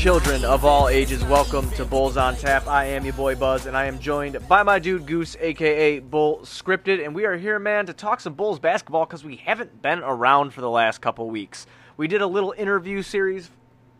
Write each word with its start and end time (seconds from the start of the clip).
children 0.00 0.46
of 0.46 0.64
all 0.64 0.88
ages, 0.88 1.22
welcome 1.24 1.70
to 1.72 1.84
Bulls 1.84 2.16
on 2.16 2.34
Tap. 2.34 2.66
I 2.66 2.86
am 2.86 3.04
your 3.04 3.12
boy 3.12 3.34
Buzz, 3.34 3.66
and 3.66 3.76
I 3.76 3.84
am 3.84 3.98
joined 3.98 4.48
by 4.48 4.62
my 4.62 4.78
dude 4.78 5.04
Goose, 5.04 5.36
aka 5.38 5.98
Bull 5.98 6.38
Scripted, 6.38 7.04
and 7.04 7.14
we 7.14 7.26
are 7.26 7.36
here, 7.36 7.58
man, 7.58 7.84
to 7.84 7.92
talk 7.92 8.18
some 8.20 8.32
Bulls 8.32 8.58
basketball 8.58 9.04
because 9.04 9.24
we 9.24 9.36
haven't 9.36 9.82
been 9.82 9.98
around 9.98 10.54
for 10.54 10.62
the 10.62 10.70
last 10.70 11.02
couple 11.02 11.28
weeks. 11.28 11.66
We 11.98 12.08
did 12.08 12.22
a 12.22 12.26
little 12.26 12.54
interview 12.56 13.02
series 13.02 13.50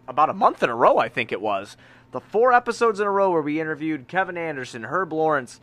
about 0.09 0.31
a 0.31 0.33
month 0.33 0.63
in 0.63 0.71
a 0.71 0.75
row, 0.75 0.97
I 0.97 1.11
think 1.11 1.33
it 1.33 1.41
was. 1.43 1.77
The 2.13 2.21
four 2.21 2.55
episodes 2.55 2.99
in 2.99 3.07
a 3.07 3.11
row 3.11 3.31
where 3.31 3.43
we 3.43 3.61
interviewed 3.61 4.09
Kevin 4.09 4.39
Anderson, 4.39 4.85
Herb 4.85 5.13
Lawrence, 5.13 5.61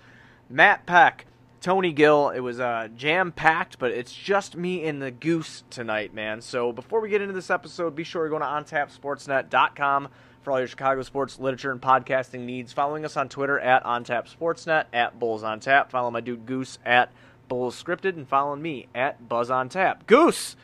Matt 0.51 0.85
Peck, 0.85 1.25
Tony 1.61 1.91
Gill. 1.91 2.29
It 2.29 2.41
was 2.41 2.59
uh, 2.59 2.89
jam 2.95 3.31
packed, 3.31 3.79
but 3.79 3.89
it's 3.89 4.13
just 4.13 4.55
me 4.55 4.85
and 4.85 5.01
the 5.01 5.09
goose 5.09 5.63
tonight, 5.71 6.13
man. 6.13 6.41
So 6.41 6.71
before 6.71 7.01
we 7.01 7.09
get 7.09 7.23
into 7.23 7.33
this 7.33 7.49
episode, 7.49 7.95
be 7.95 8.03
sure 8.03 8.25
to 8.25 8.29
go 8.29 8.37
to 8.37 8.45
ontapsportsnet.com 8.45 10.09
for 10.47 10.53
all 10.53 10.59
your 10.59 10.67
Chicago 10.69 11.01
sports 11.01 11.39
literature 11.39 11.73
and 11.73 11.81
podcasting 11.81 12.45
needs. 12.45 12.71
Following 12.71 13.03
us 13.03 13.17
on 13.17 13.27
Twitter 13.27 13.59
at 13.59 13.83
ontapsportsnet, 13.83 14.85
at 14.93 15.19
Bulls 15.19 15.43
on 15.43 15.59
Tap. 15.59 15.91
Follow 15.91 16.09
my 16.09 16.21
dude 16.21 16.45
Goose 16.45 16.79
at 16.85 17.11
Bulls 17.49 17.83
Scripted, 17.83 18.15
and 18.15 18.25
follow 18.25 18.55
me 18.55 18.87
at 18.95 19.27
Buzz 19.27 19.51
on 19.51 19.67
Tap. 19.67 20.07
Goose! 20.07 20.55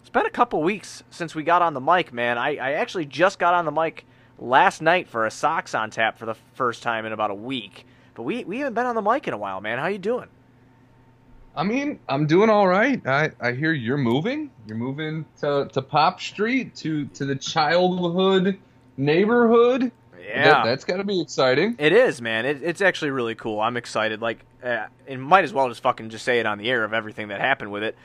It's 0.00 0.08
been 0.08 0.24
a 0.24 0.30
couple 0.30 0.62
weeks 0.62 1.02
since 1.10 1.34
we 1.34 1.42
got 1.42 1.62
on 1.62 1.74
the 1.74 1.80
mic, 1.80 2.12
man. 2.12 2.38
I, 2.38 2.58
I 2.58 2.72
actually 2.74 3.06
just 3.06 3.40
got 3.40 3.54
on 3.54 3.64
the 3.64 3.72
mic 3.72 4.06
last 4.38 4.82
night 4.82 5.08
for 5.08 5.26
a 5.26 5.32
Sox 5.32 5.74
on 5.74 5.90
Tap 5.90 6.16
for 6.16 6.26
the 6.26 6.36
first 6.54 6.84
time 6.84 7.04
in 7.04 7.10
about 7.10 7.32
a 7.32 7.34
week. 7.34 7.86
But 8.14 8.22
we, 8.22 8.44
we 8.44 8.58
haven't 8.58 8.74
been 8.74 8.86
on 8.86 8.94
the 8.94 9.02
mic 9.02 9.26
in 9.26 9.34
a 9.34 9.38
while, 9.38 9.60
man. 9.60 9.80
How 9.80 9.88
you 9.88 9.98
doing? 9.98 10.28
I 11.56 11.64
mean, 11.64 11.98
I'm 12.08 12.28
doing 12.28 12.50
all 12.50 12.68
right. 12.68 13.04
I, 13.04 13.32
I 13.40 13.50
hear 13.50 13.72
you're 13.72 13.96
moving. 13.96 14.52
You're 14.68 14.76
moving 14.76 15.24
to, 15.40 15.68
to 15.72 15.82
Pop 15.82 16.20
Street 16.20 16.76
to 16.76 17.06
to 17.06 17.24
the 17.24 17.34
childhood 17.34 18.60
neighborhood. 18.98 19.92
Yeah, 20.20 20.44
that, 20.44 20.64
that's 20.64 20.84
got 20.84 20.98
to 20.98 21.04
be 21.04 21.20
exciting. 21.20 21.76
It 21.78 21.92
is, 21.92 22.20
man. 22.20 22.44
It, 22.44 22.62
it's 22.62 22.82
actually 22.82 23.12
really 23.12 23.34
cool. 23.34 23.60
I'm 23.60 23.78
excited. 23.78 24.20
Like, 24.20 24.44
uh, 24.62 24.86
and 25.06 25.22
might 25.22 25.44
as 25.44 25.54
well 25.54 25.68
just 25.68 25.82
fucking 25.82 26.10
just 26.10 26.24
say 26.24 26.40
it 26.40 26.44
on 26.44 26.58
the 26.58 26.68
air 26.70 26.84
of 26.84 26.92
everything 26.92 27.28
that 27.28 27.40
happened 27.40 27.72
with 27.72 27.82
it. 27.82 27.96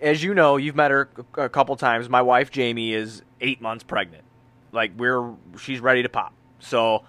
As 0.00 0.22
you 0.22 0.34
know, 0.34 0.56
you've 0.58 0.76
met 0.76 0.90
her 0.90 1.08
a 1.38 1.48
couple 1.48 1.76
times. 1.76 2.08
My 2.08 2.20
wife 2.20 2.50
Jamie 2.50 2.92
is 2.92 3.22
eight 3.40 3.62
months 3.62 3.84
pregnant. 3.84 4.24
Like 4.72 4.92
we're 4.96 5.32
she's 5.58 5.80
ready 5.80 6.02
to 6.02 6.08
pop. 6.08 6.34
So 6.58 7.04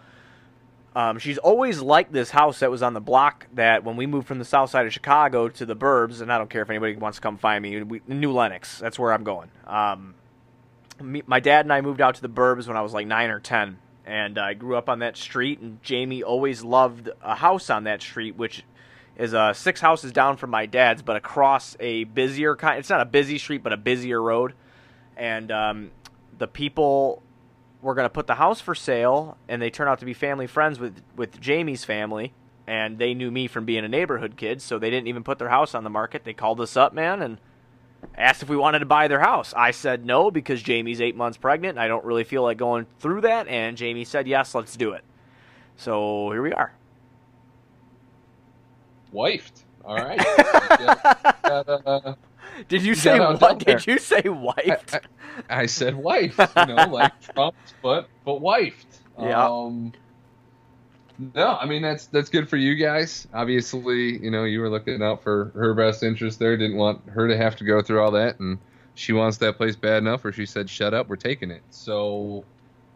um, 0.96 1.18
she's 1.18 1.38
always 1.40 1.82
liked 1.82 2.14
this 2.14 2.30
house 2.30 2.60
that 2.60 2.70
was 2.70 2.84
on 2.84 2.94
the 2.94 3.02
block 3.02 3.48
that 3.54 3.84
when 3.84 3.96
we 3.96 4.06
moved 4.06 4.28
from 4.28 4.38
the 4.40 4.46
south 4.46 4.70
side 4.70 4.86
of 4.86 4.94
Chicago 4.94 5.50
to 5.50 5.66
the 5.66 5.76
burbs, 5.76 6.22
and 6.22 6.32
I 6.32 6.38
don't 6.38 6.50
care 6.50 6.62
if 6.62 6.70
anybody 6.70 6.96
wants 6.96 7.18
to 7.18 7.22
come 7.22 7.38
find 7.38 7.64
me, 7.64 7.82
we, 7.82 8.02
New 8.08 8.32
Lenox, 8.32 8.80
that's 8.80 9.00
where 9.00 9.12
I'm 9.12 9.24
going. 9.24 9.50
Um, 9.66 10.14
me, 11.04 11.22
my 11.26 11.40
dad 11.40 11.66
and 11.66 11.74
I 11.74 11.82
moved 11.82 12.02
out 12.02 12.16
to 12.16 12.22
the 12.22 12.30
burbs 12.30 12.68
when 12.68 12.78
I 12.78 12.82
was 12.82 12.94
like 12.94 13.08
nine 13.08 13.30
or 13.30 13.40
ten, 13.40 13.78
and 14.06 14.38
I 14.38 14.54
grew 14.54 14.76
up 14.76 14.90
on 14.90 15.00
that 15.00 15.18
street, 15.18 15.60
and 15.60 15.82
Jamie 15.84 16.24
always 16.24 16.64
loved 16.64 17.10
a 17.22 17.36
house 17.36 17.70
on 17.70 17.84
that 17.84 18.02
street, 18.02 18.36
which 18.36 18.64
is 19.18 19.34
uh, 19.34 19.54
six 19.54 19.80
houses 19.80 20.12
down 20.12 20.38
from 20.38 20.50
my 20.50 20.66
dad's, 20.66 21.02
but 21.02 21.16
across 21.16 21.78
a 21.80 22.06
busier 22.06 22.56
kind. 22.56 22.80
It's 22.80 22.90
not 22.90 23.02
a 23.02 23.06
busy 23.06 23.38
street, 23.38 23.62
but 23.64 23.74
a 23.74 23.78
busier 23.78 24.22
road, 24.22 24.54
and 25.16 25.52
um, 25.52 25.92
the 26.38 26.48
people 26.48 27.22
were 27.82 27.94
going 27.94 28.06
to 28.06 28.10
put 28.10 28.28
the 28.28 28.36
house 28.36 28.62
for 28.62 28.74
sale, 28.74 29.38
and 29.48 29.62
they 29.62 29.70
turned 29.70 29.90
out 29.90 30.00
to 30.00 30.06
be 30.06 30.14
family 30.14 30.48
friends 30.48 30.80
with 30.80 31.02
with 31.16 31.40
Jamie's 31.40 31.84
family, 31.86 32.34
and 32.66 32.98
they 32.98 33.14
knew 33.14 33.30
me 33.30 33.48
from 33.48 33.66
being 33.66 33.86
a 33.86 33.90
neighborhood 33.90 34.36
kid, 34.38 34.62
so 34.62 34.80
they 34.80 34.90
didn't 34.90 35.08
even 35.08 35.24
put 35.24 35.38
their 35.38 35.50
house 35.50 35.76
on 35.76 35.84
the 35.84 35.90
market. 35.90 36.24
They 36.24 36.34
called 36.34 36.60
us 36.62 36.76
up, 36.76 36.94
man, 36.94 37.22
and 37.22 37.38
asked 38.18 38.44
if 38.44 38.50
we 38.50 38.58
wanted 38.58 38.80
to 38.80 38.86
buy 38.86 39.08
their 39.08 39.20
house. 39.20 39.54
I 39.56 39.72
said 39.72 40.06
no 40.06 40.32
because 40.32 40.62
Jamie's 40.62 41.02
eight 41.02 41.16
months 41.16 41.38
pregnant. 41.38 41.78
I 41.78 41.88
don't 41.88 42.06
really 42.06 42.24
feel 42.24 42.44
like 42.44 42.58
going 42.58 42.86
through 43.00 43.22
that, 43.22 43.48
and 43.48 43.78
Jamie 43.78 44.06
said 44.06 44.28
yes, 44.28 44.54
let's 44.56 44.76
do 44.76 44.94
it. 44.94 45.04
So 45.78 46.32
here 46.32 46.42
we 46.42 46.54
are. 46.54 46.74
Wifed. 49.14 49.64
All 49.86 49.96
right. 49.96 50.20
uh, 51.44 52.16
did 52.68 52.84
you 52.84 52.96
say 52.96 53.20
what? 53.20 53.60
Did 53.60 53.86
you 53.86 54.00
say 54.00 54.22
wifed? 54.22 54.96
I, 55.50 55.56
I, 55.56 55.62
I, 55.62 55.66
said 55.66 55.96
wife. 55.96 56.38
You 56.38 56.66
know, 56.66 56.88
like 56.90 57.20
Trump, 57.34 57.56
but 57.82 58.08
but 58.26 58.42
wifed. 58.42 58.86
Yeah. 59.20 59.48
Um, 59.48 59.94
no, 61.18 61.56
I 61.56 61.66
mean 61.66 61.82
that's 61.82 62.08
that's 62.08 62.30
good 62.30 62.50
for 62.50 62.58
you 62.58 62.76
guys. 62.76 63.28
Obviously, 63.34 64.18
you 64.24 64.32
know 64.32 64.44
you 64.44 64.62
were 64.62 64.70
looking 64.70 65.02
out 65.02 65.24
for 65.24 65.52
her 65.56 65.74
best 65.74 66.04
interest 66.04 66.40
there. 66.40 66.58
Didn't 66.58 66.78
want 66.78 67.02
her 67.10 67.28
to 67.28 67.38
have 67.38 67.56
to 67.58 67.64
go 67.64 67.82
through 67.82 68.02
all 68.02 68.12
that, 68.12 68.40
and 68.40 68.58
she 68.96 69.14
wants 69.14 69.38
that 69.38 69.58
place 69.58 69.76
bad 69.76 69.98
enough, 69.98 70.24
where 70.24 70.34
she 70.34 70.46
said, 70.46 70.70
"Shut 70.70 70.94
up, 70.94 71.10
we're 71.10 71.16
taking 71.16 71.52
it." 71.52 71.62
So, 71.70 72.46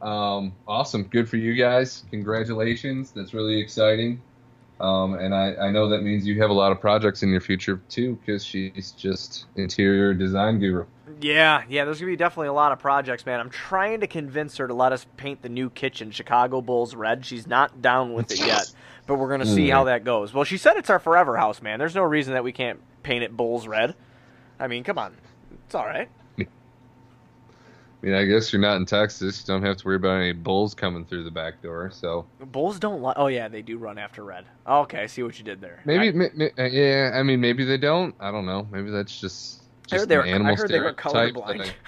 um, 0.01 0.53
awesome, 0.67 1.03
good 1.03 1.29
for 1.29 1.37
you 1.37 1.53
guys. 1.55 2.05
Congratulations, 2.09 3.11
that's 3.11 3.33
really 3.33 3.59
exciting. 3.59 4.21
Um, 4.79 5.15
and 5.15 5.33
I, 5.33 5.55
I 5.55 5.71
know 5.71 5.89
that 5.89 6.03
means 6.03 6.27
you 6.27 6.39
have 6.41 6.49
a 6.49 6.53
lot 6.53 6.71
of 6.71 6.79
projects 6.79 7.23
in 7.23 7.29
your 7.29 7.41
future 7.41 7.81
too, 7.89 8.15
because 8.15 8.45
she's 8.45 8.91
just 8.91 9.45
interior 9.55 10.13
design 10.13 10.59
guru. 10.59 10.85
Yeah, 11.19 11.63
yeah, 11.67 11.85
there's 11.85 11.99
gonna 11.99 12.11
be 12.11 12.15
definitely 12.15 12.49
a 12.49 12.53
lot 12.53 12.71
of 12.71 12.79
projects, 12.79 13.25
man. 13.25 13.39
I'm 13.39 13.49
trying 13.49 14.01
to 14.01 14.07
convince 14.07 14.57
her 14.57 14.67
to 14.67 14.73
let 14.73 14.91
us 14.91 15.07
paint 15.17 15.41
the 15.41 15.49
new 15.49 15.69
kitchen, 15.71 16.11
Chicago 16.11 16.61
Bulls 16.61 16.93
red. 16.93 17.25
She's 17.25 17.47
not 17.47 17.81
down 17.81 18.13
with 18.13 18.31
it 18.31 18.45
yet, 18.45 18.71
but 19.07 19.15
we're 19.15 19.29
gonna 19.29 19.45
see 19.45 19.69
how 19.69 19.85
that 19.85 20.03
goes. 20.03 20.33
Well, 20.33 20.43
she 20.43 20.57
said 20.57 20.77
it's 20.77 20.91
our 20.91 20.99
forever 20.99 21.37
house, 21.37 21.61
man. 21.61 21.79
There's 21.79 21.95
no 21.95 22.03
reason 22.03 22.33
that 22.33 22.43
we 22.43 22.51
can't 22.51 22.79
paint 23.01 23.23
it 23.23 23.35
Bulls 23.35 23.67
red. 23.67 23.95
I 24.59 24.67
mean, 24.67 24.83
come 24.83 24.99
on, 24.99 25.15
it's 25.65 25.73
all 25.73 25.85
right. 25.85 26.09
I 28.01 28.05
mean, 28.05 28.15
I 28.15 28.25
guess 28.25 28.53
you're 28.53 28.61
not 28.61 28.77
in 28.77 28.85
Texas. 28.85 29.41
You 29.41 29.53
don't 29.53 29.63
have 29.63 29.77
to 29.77 29.85
worry 29.85 29.95
about 29.95 30.21
any 30.21 30.31
bulls 30.31 30.75
coming 30.75 31.03
through 31.03 31.23
the 31.23 31.31
back 31.31 31.63
door. 31.63 31.89
So 31.91 32.27
bulls 32.39 32.79
don't. 32.79 33.01
Li- 33.01 33.13
oh 33.15 33.27
yeah, 33.27 33.47
they 33.47 33.63
do 33.63 33.77
run 33.77 33.97
after 33.97 34.23
red. 34.23 34.45
okay, 34.67 35.01
I 35.01 35.07
see 35.07 35.23
what 35.23 35.37
you 35.39 35.43
did 35.43 35.61
there. 35.61 35.81
Maybe, 35.83 36.15
I, 36.19 36.61
uh, 36.61 36.65
yeah. 36.65 37.11
I 37.15 37.23
mean, 37.23 37.41
maybe 37.41 37.65
they 37.65 37.77
don't. 37.77 38.13
I 38.19 38.31
don't 38.31 38.45
know. 38.45 38.67
Maybe 38.71 38.91
that's 38.91 39.19
just 39.19 39.63
just 39.87 39.93
I 39.93 39.97
heard 39.97 40.09
they 40.09 40.17
were, 40.17 40.25
animal 40.25 40.53
I 40.53 40.55
heard 40.55 40.69
they 40.69 40.79
were 40.79 40.93
colorblind. 40.93 41.71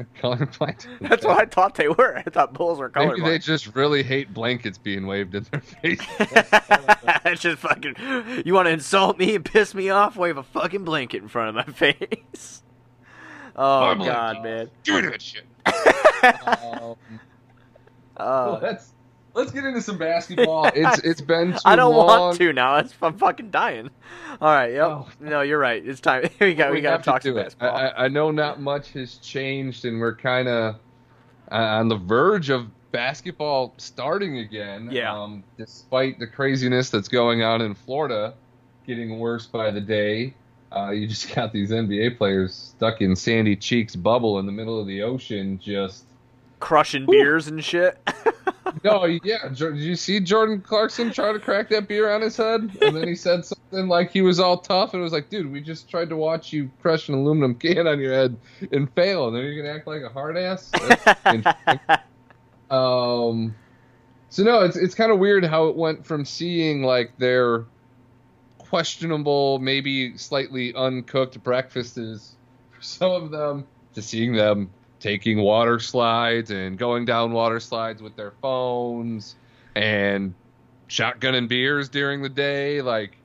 colorblind. 0.22 0.86
That's 1.00 1.24
what 1.24 1.38
I 1.38 1.44
thought 1.44 1.74
they 1.74 1.88
were. 1.88 2.16
I 2.18 2.22
thought 2.22 2.54
bulls 2.54 2.78
were 2.78 2.88
colorblind. 2.88 3.18
Maybe 3.18 3.30
they 3.30 3.38
just 3.38 3.74
really 3.74 4.02
hate 4.02 4.32
blankets 4.32 4.78
being 4.78 5.06
waved 5.06 5.34
in 5.34 5.46
their 5.50 5.60
face. 5.82 6.00
it's 6.18 7.42
just 7.42 7.58
fucking. 7.58 8.42
You 8.44 8.54
want 8.54 8.66
to 8.66 8.72
insult 8.72 9.18
me 9.18 9.34
and 9.34 9.44
piss 9.44 9.74
me 9.74 9.90
off? 9.90 10.16
Wave 10.16 10.36
a 10.36 10.42
fucking 10.42 10.84
blanket 10.84 11.22
in 11.22 11.28
front 11.28 11.56
of 11.56 11.66
my 11.66 11.72
face. 11.72 12.62
Oh 13.62 13.94
god, 13.94 14.42
man! 14.42 14.70
Give 14.84 15.04
me 15.04 15.10
that 15.10 15.20
shit. 15.20 15.44
um, 15.66 16.96
uh, 18.16 18.16
well, 18.16 18.60
let's 18.62 18.94
let's 19.34 19.52
get 19.52 19.64
into 19.64 19.82
some 19.82 19.98
basketball. 19.98 20.70
It's 20.74 20.98
it's 21.00 21.20
been 21.20 21.58
I 21.66 21.76
don't 21.76 21.94
long. 21.94 22.06
want 22.06 22.38
to 22.38 22.54
now. 22.54 22.76
It's, 22.76 22.94
I'm 23.02 23.18
fucking 23.18 23.50
dying. 23.50 23.90
All 24.40 24.48
right. 24.48 24.72
Yep. 24.72 24.86
Oh. 24.86 25.08
No, 25.20 25.42
you're 25.42 25.58
right. 25.58 25.86
It's 25.86 26.00
time. 26.00 26.30
we 26.40 26.54
got 26.54 26.70
we, 26.70 26.76
we 26.76 26.80
got 26.80 26.98
to 26.98 27.02
talk 27.02 27.20
to 27.20 27.34
basketball. 27.34 27.76
I, 27.76 28.04
I 28.04 28.08
know 28.08 28.30
not 28.30 28.62
much 28.62 28.92
has 28.92 29.16
changed, 29.16 29.84
and 29.84 30.00
we're 30.00 30.16
kind 30.16 30.48
of 30.48 30.76
uh, 31.52 31.54
on 31.54 31.88
the 31.88 31.96
verge 31.98 32.48
of 32.48 32.66
basketball 32.92 33.74
starting 33.76 34.38
again. 34.38 34.88
Yeah. 34.90 35.14
Um, 35.14 35.44
despite 35.58 36.18
the 36.18 36.26
craziness 36.26 36.88
that's 36.88 37.08
going 37.08 37.42
on 37.42 37.60
in 37.60 37.74
Florida, 37.74 38.32
getting 38.86 39.18
worse 39.18 39.46
by 39.46 39.70
the 39.70 39.82
day. 39.82 40.32
Uh, 40.74 40.90
you 40.90 41.06
just 41.06 41.34
got 41.34 41.52
these 41.52 41.70
NBA 41.70 42.16
players 42.16 42.74
stuck 42.76 43.00
in 43.00 43.16
Sandy 43.16 43.56
Cheeks 43.56 43.96
bubble 43.96 44.38
in 44.38 44.46
the 44.46 44.52
middle 44.52 44.80
of 44.80 44.86
the 44.86 45.02
ocean, 45.02 45.58
just 45.62 46.04
crushing 46.60 47.06
beers 47.06 47.48
and 47.48 47.64
shit. 47.64 47.98
no, 48.84 49.04
yeah. 49.04 49.48
Did 49.48 49.78
you 49.78 49.96
see 49.96 50.20
Jordan 50.20 50.60
Clarkson 50.60 51.10
try 51.10 51.32
to 51.32 51.38
crack 51.38 51.70
that 51.70 51.88
beer 51.88 52.10
on 52.10 52.20
his 52.20 52.36
head? 52.36 52.70
And 52.80 52.96
then 52.96 53.08
he 53.08 53.14
said 53.16 53.44
something 53.44 53.88
like 53.88 54.10
he 54.10 54.22
was 54.22 54.38
all 54.38 54.58
tough, 54.58 54.94
and 54.94 55.00
it 55.00 55.04
was 55.04 55.12
like, 55.12 55.30
dude, 55.30 55.50
we 55.50 55.60
just 55.60 55.88
tried 55.88 56.08
to 56.10 56.16
watch 56.16 56.52
you 56.52 56.70
crush 56.80 57.08
an 57.08 57.14
aluminum 57.14 57.54
can 57.54 57.86
on 57.86 57.98
your 57.98 58.12
head 58.12 58.36
and 58.70 58.92
fail, 58.94 59.26
and 59.26 59.36
then 59.36 59.44
you're 59.44 59.60
gonna 59.60 59.74
act 59.74 59.86
like 59.86 60.02
a 60.02 60.08
hard 60.08 60.36
ass. 60.36 60.70
um. 62.70 63.54
So 64.32 64.44
no, 64.44 64.60
it's 64.60 64.76
it's 64.76 64.94
kind 64.94 65.10
of 65.10 65.18
weird 65.18 65.44
how 65.44 65.66
it 65.66 65.76
went 65.76 66.06
from 66.06 66.24
seeing 66.24 66.84
like 66.84 67.18
their 67.18 67.64
questionable, 68.70 69.58
maybe 69.58 70.16
slightly 70.16 70.72
uncooked 70.74 71.42
breakfasts 71.42 72.36
for 72.70 72.80
some 72.80 73.10
of 73.10 73.30
them 73.32 73.66
to 73.94 74.00
seeing 74.00 74.32
them 74.32 74.70
taking 75.00 75.38
water 75.38 75.80
slides 75.80 76.52
and 76.52 76.78
going 76.78 77.04
down 77.04 77.32
water 77.32 77.58
slides 77.58 78.00
with 78.00 78.14
their 78.14 78.30
phones 78.40 79.34
and 79.74 80.32
shotgunning 80.88 81.48
beers 81.48 81.88
during 81.88 82.22
the 82.22 82.28
day. 82.28 82.80
Like, 82.80 83.16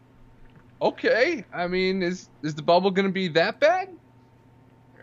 okay, 0.82 1.46
I 1.54 1.68
mean, 1.68 2.02
is 2.02 2.28
is 2.42 2.56
the 2.56 2.64
bubble 2.64 2.90
going 2.90 3.08
to 3.08 3.14
be 3.14 3.28
that 3.30 3.60
bad? 3.60 3.90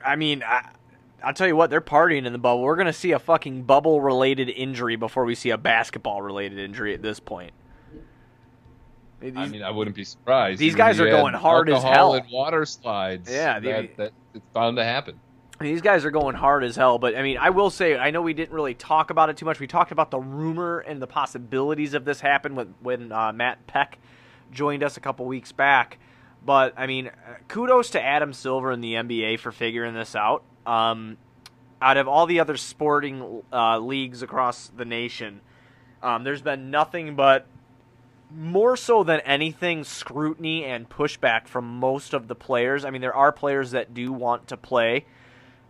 I 0.04 0.16
mean, 0.16 0.42
I, 0.42 0.70
I'll 1.22 1.34
tell 1.34 1.46
you 1.46 1.54
what, 1.54 1.70
they're 1.70 1.80
partying 1.80 2.26
in 2.26 2.32
the 2.32 2.38
bubble. 2.40 2.62
We're 2.62 2.74
going 2.74 2.86
to 2.86 2.92
see 2.92 3.12
a 3.12 3.20
fucking 3.20 3.62
bubble 3.62 4.00
related 4.00 4.48
injury 4.48 4.96
before 4.96 5.24
we 5.24 5.36
see 5.36 5.50
a 5.50 5.58
basketball 5.58 6.20
related 6.20 6.58
injury 6.58 6.94
at 6.94 7.02
this 7.02 7.20
point. 7.20 7.52
These, 9.22 9.36
I 9.36 9.46
mean, 9.46 9.62
I 9.62 9.70
wouldn't 9.70 9.94
be 9.94 10.04
surprised. 10.04 10.58
These 10.58 10.74
guys 10.74 10.98
are 10.98 11.08
going 11.08 11.34
hard 11.34 11.70
as 11.70 11.82
hell. 11.82 12.14
And 12.14 12.26
water 12.30 12.64
slides. 12.66 13.30
Yeah, 13.30 13.60
that, 13.60 13.96
that, 13.96 14.12
it's 14.34 14.44
bound 14.52 14.76
to 14.78 14.84
happen. 14.84 15.20
these 15.60 15.80
guys 15.80 16.04
are 16.04 16.10
going 16.10 16.34
hard 16.34 16.64
as 16.64 16.74
hell, 16.74 16.98
but 16.98 17.16
I 17.16 17.22
mean, 17.22 17.38
I 17.38 17.50
will 17.50 17.70
say, 17.70 17.96
I 17.96 18.10
know 18.10 18.20
we 18.20 18.34
didn't 18.34 18.54
really 18.54 18.74
talk 18.74 19.10
about 19.10 19.30
it 19.30 19.36
too 19.36 19.46
much. 19.46 19.60
We 19.60 19.69
talked 19.69 19.92
about 19.92 20.10
the 20.10 20.19
rumor 20.19 20.80
and 20.80 21.00
the 21.00 21.06
possibilities 21.06 21.94
of 21.94 22.04
this 22.04 22.20
happen 22.20 22.54
when 22.54 22.74
when 22.80 23.12
uh, 23.12 23.32
Matt 23.32 23.66
Peck 23.66 23.98
joined 24.50 24.82
us 24.82 24.96
a 24.96 25.00
couple 25.00 25.26
weeks 25.26 25.52
back. 25.52 25.98
But 26.44 26.75
I 26.76 26.86
mean, 26.86 27.10
kudos 27.48 27.90
to 27.90 28.02
Adam 28.02 28.32
Silver 28.32 28.72
and 28.72 28.82
the 28.82 28.94
NBA 28.94 29.38
for 29.38 29.52
figuring 29.52 29.94
this 29.94 30.16
out. 30.16 30.42
Um, 30.66 31.16
out 31.80 31.96
of 31.96 32.08
all 32.08 32.26
the 32.26 32.40
other 32.40 32.56
sporting 32.56 33.42
uh, 33.52 33.78
leagues 33.78 34.22
across 34.22 34.68
the 34.68 34.84
nation, 34.84 35.40
um, 36.02 36.25
there's 36.25 36.42
been 36.42 36.70
nothing 36.70 37.14
but 37.16 37.46
more 38.34 38.76
so 38.76 39.02
than 39.02 39.20
anything 39.20 39.84
scrutiny 39.84 40.64
and 40.64 40.88
pushback 40.88 41.46
from 41.46 41.64
most 41.79 42.14
of 42.14 42.29
the 42.29 42.34
players. 42.34 42.84
I 42.84 42.90
mean, 42.90 43.00
there 43.00 43.14
are 43.14 43.32
players 43.32 43.73
that 43.73 43.94
do 43.94 44.12
want 44.12 44.49
to 44.49 44.56
play 44.56 45.06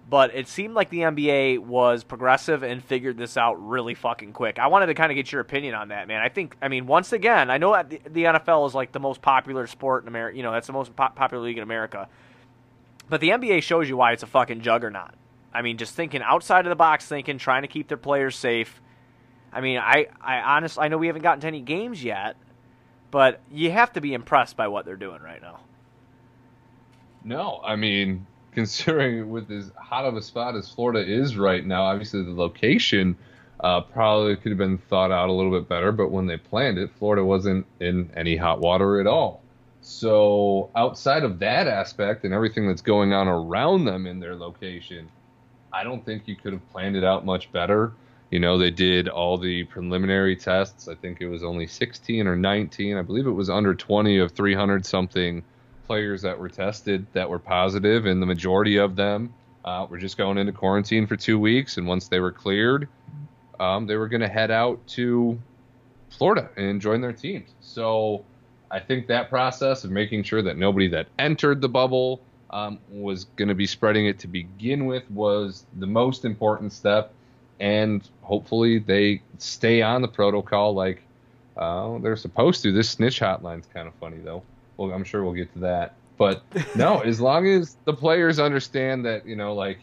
but 0.09 0.35
it 0.35 0.49
seemed 0.49 0.75
like 0.75 0.91
the 0.91 0.99
NBA 0.99 1.61
was 1.61 2.05
progressive 2.05 2.63
and 2.63 2.85
figured 2.85 3.17
this 3.17 3.37
out 3.37 3.55
really 3.55 3.95
fucking 3.95 4.33
quick. 4.33 4.59
I 4.59 4.67
wanted 4.67 4.87
to 4.87 4.95
kind 4.95 5.11
of 5.11 5.17
get 5.17 5.31
your 5.31 5.41
opinion 5.41 5.75
on 5.75 5.89
that, 5.89 6.09
man. 6.09 6.21
I 6.21 6.29
think, 6.29 6.57
I 6.61 6.69
mean, 6.69 6.87
once 6.87 7.13
again, 7.13 7.51
I 7.51 7.59
know 7.59 7.83
the, 7.83 7.99
the 8.11 8.25
NFL 8.25 8.67
is 8.67 8.75
like 8.75 8.93
the 8.93 9.01
most 9.01 9.23
popular 9.23 9.67
sport 9.67 10.05
in 10.05 10.09
America. 10.09 10.37
You 10.37 10.43
know, 10.43 10.53
that's 10.53 10.67
the 10.67 10.73
most 10.73 10.95
po- 10.95 11.09
popular 11.15 11.45
league 11.45 11.57
in 11.57 11.63
America. 11.63 12.09
But 13.09 13.21
the 13.21 13.31
NBA 13.31 13.63
shows 13.63 13.89
you 13.89 13.97
why 13.97 14.13
it's 14.13 14.23
a 14.23 14.27
fucking 14.27 14.61
juggernaut. 14.61 15.13
I 15.55 15.63
mean, 15.63 15.79
just 15.79 15.95
thinking 15.95 16.23
outside 16.23 16.67
of 16.67 16.71
the 16.71 16.77
box, 16.77 17.07
thinking, 17.07 17.39
trying 17.39 17.63
to 17.63 17.69
keep 17.69 17.89
their 17.89 17.97
players 17.97 18.37
safe. 18.37 18.83
I 19.53 19.61
mean, 19.61 19.79
I, 19.79 20.09
I 20.21 20.41
honestly, 20.41 20.85
I 20.85 20.89
know 20.89 20.99
we 20.99 21.07
haven't 21.07 21.23
gotten 21.23 21.41
to 21.41 21.47
any 21.47 21.61
games 21.61 22.03
yet, 22.03 22.37
but 23.13 23.41
you 23.53 23.71
have 23.71 23.93
to 23.93 24.01
be 24.01 24.15
impressed 24.15 24.57
by 24.57 24.67
what 24.67 24.85
they're 24.85 24.97
doing 24.97 25.23
right 25.23 25.41
now. 25.41 25.61
No, 27.23 27.61
I 27.63 27.77
mean, 27.77 28.27
considering 28.53 29.31
with 29.31 29.49
as 29.53 29.71
hot 29.77 30.05
of 30.05 30.17
a 30.17 30.23
spot 30.23 30.57
as 30.57 30.69
Florida 30.69 31.09
is 31.09 31.37
right 31.37 31.65
now, 31.65 31.85
obviously 31.85 32.25
the 32.25 32.33
location 32.33 33.17
uh, 33.61 33.83
probably 33.83 34.35
could 34.35 34.51
have 34.51 34.59
been 34.59 34.79
thought 34.79 35.13
out 35.13 35.29
a 35.29 35.33
little 35.33 35.53
bit 35.53 35.69
better. 35.69 35.93
But 35.93 36.11
when 36.11 36.27
they 36.27 36.39
planned 36.39 36.79
it, 36.79 36.91
Florida 36.99 37.25
wasn't 37.25 37.67
in 37.79 38.11
any 38.17 38.35
hot 38.35 38.61
water 38.61 39.01
at 39.01 39.07
all. 39.07 39.43
So 39.83 40.71
outside 40.75 41.23
of 41.23 41.39
that 41.41 41.69
aspect 41.69 42.25
and 42.25 42.33
everything 42.33 42.67
that's 42.67 42.83
going 42.83 43.13
on 43.13 43.29
around 43.29 43.85
them 43.85 44.07
in 44.07 44.21
their 44.21 44.35
location, 44.35 45.09
I 45.73 45.85
don't 45.85 46.05
think 46.05 46.27
you 46.27 46.37
could 46.37 46.53
have 46.53 46.73
planned 46.73 46.97
it 46.97 47.05
out 47.05 47.25
much 47.25 47.53
better. 47.53 47.93
You 48.33 48.41
know, 48.41 48.57
they 48.57 48.71
did 48.71 49.09
all 49.09 49.37
the 49.37 49.65
preliminary 49.65 50.37
tests. 50.37 50.89
I 50.89 50.95
think 50.95 51.21
it 51.21 51.29
was 51.29 51.45
only 51.45 51.67
16 51.67 52.27
or 52.27 52.35
19. 52.35 52.97
I 52.97 53.03
believe 53.03 53.27
it 53.27 53.31
was 53.31 53.51
under 53.51 53.75
20 53.75 54.17
of 54.21 54.33
300 54.33 54.87
something 54.87 55.45
players 55.87 56.23
that 56.23 56.39
were 56.39 56.49
tested 56.49 57.07
that 57.13 57.29
were 57.29 57.39
positive, 57.39 58.07
and 58.07 58.23
the 58.23 58.27
majority 58.27 58.79
of 58.79 58.97
them 58.97 59.35
uh, 59.67 59.87
were 59.89 59.99
just 59.99 60.17
going 60.17 60.39
into 60.39 60.51
quarantine 60.51 61.07
for 61.07 61.15
two 61.15 61.39
weeks. 61.39 61.77
And 61.77 61.87
once 61.87 62.09
they 62.09 62.21
were 62.21 62.33
cleared, 62.33 62.89
um, 63.61 63.87
they 63.87 63.97
were 63.97 64.09
going 64.09 64.23
to 64.23 64.29
head 64.29 64.51
out 64.51 64.81
to 64.89 65.39
Florida 66.09 66.49
and 66.57 66.81
join 66.81 67.03
their 67.03 67.13
teams. 67.13 67.51
So 67.61 68.25
I 68.71 68.81
think 68.81 69.09
that 69.09 69.29
process 69.29 69.85
of 69.85 69.91
making 69.91 70.23
sure 70.23 70.41
that 70.41 70.57
nobody 70.57 70.89
that 70.89 71.09
entered 71.19 71.61
the 71.61 71.69
bubble 71.69 72.23
um, 72.49 72.79
was 72.89 73.25
going 73.37 73.49
to 73.49 73.55
be 73.55 73.67
spreading 73.67 74.07
it 74.07 74.21
to 74.21 74.27
begin 74.27 74.87
with 74.87 75.11
was 75.11 75.67
the 75.79 75.87
most 75.87 76.25
important 76.25 76.73
step. 76.73 77.13
And 77.61 78.09
hopefully 78.23 78.79
they 78.79 79.23
stay 79.39 79.83
on 79.83 80.03
the 80.03 80.09
protocol 80.09 80.75
like 80.75 81.03
uh, 81.57 81.99
they're 81.99 82.17
supposed 82.17 82.63
to. 82.63 82.73
This 82.73 82.91
snitch 82.91 83.21
hotline's 83.21 83.67
kind 83.73 83.87
of 83.87 83.95
funny 83.95 84.19
though 84.19 84.43
well, 84.77 84.93
I'm 84.93 85.05
sure 85.05 85.23
we'll 85.23 85.33
get 85.33 85.53
to 85.55 85.61
that. 85.61 85.95
But 86.17 86.43
no, 86.77 87.01
as 87.01 87.21
long 87.21 87.47
as 87.47 87.77
the 87.85 87.95
players 87.95 88.39
understand 88.39 89.05
that, 89.07 89.27
you 89.27 89.37
know, 89.37 89.55
like 89.55 89.79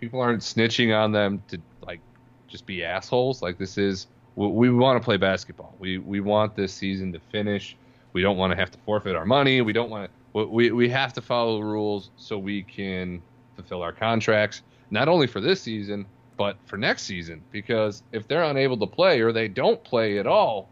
people 0.00 0.20
aren't 0.20 0.42
snitching 0.42 0.96
on 0.96 1.12
them 1.12 1.42
to 1.48 1.58
like 1.82 2.00
just 2.48 2.66
be 2.66 2.84
assholes. 2.84 3.42
Like 3.42 3.58
this 3.58 3.78
is 3.78 4.06
we, 4.36 4.48
we 4.48 4.70
want 4.70 5.00
to 5.00 5.04
play 5.04 5.16
basketball. 5.16 5.74
We 5.78 5.98
we 5.98 6.20
want 6.20 6.54
this 6.56 6.72
season 6.72 7.12
to 7.12 7.20
finish. 7.20 7.76
We 8.12 8.22
don't 8.22 8.36
want 8.36 8.50
to 8.52 8.56
have 8.56 8.70
to 8.72 8.78
forfeit 8.78 9.14
our 9.14 9.26
money. 9.26 9.60
We 9.60 9.72
don't 9.72 9.90
want 9.90 10.10
to. 10.10 10.44
We 10.46 10.70
we 10.72 10.88
have 10.88 11.12
to 11.14 11.20
follow 11.20 11.58
the 11.58 11.64
rules 11.64 12.10
so 12.16 12.38
we 12.38 12.62
can 12.62 13.22
fulfill 13.56 13.82
our 13.82 13.92
contracts. 13.92 14.62
Not 14.90 15.08
only 15.08 15.26
for 15.26 15.40
this 15.40 15.62
season, 15.62 16.06
but 16.40 16.56
for 16.64 16.78
next 16.78 17.02
season. 17.02 17.42
Because 17.52 18.02
if 18.12 18.26
they're 18.26 18.44
unable 18.44 18.78
to 18.78 18.86
play 18.86 19.20
or 19.20 19.30
they 19.30 19.46
don't 19.46 19.84
play 19.84 20.16
at 20.16 20.26
all, 20.26 20.70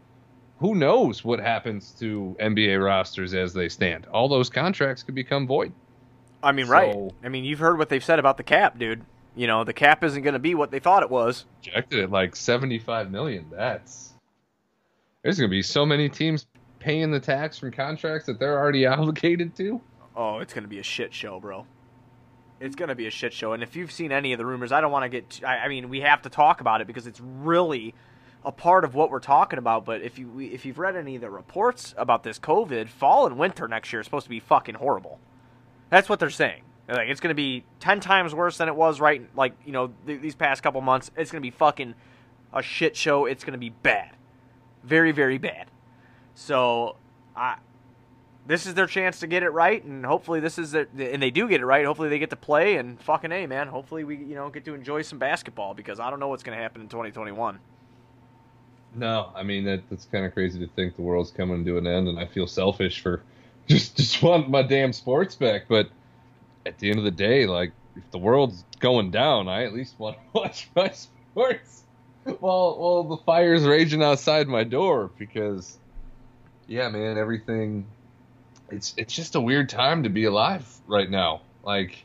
who 0.57 0.73
knows 0.73 1.23
what 1.23 1.39
happens 1.39 1.91
to 1.99 2.35
NBA 2.39 2.83
rosters 2.83 3.35
as 3.35 3.53
they 3.53 3.69
stand? 3.69 4.07
All 4.07 4.27
those 4.27 4.49
contracts 4.49 5.03
could 5.03 5.13
become 5.13 5.45
void. 5.45 5.71
I 6.41 6.53
mean, 6.53 6.65
so, 6.65 6.71
right. 6.71 7.11
I 7.23 7.29
mean, 7.29 7.43
you've 7.43 7.59
heard 7.59 7.77
what 7.77 7.87
they've 7.87 8.03
said 8.03 8.17
about 8.17 8.37
the 8.37 8.43
cap, 8.43 8.79
dude. 8.79 9.05
You 9.35 9.45
know, 9.45 9.63
the 9.63 9.73
cap 9.73 10.03
isn't 10.03 10.23
going 10.23 10.33
to 10.33 10.39
be 10.39 10.55
what 10.55 10.71
they 10.71 10.79
thought 10.79 11.03
it 11.03 11.11
was. 11.11 11.45
Projected 11.61 11.99
at 11.99 12.09
like 12.09 12.35
75 12.35 13.11
million. 13.11 13.45
That's 13.51 14.13
there's 15.21 15.37
going 15.37 15.51
to 15.51 15.55
be 15.55 15.61
so 15.61 15.85
many 15.85 16.09
teams 16.09 16.47
paying 16.79 17.11
the 17.11 17.19
tax 17.19 17.59
from 17.59 17.69
contracts 17.69 18.25
that 18.25 18.39
they're 18.39 18.57
already 18.57 18.85
obligated 18.87 19.55
to. 19.57 19.79
Oh, 20.15 20.39
it's 20.39 20.51
going 20.51 20.63
to 20.63 20.67
be 20.67 20.79
a 20.79 20.83
shit 20.83 21.13
show, 21.13 21.39
bro. 21.39 21.67
It's 22.59 22.75
going 22.75 22.89
to 22.89 22.95
be 22.95 23.07
a 23.07 23.11
shit 23.11 23.33
show. 23.33 23.53
And 23.53 23.63
if 23.63 23.75
you've 23.75 23.91
seen 23.91 24.11
any 24.11 24.33
of 24.33 24.37
the 24.37 24.45
rumors, 24.45 24.71
I 24.71 24.81
don't 24.81 24.91
want 24.91 25.03
to 25.03 25.09
get. 25.09 25.41
I 25.45 25.67
mean, 25.67 25.89
we 25.89 26.01
have 26.01 26.21
to 26.23 26.29
talk 26.29 26.61
about 26.61 26.81
it 26.81 26.87
because 26.87 27.07
it's 27.07 27.21
really 27.21 27.93
a 28.43 28.51
part 28.51 28.83
of 28.83 28.95
what 28.95 29.11
we're 29.11 29.19
talking 29.19 29.59
about. 29.59 29.85
But 29.85 30.01
if 30.01 30.19
you 30.19 30.39
if 30.39 30.65
you've 30.65 30.79
read 30.79 30.95
any 30.95 31.15
of 31.15 31.21
the 31.21 31.29
reports 31.29 31.93
about 31.97 32.23
this 32.23 32.39
COVID, 32.39 32.89
fall 32.89 33.25
and 33.25 33.37
winter 33.37 33.67
next 33.67 33.91
year 33.93 34.01
is 34.01 34.05
supposed 34.05 34.25
to 34.25 34.29
be 34.29 34.39
fucking 34.39 34.75
horrible. 34.75 35.19
That's 35.89 36.09
what 36.09 36.19
they're 36.19 36.29
saying. 36.29 36.63
Like 36.87 37.09
it's 37.09 37.19
going 37.19 37.29
to 37.29 37.35
be 37.35 37.63
ten 37.79 37.99
times 37.99 38.33
worse 38.33 38.57
than 38.57 38.67
it 38.67 38.75
was 38.75 38.99
right 38.99 39.21
like 39.35 39.53
you 39.65 39.71
know 39.71 39.91
th- 40.07 40.21
these 40.21 40.35
past 40.35 40.63
couple 40.63 40.81
months. 40.81 41.11
It's 41.15 41.31
going 41.31 41.41
to 41.41 41.45
be 41.45 41.55
fucking 41.55 41.93
a 42.53 42.61
shit 42.61 42.95
show. 42.95 43.25
It's 43.25 43.43
going 43.43 43.53
to 43.53 43.59
be 43.59 43.69
bad, 43.69 44.11
very 44.83 45.11
very 45.11 45.37
bad. 45.37 45.69
So 46.33 46.95
I. 47.35 47.55
This 48.47 48.65
is 48.65 48.73
their 48.73 48.87
chance 48.87 49.19
to 49.19 49.27
get 49.27 49.43
it 49.43 49.49
right, 49.49 49.83
and 49.83 50.03
hopefully 50.03 50.39
this 50.39 50.57
is 50.57 50.71
their, 50.71 50.87
and 50.97 51.21
they 51.21 51.29
do 51.29 51.47
get 51.47 51.61
it 51.61 51.65
right. 51.65 51.85
Hopefully 51.85 52.09
they 52.09 52.17
get 52.17 52.31
to 52.31 52.35
play, 52.35 52.77
and 52.77 52.99
fucking 53.01 53.31
a 53.31 53.45
man. 53.45 53.67
Hopefully 53.67 54.03
we 54.03 54.17
you 54.17 54.35
know 54.35 54.49
get 54.49 54.65
to 54.65 54.73
enjoy 54.73 55.03
some 55.03 55.19
basketball 55.19 55.73
because 55.73 55.99
I 55.99 56.09
don't 56.09 56.19
know 56.19 56.29
what's 56.29 56.43
going 56.43 56.57
to 56.57 56.61
happen 56.61 56.81
in 56.81 56.87
2021. 56.87 57.59
No, 58.95 59.31
I 59.35 59.43
mean 59.43 59.65
that, 59.65 59.83
that's 59.89 60.05
kind 60.05 60.25
of 60.25 60.33
crazy 60.33 60.59
to 60.59 60.67
think 60.67 60.95
the 60.95 61.03
world's 61.03 61.31
coming 61.31 61.63
to 61.65 61.77
an 61.77 61.85
end, 61.85 62.07
and 62.07 62.19
I 62.19 62.25
feel 62.25 62.47
selfish 62.47 63.01
for 63.01 63.21
just 63.67 63.95
just 63.97 64.21
want 64.23 64.49
my 64.49 64.63
damn 64.63 64.93
sports 64.93 65.35
back. 65.35 65.63
But 65.67 65.89
at 66.65 66.79
the 66.79 66.89
end 66.89 66.99
of 66.99 67.05
the 67.05 67.11
day, 67.11 67.45
like 67.45 67.71
if 67.95 68.09
the 68.11 68.17
world's 68.17 68.63
going 68.79 69.11
down, 69.11 69.47
I 69.47 69.65
at 69.65 69.73
least 69.73 69.99
want 69.99 70.17
to 70.17 70.23
watch 70.33 70.69
my 70.75 70.89
sports 70.89 71.83
while 72.23 72.77
while 72.79 73.03
the 73.03 73.17
fire's 73.17 73.63
raging 73.63 74.01
outside 74.01 74.47
my 74.47 74.63
door. 74.63 75.11
Because 75.19 75.77
yeah, 76.67 76.89
man, 76.89 77.17
everything 77.17 77.85
it's 78.71 78.93
it's 78.97 79.13
just 79.13 79.35
a 79.35 79.41
weird 79.41 79.69
time 79.69 80.03
to 80.03 80.09
be 80.09 80.25
alive 80.25 80.65
right 80.87 81.09
now. 81.09 81.41
Like 81.63 82.03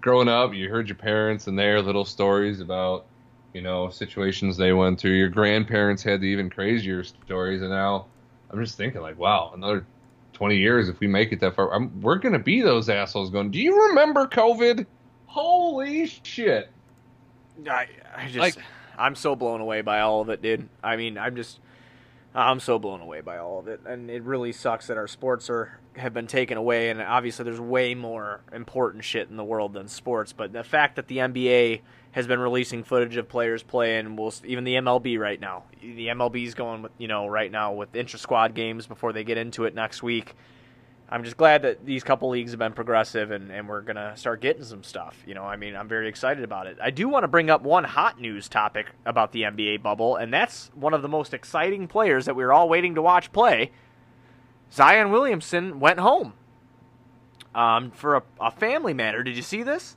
growing 0.00 0.28
up, 0.28 0.54
you 0.54 0.68
heard 0.68 0.88
your 0.88 0.96
parents 0.96 1.46
and 1.46 1.58
their 1.58 1.82
little 1.82 2.04
stories 2.04 2.60
about 2.60 3.06
you 3.52 3.62
know, 3.62 3.90
situations 3.90 4.56
they 4.56 4.72
went 4.72 5.00
through. 5.00 5.12
Your 5.12 5.28
grandparents 5.28 6.02
had 6.02 6.20
the 6.20 6.26
even 6.26 6.50
crazier 6.50 7.02
stories, 7.02 7.62
and 7.62 7.70
now 7.70 8.06
I'm 8.50 8.62
just 8.62 8.76
thinking 8.76 9.00
like, 9.00 9.18
wow, 9.18 9.52
another 9.54 9.86
20 10.34 10.56
years 10.56 10.88
if 10.88 11.00
we 11.00 11.06
make 11.06 11.32
it 11.32 11.40
that 11.40 11.56
far, 11.56 11.74
I'm, 11.74 12.00
we're 12.00 12.18
gonna 12.18 12.38
be 12.38 12.60
those 12.62 12.88
assholes 12.88 13.30
going. 13.30 13.50
Do 13.50 13.58
you 13.58 13.88
remember 13.88 14.26
COVID? 14.26 14.86
Holy 15.26 16.06
shit! 16.06 16.70
I, 17.68 17.88
I 18.14 18.26
just, 18.26 18.38
like, 18.38 18.56
I'm 18.96 19.14
so 19.14 19.34
blown 19.34 19.60
away 19.60 19.80
by 19.80 20.00
all 20.00 20.20
of 20.20 20.28
it, 20.28 20.40
dude. 20.42 20.68
I 20.82 20.96
mean, 20.96 21.18
I'm 21.18 21.34
just, 21.34 21.58
I'm 22.38 22.60
so 22.60 22.78
blown 22.78 23.00
away 23.00 23.20
by 23.20 23.38
all 23.38 23.58
of 23.58 23.66
it, 23.66 23.80
and 23.84 24.10
it 24.10 24.22
really 24.22 24.52
sucks 24.52 24.86
that 24.86 24.96
our 24.96 25.08
sports 25.08 25.50
are 25.50 25.80
have 25.96 26.14
been 26.14 26.28
taken 26.28 26.56
away. 26.56 26.90
And 26.90 27.02
obviously, 27.02 27.44
there's 27.44 27.60
way 27.60 27.94
more 27.94 28.42
important 28.52 29.02
shit 29.02 29.28
in 29.28 29.36
the 29.36 29.44
world 29.44 29.72
than 29.72 29.88
sports. 29.88 30.32
But 30.32 30.52
the 30.52 30.62
fact 30.62 30.96
that 30.96 31.08
the 31.08 31.18
NBA 31.18 31.80
has 32.12 32.26
been 32.26 32.38
releasing 32.38 32.84
footage 32.84 33.16
of 33.16 33.28
players 33.28 33.62
playing. 33.62 34.16
We'll, 34.16 34.32
even 34.44 34.64
the 34.64 34.74
MLB 34.74 35.18
right 35.18 35.40
now. 35.40 35.64
The 35.80 36.08
MLB 36.08 36.44
is 36.44 36.54
going 36.54 36.82
with 36.82 36.92
you 36.98 37.08
know 37.08 37.26
right 37.26 37.50
now 37.50 37.72
with 37.72 37.94
intra 37.94 38.18
squad 38.18 38.54
games 38.54 38.86
before 38.86 39.12
they 39.12 39.24
get 39.24 39.36
into 39.36 39.64
it 39.64 39.74
next 39.74 40.02
week. 40.02 40.36
I'm 41.10 41.24
just 41.24 41.38
glad 41.38 41.62
that 41.62 41.86
these 41.86 42.04
couple 42.04 42.28
leagues 42.28 42.50
have 42.52 42.58
been 42.58 42.74
progressive 42.74 43.30
and, 43.30 43.50
and 43.50 43.66
we're 43.66 43.80
gonna 43.80 44.14
start 44.16 44.42
getting 44.42 44.64
some 44.64 44.82
stuff. 44.82 45.16
You 45.26 45.34
know, 45.34 45.42
I 45.42 45.56
mean, 45.56 45.74
I'm 45.74 45.88
very 45.88 46.08
excited 46.08 46.44
about 46.44 46.66
it. 46.66 46.76
I 46.82 46.90
do 46.90 47.08
want 47.08 47.24
to 47.24 47.28
bring 47.28 47.48
up 47.48 47.62
one 47.62 47.84
hot 47.84 48.20
news 48.20 48.48
topic 48.48 48.88
about 49.06 49.32
the 49.32 49.42
NBA 49.42 49.82
bubble, 49.82 50.16
and 50.16 50.32
that's 50.32 50.70
one 50.74 50.92
of 50.92 51.00
the 51.00 51.08
most 51.08 51.32
exciting 51.32 51.88
players 51.88 52.26
that 52.26 52.36
we 52.36 52.44
are 52.44 52.52
all 52.52 52.68
waiting 52.68 52.94
to 52.96 53.02
watch 53.02 53.32
play. 53.32 53.70
Zion 54.70 55.10
Williamson 55.10 55.80
went 55.80 55.98
home 55.98 56.34
um, 57.54 57.90
for 57.90 58.16
a, 58.16 58.22
a 58.38 58.50
family 58.50 58.92
matter. 58.92 59.22
Did 59.22 59.34
you 59.34 59.42
see 59.42 59.62
this? 59.62 59.96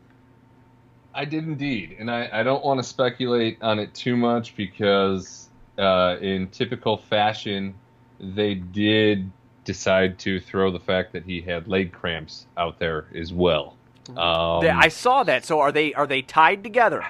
I 1.13 1.25
did 1.25 1.43
indeed, 1.43 1.97
and 1.99 2.09
I, 2.09 2.29
I 2.31 2.43
don't 2.43 2.63
want 2.63 2.79
to 2.79 2.83
speculate 2.83 3.61
on 3.61 3.79
it 3.79 3.93
too 3.93 4.15
much 4.15 4.55
because, 4.55 5.49
uh, 5.77 6.15
in 6.21 6.47
typical 6.47 6.95
fashion, 6.95 7.75
they 8.21 8.53
did 8.55 9.29
decide 9.63 10.17
to 10.19 10.39
throw 10.39 10.71
the 10.71 10.79
fact 10.79 11.13
that 11.13 11.23
he 11.23 11.41
had 11.41 11.67
leg 11.67 11.91
cramps 11.91 12.47
out 12.57 12.79
there 12.79 13.05
as 13.15 13.31
well. 13.31 13.77
Um, 14.09 14.61
I 14.77 14.87
saw 14.87 15.23
that. 15.23 15.45
So 15.45 15.59
are 15.59 15.71
they 15.71 15.93
are 15.93 16.07
they 16.07 16.21
tied 16.21 16.63
together? 16.63 17.05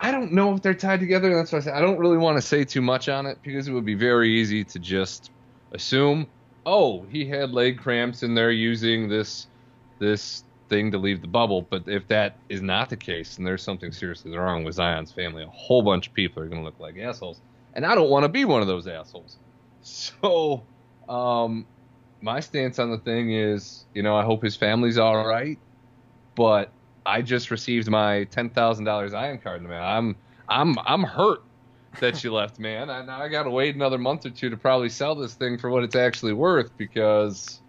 I 0.00 0.10
don't 0.10 0.32
know 0.32 0.54
if 0.54 0.62
they're 0.62 0.72
tied 0.72 1.00
together. 1.00 1.34
That's 1.34 1.52
why 1.52 1.58
I 1.58 1.60
said 1.60 1.74
I 1.74 1.80
don't 1.80 1.98
really 1.98 2.16
want 2.16 2.38
to 2.38 2.42
say 2.42 2.64
too 2.64 2.80
much 2.80 3.08
on 3.08 3.26
it 3.26 3.38
because 3.42 3.68
it 3.68 3.72
would 3.72 3.84
be 3.84 3.94
very 3.94 4.30
easy 4.40 4.64
to 4.64 4.78
just 4.78 5.30
assume, 5.72 6.26
oh, 6.64 7.02
he 7.10 7.26
had 7.26 7.52
leg 7.52 7.78
cramps 7.78 8.22
and 8.22 8.36
they're 8.36 8.50
using 8.50 9.08
this 9.08 9.46
this 9.98 10.44
thing 10.70 10.90
to 10.92 10.98
leave 10.98 11.20
the 11.20 11.28
bubble. 11.28 11.62
But 11.62 11.86
if 11.86 12.08
that 12.08 12.36
is 12.48 12.62
not 12.62 12.88
the 12.88 12.96
case 12.96 13.36
and 13.36 13.46
there's 13.46 13.62
something 13.62 13.92
seriously 13.92 14.34
wrong 14.36 14.64
with 14.64 14.76
Zion's 14.76 15.12
family, 15.12 15.42
a 15.42 15.48
whole 15.48 15.82
bunch 15.82 16.08
of 16.08 16.14
people 16.14 16.42
are 16.42 16.46
going 16.46 16.60
to 16.60 16.64
look 16.64 16.80
like 16.80 16.96
assholes, 16.96 17.40
and 17.74 17.84
I 17.84 17.94
don't 17.94 18.08
want 18.08 18.24
to 18.24 18.28
be 18.30 18.46
one 18.46 18.62
of 18.62 18.68
those 18.68 18.86
assholes. 18.86 19.36
So, 19.82 20.62
um, 21.08 21.66
my 22.20 22.40
stance 22.40 22.78
on 22.78 22.90
the 22.90 22.98
thing 22.98 23.32
is, 23.32 23.84
you 23.94 24.02
know, 24.02 24.16
I 24.16 24.24
hope 24.24 24.42
his 24.42 24.56
family's 24.56 24.98
all 24.98 25.26
right, 25.26 25.58
but 26.34 26.70
I 27.06 27.22
just 27.22 27.50
received 27.50 27.88
my 27.88 28.24
ten 28.24 28.50
thousand 28.50 28.84
dollars 28.84 29.12
Zion 29.12 29.38
card, 29.38 29.62
man. 29.62 29.82
I'm 29.82 30.16
I'm 30.48 30.78
I'm 30.84 31.02
hurt 31.02 31.42
that 32.00 32.22
you 32.22 32.32
left, 32.34 32.58
man. 32.58 32.90
I 32.90 33.02
now 33.02 33.20
I 33.20 33.28
got 33.28 33.44
to 33.44 33.50
wait 33.50 33.74
another 33.74 33.98
month 33.98 34.26
or 34.26 34.30
two 34.30 34.50
to 34.50 34.56
probably 34.56 34.88
sell 34.88 35.14
this 35.14 35.34
thing 35.34 35.58
for 35.58 35.70
what 35.70 35.82
it's 35.82 35.96
actually 35.96 36.32
worth 36.32 36.76
because 36.76 37.60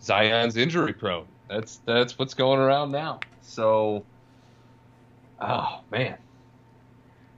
Zion's 0.00 0.56
injury 0.56 0.92
prone. 0.92 1.26
That's 1.48 1.80
that's 1.84 2.18
what's 2.18 2.34
going 2.34 2.60
around 2.60 2.92
now. 2.92 3.20
So, 3.42 4.04
oh 5.40 5.80
man, 5.90 6.16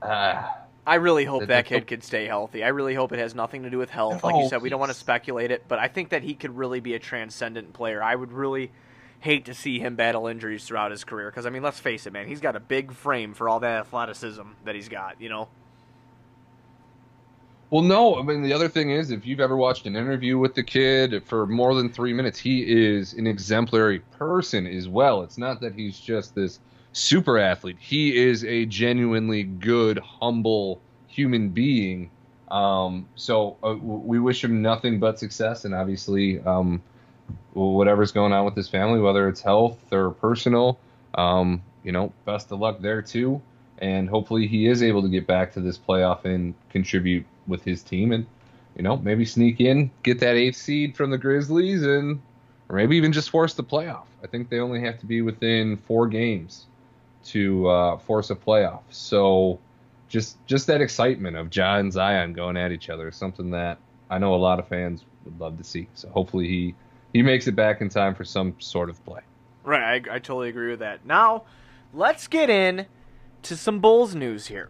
uh, 0.01 0.47
I 0.87 0.95
really 0.95 1.25
hope 1.25 1.41
The- 1.41 1.45
that 1.47 1.65
the- 1.65 1.69
kid 1.69 1.87
could 1.87 2.03
stay 2.03 2.25
healthy. 2.27 2.63
I 2.63 2.67
really 2.67 2.93
hope 2.93 3.11
it 3.11 3.19
has 3.19 3.33
nothing 3.33 3.63
to 3.63 3.69
do 3.69 3.77
with 3.77 3.89
health. 3.89 4.23
Like 4.23 4.35
you 4.35 4.43
Oh, 4.43 4.47
said, 4.47 4.61
we 4.61 4.69
don't 4.69 4.79
want 4.79 4.91
to 4.91 4.97
speculate 4.97 5.49
it, 5.51 5.63
but 5.67 5.79
I 5.79 5.87
think 5.87 6.09
that 6.09 6.21
he 6.23 6.35
could 6.35 6.55
really 6.55 6.79
be 6.79 6.93
a 6.93 6.99
transcendent 6.99 7.73
player. 7.73 8.03
I 8.03 8.15
would 8.15 8.31
really 8.31 8.71
hate 9.21 9.45
to 9.45 9.53
see 9.55 9.79
him 9.79 9.95
battle 9.95 10.27
injuries 10.27 10.63
throughout 10.65 10.91
his 10.91 11.03
career 11.03 11.31
because 11.31 11.47
I 11.47 11.49
mean, 11.49 11.63
let's 11.63 11.79
face 11.79 12.05
it, 12.05 12.13
man, 12.13 12.27
he's 12.27 12.41
got 12.41 12.55
a 12.55 12.59
big 12.59 12.91
frame 12.93 13.33
for 13.33 13.49
all 13.49 13.59
that 13.61 13.79
athleticism 13.79 14.43
that 14.65 14.75
he's 14.75 14.89
got. 14.89 15.19
You 15.19 15.29
know. 15.29 15.47
Well, 17.71 17.81
no. 17.81 18.19
I 18.19 18.21
mean, 18.21 18.43
the 18.43 18.53
other 18.53 18.69
thing 18.69 18.91
is, 18.91 19.09
if 19.09 19.25
you've 19.25 19.39
ever 19.39 19.57
watched 19.57 19.87
an 19.87 19.95
interview 19.95 20.37
with 20.37 20.53
the 20.53 20.63
kid 20.63 21.23
for 21.25 21.47
more 21.47 21.73
than 21.73 21.89
three 21.89 22.13
minutes, 22.13 22.37
he 22.37 22.61
is 22.61 23.13
an 23.13 23.25
exemplary 23.25 23.99
person 24.11 24.67
as 24.67 24.87
well. 24.87 25.23
It's 25.23 25.37
not 25.39 25.59
that 25.61 25.73
he's 25.73 25.99
just 25.99 26.35
this 26.35 26.59
super 26.95 27.37
athlete. 27.37 27.75
He 27.77 28.15
is 28.15 28.45
a 28.45 28.65
genuinely 28.65 29.43
good, 29.43 29.99
humble 29.99 30.79
human 31.07 31.49
being. 31.49 32.09
Um, 32.49 33.07
so 33.15 33.57
uh, 33.63 33.75
we 33.75 34.19
wish 34.19 34.43
him 34.43 34.61
nothing 34.61 34.99
but 34.99 35.19
success, 35.19 35.65
and 35.65 35.75
obviously, 35.75 36.39
um, 36.41 36.81
whatever's 37.53 38.11
going 38.11 38.31
on 38.31 38.45
with 38.45 38.55
his 38.55 38.69
family, 38.69 38.99
whether 38.99 39.27
it's 39.27 39.41
health 39.41 39.77
or 39.91 40.11
personal, 40.11 40.79
um, 41.15 41.61
you 41.83 41.91
know, 41.91 42.13
best 42.23 42.51
of 42.51 42.59
luck 42.59 42.79
there 42.79 43.01
too. 43.01 43.41
And 43.79 44.07
hopefully, 44.07 44.47
he 44.47 44.67
is 44.67 44.81
able 44.81 45.01
to 45.01 45.09
get 45.09 45.27
back 45.27 45.51
to 45.53 45.59
this 45.59 45.77
playoff 45.77 46.23
and 46.23 46.53
contribute 46.69 47.25
with 47.45 47.63
his 47.63 47.83
team, 47.83 48.13
and 48.13 48.25
you 48.77 48.83
know, 48.83 48.97
maybe 48.97 49.25
sneak 49.25 49.59
in, 49.59 49.91
get 50.03 50.19
that 50.19 50.35
eighth 50.35 50.57
seed 50.57 50.95
from 50.95 51.09
the 51.09 51.17
Grizzlies, 51.17 51.83
and 51.83 52.21
or 52.69 52.77
maybe 52.77 52.95
even 52.95 53.11
just 53.11 53.29
force 53.29 53.53
the 53.53 53.63
playoff. 53.63 54.05
I 54.23 54.27
think 54.27 54.49
they 54.49 54.59
only 54.59 54.79
have 54.81 54.97
to 54.99 55.05
be 55.05 55.21
within 55.21 55.75
four 55.75 56.07
games 56.07 56.67
to 57.25 57.67
uh, 57.67 57.97
force 57.97 58.29
a 58.29 58.35
playoff. 58.35 58.83
So 58.89 59.59
just 60.07 60.37
just 60.45 60.67
that 60.67 60.81
excitement 60.81 61.35
of 61.35 61.55
Ja 61.55 61.77
and 61.77 61.91
Zion 61.91 62.33
going 62.33 62.57
at 62.57 62.71
each 62.71 62.89
other 62.89 63.09
is 63.09 63.15
something 63.15 63.51
that 63.51 63.77
I 64.09 64.17
know 64.17 64.35
a 64.35 64.37
lot 64.37 64.59
of 64.59 64.67
fans 64.67 65.03
would 65.25 65.39
love 65.39 65.57
to 65.57 65.63
see. 65.63 65.87
So 65.95 66.09
hopefully 66.09 66.47
he 66.47 66.75
he 67.13 67.21
makes 67.21 67.47
it 67.47 67.55
back 67.55 67.81
in 67.81 67.89
time 67.89 68.15
for 68.15 68.23
some 68.23 68.55
sort 68.59 68.89
of 68.89 69.03
play. 69.05 69.21
Right, 69.63 70.05
I, 70.07 70.15
I 70.15 70.19
totally 70.19 70.49
agree 70.49 70.69
with 70.69 70.79
that. 70.79 71.05
Now, 71.05 71.45
let's 71.93 72.27
get 72.27 72.49
in 72.49 72.85
to 73.43 73.57
some 73.57 73.79
Bulls 73.79 74.13
news 74.13 74.47
here. 74.47 74.69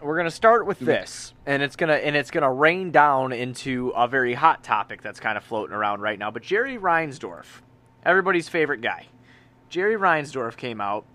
We're 0.00 0.16
gonna 0.16 0.32
start 0.32 0.66
with 0.66 0.80
this, 0.80 1.32
and 1.46 1.62
it's 1.62 1.76
gonna 1.76 1.94
and 1.94 2.16
it's 2.16 2.32
gonna 2.32 2.52
rain 2.52 2.90
down 2.90 3.32
into 3.32 3.90
a 3.90 4.08
very 4.08 4.34
hot 4.34 4.64
topic 4.64 5.00
that's 5.00 5.20
kind 5.20 5.38
of 5.38 5.44
floating 5.44 5.76
around 5.76 6.00
right 6.00 6.18
now. 6.18 6.32
But 6.32 6.42
Jerry 6.42 6.76
Reinsdorf, 6.76 7.46
everybody's 8.04 8.48
favorite 8.48 8.80
guy, 8.80 9.06
Jerry 9.68 9.94
Reinsdorf 9.94 10.56
came 10.56 10.80
out 10.80 11.06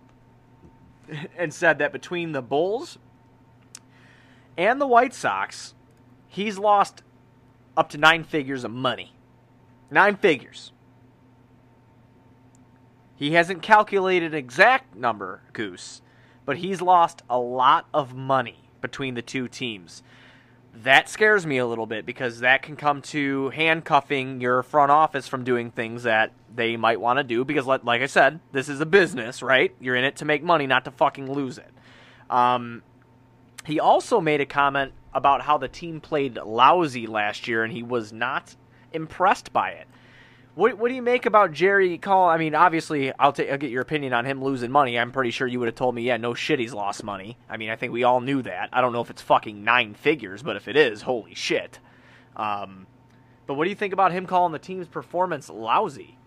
and 1.38 1.54
said 1.54 1.80
that 1.80 1.92
between 1.92 2.32
the 2.32 2.42
Bulls 2.42 2.98
and 4.58 4.82
the 4.82 4.88
White 4.88 5.14
Sox, 5.14 5.74
he's 6.28 6.58
lost 6.58 7.04
up 7.76 7.90
to 7.90 7.98
nine 7.98 8.24
figures 8.24 8.64
of 8.64 8.72
money. 8.72 9.14
Nine 9.90 10.18
figures. 10.18 10.72
He 13.16 13.34
hasn't 13.34 13.62
calculated 13.62 14.34
an 14.34 14.38
exact 14.38 14.96
number, 14.96 15.42
Goose, 15.54 16.02
but 16.46 16.58
he's 16.58 16.82
lost 16.82 17.24
a 17.30 17.40
lot 17.40 17.88
of 17.94 18.16
money 18.16 18.70
between 18.82 19.16
the 19.16 19.22
two 19.22 19.48
teams. 19.48 20.04
That 20.84 21.10
scares 21.10 21.46
me 21.46 21.58
a 21.58 21.66
little 21.66 21.88
bit 21.88 22.06
because 22.06 22.42
that 22.42 22.62
can 22.62 22.76
come 22.76 23.02
to 23.04 23.50
handcuffing 23.50 24.42
your 24.42 24.62
front 24.62 24.92
office 24.92 25.28
from 25.28 25.44
doing 25.44 25.72
things 25.72 26.04
that 26.04 26.34
they 26.54 26.78
might 26.78 27.02
want 27.02 27.18
to 27.18 27.24
do. 27.24 27.44
Because, 27.44 27.66
like 27.66 28.02
I 28.02 28.06
said, 28.06 28.40
this 28.52 28.70
is 28.70 28.80
a 28.80 28.86
business, 28.86 29.42
right? 29.42 29.74
You're 29.80 29.96
in 29.96 30.04
it 30.04 30.18
to 30.18 30.26
make 30.26 30.44
money, 30.44 30.68
not 30.68 30.86
to 30.86 30.92
fucking 30.92 31.32
lose 31.32 31.58
it. 31.58 31.72
Um, 32.30 32.84
he 33.66 33.80
also 33.80 34.22
made 34.22 34.40
a 34.40 34.46
comment 34.46 34.94
about 35.14 35.42
how 35.42 35.58
the 35.58 35.68
team 35.68 36.00
played 36.00 36.38
lousy 36.38 37.08
last 37.08 37.48
year 37.48 37.64
and 37.64 37.74
he 37.74 37.82
was 37.82 38.14
not 38.14 38.56
impressed 38.94 39.52
by 39.52 39.72
it. 39.72 39.88
What, 40.58 40.80
what 40.80 40.90
do 40.90 40.96
you 40.96 41.04
make 41.04 41.28
about 41.28 41.52
Jerry 41.52 42.00
Call? 42.00 42.28
I 42.28 42.38
mean, 42.38 42.56
obviously, 42.56 43.14
I'll, 43.20 43.32
ta- 43.32 43.44
I'll 43.44 43.60
get 43.60 43.70
your 43.70 43.84
opinion 43.84 44.12
on 44.14 44.26
him 44.26 44.44
losing 44.44 44.72
money. 44.72 44.98
I'm 44.98 45.12
pretty 45.12 45.30
sure 45.30 45.46
you 45.46 45.60
would 45.60 45.68
have 45.68 45.76
told 45.76 45.94
me, 45.94 46.02
yeah, 46.02 46.18
no 46.18 46.34
shit, 46.34 46.58
he's 46.58 46.74
lost 46.74 47.04
money. 47.04 47.38
I 47.48 47.58
mean, 47.58 47.70
I 47.70 47.76
think 47.76 47.94
we 47.94 48.04
all 48.04 48.22
knew 48.22 48.42
that. 48.42 48.70
I 48.74 48.82
don't 48.82 48.92
know 48.92 49.02
if 49.02 49.12
it's 49.12 49.22
fucking 49.22 49.64
nine 49.64 49.94
figures, 49.94 50.42
but 50.42 50.56
if 50.56 50.68
it 50.68 50.76
is, 50.76 51.04
holy 51.04 51.36
shit. 51.36 51.78
Um, 52.36 52.88
but 53.46 53.54
what 53.54 53.66
do 53.66 53.70
you 53.70 53.76
think 53.76 53.94
about 53.94 54.12
him 54.12 54.26
calling 54.26 54.52
the 54.52 54.58
team's 54.58 54.88
performance 54.88 55.48
lousy? 55.48 56.18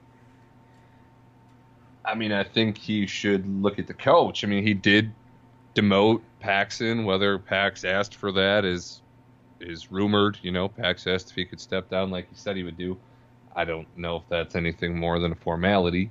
I 2.04 2.14
mean, 2.14 2.30
I 2.30 2.44
think 2.44 2.78
he 2.78 3.08
should 3.08 3.44
look 3.60 3.80
at 3.80 3.88
the 3.88 3.94
coach. 3.94 4.44
I 4.44 4.46
mean, 4.46 4.64
he 4.64 4.74
did 4.74 5.12
demote 5.74 6.22
Paxson. 6.38 7.04
Whether 7.04 7.36
Pax 7.36 7.82
asked 7.82 8.14
for 8.14 8.30
that 8.30 8.64
is 8.64 9.02
is 9.58 9.90
rumored. 9.90 10.38
You 10.40 10.52
know, 10.52 10.68
Pax 10.68 11.08
asked 11.08 11.30
if 11.30 11.34
he 11.34 11.44
could 11.44 11.60
step 11.60 11.90
down 11.90 12.12
like 12.12 12.28
he 12.30 12.36
said 12.36 12.56
he 12.56 12.62
would 12.62 12.78
do. 12.78 12.96
I 13.54 13.64
don't 13.64 13.86
know 13.96 14.16
if 14.16 14.22
that's 14.28 14.54
anything 14.54 14.98
more 14.98 15.18
than 15.18 15.32
a 15.32 15.36
formality. 15.36 16.10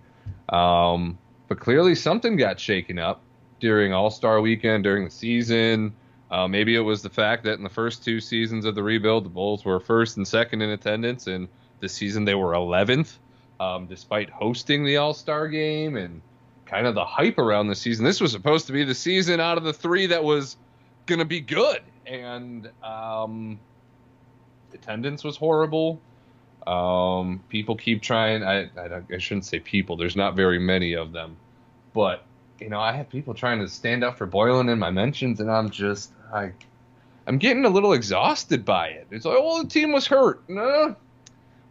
Um, 0.50 1.17
but 1.48 1.60
clearly 1.60 1.96
something 1.96 2.36
got 2.38 2.60
shaken 2.60 3.00
up 3.00 3.22
during 3.60 3.93
All 3.93 4.10
Star 4.10 4.41
weekend, 4.41 4.84
during 4.84 5.05
the 5.05 5.12
season. 5.12 5.93
Uh, 6.31 6.48
maybe 6.48 6.75
it 6.75 6.81
was 6.81 7.01
the 7.01 7.10
fact 7.10 7.43
that 7.43 7.53
in 7.53 7.63
the 7.63 7.69
first 7.69 8.03
two 8.03 8.19
seasons 8.19 8.65
of 8.65 8.75
the 8.75 8.84
rebuild, 8.84 9.25
the 9.25 9.29
Bulls 9.29 9.65
were 9.65 9.79
first 9.79 10.17
and 10.17 10.27
second 10.27 10.62
in 10.62 10.69
attendance, 10.69 11.27
and 11.27 11.48
this 11.79 11.93
season 11.93 12.24
they 12.24 12.36
were 12.36 12.51
11th, 12.51 13.17
um, 13.60 13.88
despite 13.88 14.29
hosting 14.29 14.86
the 14.86 14.98
All 14.98 15.13
Star 15.13 15.48
game 15.48 15.98
and 15.98 16.22
kind 16.65 16.86
of 16.86 16.93
the 16.93 17.05
hype 17.05 17.39
around 17.39 17.67
the 17.67 17.75
season. 17.75 18.05
This 18.05 18.22
was 18.22 18.31
supposed 18.31 18.67
to 18.67 18.74
be 18.74 18.84
the 18.84 18.93
season 18.93 19.39
out 19.39 19.58
of 19.58 19.63
the 19.63 19.74
three 19.74 20.05
that 20.08 20.24
was 20.24 20.55
going 21.08 21.19
to 21.19 21.25
be 21.25 21.41
good, 21.41 21.81
and 22.05 22.69
um, 22.84 23.60
attendance 24.72 25.24
was 25.24 25.36
horrible. 25.36 26.00
Um, 26.69 27.43
people 27.49 27.75
keep 27.75 28.03
trying. 28.03 28.43
I, 28.43 28.69
I 28.77 29.01
I 29.11 29.17
shouldn't 29.17 29.45
say 29.45 29.59
people. 29.59 29.97
There's 29.97 30.15
not 30.15 30.35
very 30.35 30.59
many 30.59 30.93
of 30.93 31.11
them, 31.11 31.35
but 31.95 32.23
you 32.59 32.69
know, 32.69 32.79
I 32.79 32.91
have 32.91 33.09
people 33.09 33.33
trying 33.33 33.59
to 33.59 33.67
stand 33.67 34.03
up 34.03 34.19
for 34.19 34.27
Boylen 34.27 34.71
in 34.71 34.77
my 34.77 34.91
mentions, 34.91 35.39
and 35.39 35.49
I'm 35.49 35.71
just 35.71 36.11
I, 36.31 36.51
I'm 37.25 37.39
getting 37.39 37.65
a 37.65 37.69
little 37.69 37.93
exhausted 37.93 38.65
by 38.65 38.89
it. 38.89 39.07
It's 39.09 39.25
like, 39.25 39.38
oh, 39.39 39.63
the 39.63 39.67
team 39.69 39.91
was 39.91 40.05
hurt. 40.05 40.47
No, 40.47 40.95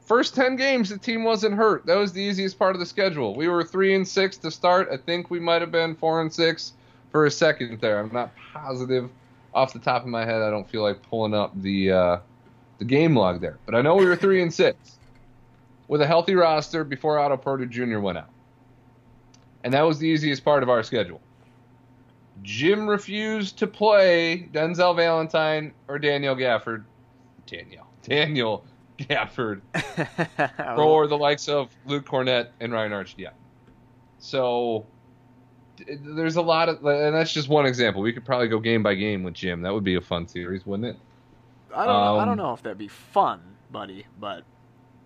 first 0.05 0.35
ten 0.35 0.57
games, 0.57 0.89
the 0.89 0.99
team 0.99 1.23
wasn't 1.23 1.55
hurt. 1.55 1.87
That 1.87 1.97
was 1.97 2.13
the 2.13 2.23
easiest 2.23 2.59
part 2.59 2.75
of 2.75 2.81
the 2.81 2.87
schedule. 2.87 3.37
We 3.37 3.47
were 3.47 3.63
three 3.63 3.95
and 3.95 4.07
six 4.07 4.37
to 4.39 4.51
start. 4.51 4.89
I 4.91 4.97
think 4.97 5.31
we 5.31 5.39
might 5.39 5.61
have 5.61 5.71
been 5.71 5.95
four 5.95 6.21
and 6.23 6.33
six 6.33 6.73
for 7.13 7.27
a 7.27 7.31
second 7.31 7.81
there. 7.81 8.01
I'm 8.01 8.13
not 8.13 8.33
positive 8.53 9.11
off 9.55 9.73
the 9.73 9.79
top 9.79 10.03
of 10.03 10.09
my 10.09 10.25
head. 10.25 10.43
I 10.43 10.51
don't 10.51 10.69
feel 10.69 10.83
like 10.83 11.03
pulling 11.03 11.35
up 11.35 11.53
the 11.63 11.93
uh, 11.93 12.19
the 12.79 12.85
game 12.85 13.17
log 13.17 13.41
there, 13.41 13.59
but 13.67 13.75
I 13.75 13.83
know 13.83 13.97
we 13.97 14.07
were 14.07 14.17
three 14.17 14.43
and 14.43 14.53
six 14.53 14.99
with 15.89 16.01
a 16.01 16.07
healthy 16.07 16.35
roster 16.35 16.85
before 16.85 17.19
Otto 17.19 17.37
Porter 17.37 17.67
Jr. 17.67 17.99
went 17.99 18.19
out, 18.19 18.31
and 19.65 19.75
that 19.75 19.83
was 19.83 19.99
the 19.99 20.07
easiest 20.07 20.45
part 20.45 20.63
of 20.63 20.69
our 20.69 20.83
schedule. 20.83 21.21
Jim 22.43 22.89
refused 22.89 23.59
to 23.59 23.67
play 23.67 24.49
Denzel 24.53 24.95
Valentine 24.95 25.73
or 25.89 25.99
Daniel 25.99 26.37
Gafford. 26.37 26.85
Daniel. 27.47 27.87
Daniel 28.03 28.65
Gafford 28.99 29.61
for 30.77 31.07
the 31.07 31.17
likes 31.17 31.49
of 31.49 31.71
Luke 31.87 32.07
Kornet 32.07 32.49
and 32.61 32.73
Ryan 32.73 32.93
Archdiak. 32.93 33.33
So 34.19 34.87
there's 35.87 36.37
a 36.37 36.43
lot 36.43 36.69
of, 36.69 36.85
and 36.85 37.15
that's 37.15 37.33
just 37.33 37.49
one 37.49 37.67
example. 37.67 38.03
We 38.03 38.13
could 38.13 38.25
probably 38.25 38.49
go 38.49 38.59
game 38.59 38.83
by 38.83 38.95
game 38.95 39.23
with 39.23 39.35
Jim. 39.35 39.63
That 39.63 39.73
would 39.73 39.85
be 39.85 39.95
a 39.95 40.01
fun 40.01 40.27
series, 40.27 40.67
wouldn't 40.67 40.97
it? 40.97 41.01
I 41.79 41.87
don't, 41.87 41.95
know, 41.95 42.19
I 42.19 42.23
Um, 42.23 42.29
don't 42.29 42.37
know 42.37 42.53
if 42.53 42.63
that'd 42.63 42.79
be 42.79 42.89
fun, 42.89 43.41
buddy, 43.71 44.07
but 44.19 44.45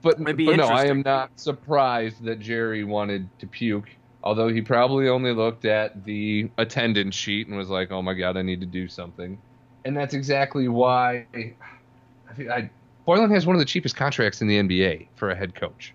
But, 0.03 0.23
but 0.23 0.37
no, 0.37 0.67
I 0.67 0.87
am 0.87 1.03
not 1.03 1.31
surprised 1.39 2.25
that 2.25 2.41
Jerry 2.41 2.83
wanted 2.83 3.29
to 3.39 3.47
puke 3.47 3.89
Although 4.25 4.49
he 4.49 4.63
probably 4.63 5.09
only 5.09 5.33
looked 5.33 5.65
at 5.65 6.05
the 6.05 6.49
attendance 6.59 7.15
sheet 7.15 7.49
and 7.49 7.57
was 7.57 7.69
like, 7.69 7.91
"Oh 7.91 8.03
my 8.03 8.15
god, 8.15 8.37
I 8.37 8.43
need 8.43 8.61
to 8.61 8.67
do 8.67 8.87
something," 8.87 9.37
and 9.85 9.97
that's 9.97 10.15
exactly 10.15 10.69
why 10.69 11.27
I 11.35 12.35
think 12.35 12.51
I, 12.51 12.71
Boylen 13.07 13.33
has 13.33 13.47
one 13.47 13.57
of 13.57 13.61
the 13.61 13.67
cheapest 13.67 13.97
contracts 13.97 14.41
in 14.41 14.47
the 14.47 14.59
NBA 14.59 15.09
for 15.17 15.31
a 15.31 15.35
head 15.35 15.57
coach. 15.57 15.93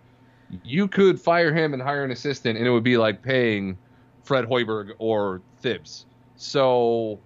You 0.63 0.89
could 0.89 1.21
fire 1.21 1.53
him 1.53 1.73
and 1.73 1.81
hire 1.81 2.03
an 2.03 2.11
assistant, 2.11 2.57
and 2.57 2.67
it 2.67 2.69
would 2.69 2.83
be 2.83 2.97
like 2.97 3.21
paying 3.21 3.77
Fred 4.23 4.45
Hoiberg 4.45 4.91
or 4.99 5.41
Thibs. 5.61 6.05
So 6.35 7.19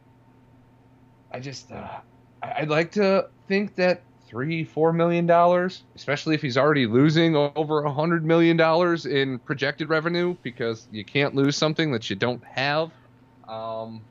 I 1.31 1.39
just 1.39 1.71
uh, 1.71 1.99
I'd 2.43 2.69
like 2.69 2.91
to 2.93 3.27
think 3.47 3.75
that 3.75 4.01
three, 4.27 4.63
four 4.63 4.93
million 4.93 5.25
dollars, 5.25 5.83
especially 5.95 6.35
if 6.35 6.41
he's 6.41 6.57
already 6.57 6.87
losing 6.87 7.35
over 7.35 7.83
a 7.83 7.91
hundred 7.91 8.25
million 8.25 8.57
dollars 8.57 9.05
in 9.05 9.39
projected 9.39 9.89
revenue, 9.89 10.35
because 10.41 10.87
you 10.91 11.03
can't 11.03 11.35
lose 11.35 11.57
something 11.57 11.91
that 11.91 12.09
you 12.09 12.15
don't 12.15 12.43
have. 12.45 12.91
Um, 13.47 14.01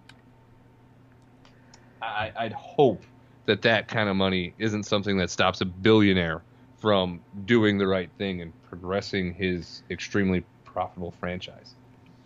I, 2.02 2.32
I'd 2.36 2.52
hope 2.52 3.02
that 3.46 3.62
that 3.62 3.88
kind 3.88 4.08
of 4.08 4.16
money 4.16 4.52
isn't 4.58 4.84
something 4.84 5.16
that 5.18 5.30
stops 5.30 5.60
a 5.60 5.64
billionaire 5.64 6.42
from 6.78 7.20
doing 7.46 7.78
the 7.78 7.86
right 7.86 8.10
thing 8.18 8.42
and 8.42 8.52
progressing 8.68 9.34
his 9.34 9.82
extremely 9.90 10.44
profitable 10.64 11.10
franchise. 11.12 11.74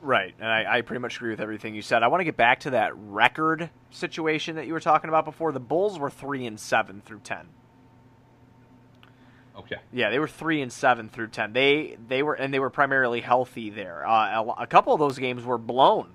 Right, 0.05 0.35
and 0.39 0.47
I, 0.47 0.77
I, 0.77 0.81
pretty 0.83 1.01
much 1.01 1.17
agree 1.17 1.31
with 1.31 1.41
everything 1.41 1.75
you 1.75 1.81
said. 1.81 2.03
I 2.03 2.09
want 2.09 2.21
to 2.21 2.25
get 2.25 2.37
back 2.37 2.61
to 2.61 2.71
that 2.71 2.93
record 2.95 3.71
situation 3.89 4.57
that 4.57 4.67
you 4.67 4.75
were 4.75 4.81
talking 4.81 5.09
about 5.09 5.25
before. 5.25 5.51
The 5.51 5.61
Bulls 5.61 5.99
were 5.99 6.11
three 6.11 6.45
and 6.45 6.61
seven 6.61 7.01
through 7.01 7.21
ten. 7.21 7.49
Okay. 9.57 9.77
Yeah, 9.95 10.11
they 10.11 10.19
were 10.19 10.29
three 10.29 10.61
and 10.61 10.71
seven 10.71 11.09
through 11.09 11.29
ten. 11.29 11.55
They 11.55 11.97
they 12.07 12.23
were 12.23 12.35
and 12.35 12.53
they 12.53 12.59
were 12.59 12.69
primarily 12.69 13.23
healthy 13.23 13.71
there. 13.71 14.07
Uh, 14.07 14.43
a, 14.43 14.63
a, 14.65 14.67
couple 14.67 14.93
of 14.93 14.99
those 14.99 15.19
games 15.19 15.43
were 15.43 15.57
blown. 15.57 16.11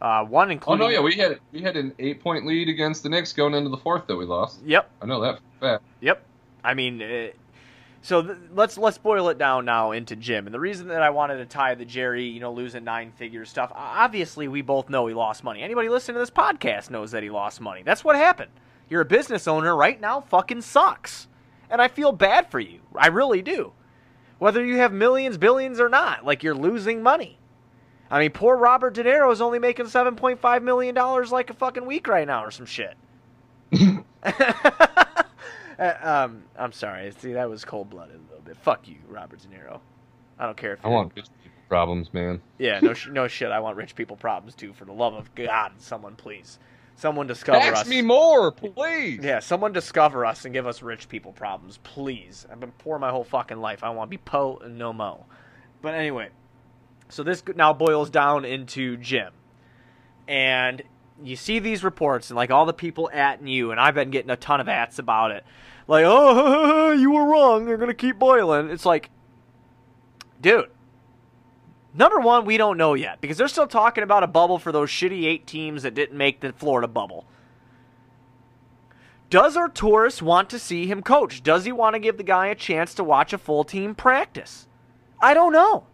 Uh, 0.00 0.24
one 0.24 0.50
including. 0.50 0.82
Oh 0.82 0.88
no, 0.88 0.92
yeah, 0.92 1.00
we 1.00 1.14
had 1.14 1.38
we 1.52 1.62
had 1.62 1.76
an 1.76 1.94
eight 2.00 2.20
point 2.20 2.46
lead 2.46 2.68
against 2.68 3.04
the 3.04 3.10
Knicks 3.10 3.32
going 3.32 3.54
into 3.54 3.70
the 3.70 3.76
fourth 3.76 4.08
that 4.08 4.16
we 4.16 4.24
lost. 4.24 4.58
Yep. 4.64 4.90
I 5.00 5.06
know 5.06 5.20
that. 5.20 5.38
Fact. 5.60 5.84
Yep. 6.00 6.26
I 6.64 6.74
mean, 6.74 7.00
it, 7.00 7.36
so 8.02 8.20
th- 8.20 8.36
let's 8.52 8.76
let's 8.76 8.98
boil 8.98 9.28
it 9.28 9.38
down 9.38 9.64
now 9.64 9.92
into 9.92 10.16
Jim. 10.16 10.46
And 10.46 10.54
the 10.54 10.60
reason 10.60 10.88
that 10.88 11.02
I 11.02 11.10
wanted 11.10 11.38
to 11.38 11.46
tie 11.46 11.76
the 11.76 11.84
Jerry, 11.84 12.24
you 12.24 12.40
know, 12.40 12.52
losing 12.52 12.82
nine 12.82 13.12
figures 13.12 13.48
stuff, 13.48 13.70
obviously 13.74 14.48
we 14.48 14.60
both 14.60 14.90
know 14.90 15.06
he 15.06 15.14
lost 15.14 15.44
money. 15.44 15.62
Anybody 15.62 15.88
listening 15.88 16.16
to 16.16 16.20
this 16.20 16.30
podcast 16.30 16.90
knows 16.90 17.12
that 17.12 17.22
he 17.22 17.30
lost 17.30 17.60
money. 17.60 17.82
That's 17.84 18.04
what 18.04 18.16
happened. 18.16 18.50
You're 18.90 19.02
a 19.02 19.06
business 19.06 19.46
owner 19.46 19.74
right 19.74 20.00
now, 20.00 20.20
fucking 20.20 20.62
sucks. 20.62 21.28
And 21.70 21.80
I 21.80 21.88
feel 21.88 22.12
bad 22.12 22.50
for 22.50 22.58
you. 22.60 22.80
I 22.94 23.06
really 23.06 23.40
do. 23.40 23.72
Whether 24.38 24.64
you 24.64 24.78
have 24.78 24.92
millions, 24.92 25.38
billions, 25.38 25.78
or 25.78 25.88
not, 25.88 26.24
like 26.24 26.42
you're 26.42 26.56
losing 26.56 27.04
money. 27.04 27.38
I 28.10 28.18
mean, 28.18 28.32
poor 28.32 28.56
Robert 28.56 28.94
De 28.94 29.04
Niro 29.04 29.32
is 29.32 29.40
only 29.40 29.60
making 29.60 29.86
seven 29.86 30.16
point 30.16 30.40
five 30.40 30.64
million 30.64 30.94
dollars 30.94 31.30
like 31.30 31.50
a 31.50 31.54
fucking 31.54 31.86
week 31.86 32.08
right 32.08 32.26
now, 32.26 32.44
or 32.44 32.50
some 32.50 32.66
shit. 32.66 32.94
Uh, 35.82 36.24
um, 36.26 36.44
I'm 36.56 36.72
sorry. 36.72 37.10
See, 37.18 37.32
that 37.32 37.50
was 37.50 37.64
cold 37.64 37.90
blooded 37.90 38.16
a 38.16 38.28
little 38.28 38.44
bit. 38.44 38.56
Fuck 38.58 38.86
you, 38.88 38.96
Robert 39.08 39.40
De 39.40 39.48
Niro. 39.48 39.80
I 40.38 40.46
don't 40.46 40.56
care 40.56 40.74
if 40.74 40.84
I 40.84 40.88
want 40.88 41.12
rich 41.16 41.26
people 41.42 41.58
problems, 41.68 42.12
man. 42.14 42.40
Yeah, 42.58 42.80
no, 42.80 42.94
sh- 42.94 43.08
no 43.10 43.28
shit. 43.28 43.50
I 43.50 43.60
want 43.60 43.76
rich 43.76 43.94
people 43.94 44.16
problems 44.16 44.54
too. 44.54 44.72
For 44.72 44.84
the 44.84 44.92
love 44.92 45.14
of 45.14 45.34
God, 45.34 45.72
someone 45.78 46.14
please, 46.14 46.58
someone 46.96 47.26
discover 47.26 47.58
Ask 47.58 47.82
us. 47.82 47.88
me 47.88 48.00
more, 48.02 48.52
please. 48.52 49.20
Yeah, 49.22 49.40
someone 49.40 49.72
discover 49.72 50.24
us 50.24 50.44
and 50.44 50.54
give 50.54 50.66
us 50.66 50.82
rich 50.82 51.08
people 51.08 51.32
problems, 51.32 51.78
please. 51.82 52.46
I've 52.50 52.60
been 52.60 52.72
poor 52.72 52.98
my 52.98 53.10
whole 53.10 53.24
fucking 53.24 53.58
life. 53.60 53.82
I 53.82 53.90
want 53.90 54.08
to 54.08 54.16
be 54.16 54.22
po 54.22 54.60
and 54.62 54.78
no 54.78 54.92
mo. 54.92 55.26
But 55.80 55.94
anyway, 55.94 56.28
so 57.08 57.22
this 57.24 57.42
now 57.56 57.72
boils 57.72 58.08
down 58.10 58.44
into 58.44 58.96
Jim, 58.98 59.32
and 60.28 60.82
you 61.22 61.36
see 61.36 61.58
these 61.58 61.84
reports 61.84 62.30
and 62.30 62.36
like 62.36 62.50
all 62.50 62.66
the 62.66 62.72
people 62.72 63.10
at 63.12 63.46
you, 63.46 63.70
and 63.70 63.80
I've 63.80 63.94
been 63.94 64.10
getting 64.10 64.30
a 64.30 64.36
ton 64.36 64.60
of 64.60 64.68
ats 64.68 64.98
about 64.98 65.30
it. 65.32 65.44
Like, 65.88 66.04
oh, 66.06 66.92
you 66.98 67.10
were 67.10 67.24
wrong. 67.24 67.64
They're 67.64 67.76
gonna 67.76 67.94
keep 67.94 68.18
boiling. 68.18 68.70
It's 68.70 68.86
like, 68.86 69.10
dude. 70.40 70.70
Number 71.94 72.20
one, 72.20 72.46
we 72.46 72.56
don't 72.56 72.78
know 72.78 72.94
yet 72.94 73.20
because 73.20 73.36
they're 73.36 73.48
still 73.48 73.66
talking 73.66 74.02
about 74.02 74.22
a 74.22 74.26
bubble 74.26 74.58
for 74.58 74.72
those 74.72 74.88
shitty 74.88 75.26
eight 75.26 75.46
teams 75.46 75.82
that 75.82 75.94
didn't 75.94 76.16
make 76.16 76.40
the 76.40 76.52
Florida 76.54 76.88
bubble. 76.88 77.26
Does 79.28 79.56
Arturas 79.56 80.20
want 80.20 80.50
to 80.50 80.58
see 80.58 80.86
him 80.86 81.02
coach? 81.02 81.42
Does 81.42 81.64
he 81.64 81.72
want 81.72 81.94
to 81.94 81.98
give 81.98 82.18
the 82.18 82.22
guy 82.22 82.48
a 82.48 82.54
chance 82.54 82.92
to 82.94 83.04
watch 83.04 83.32
a 83.32 83.38
full 83.38 83.64
team 83.64 83.94
practice? 83.94 84.68
I 85.20 85.32
don't 85.32 85.52
know. 85.52 85.84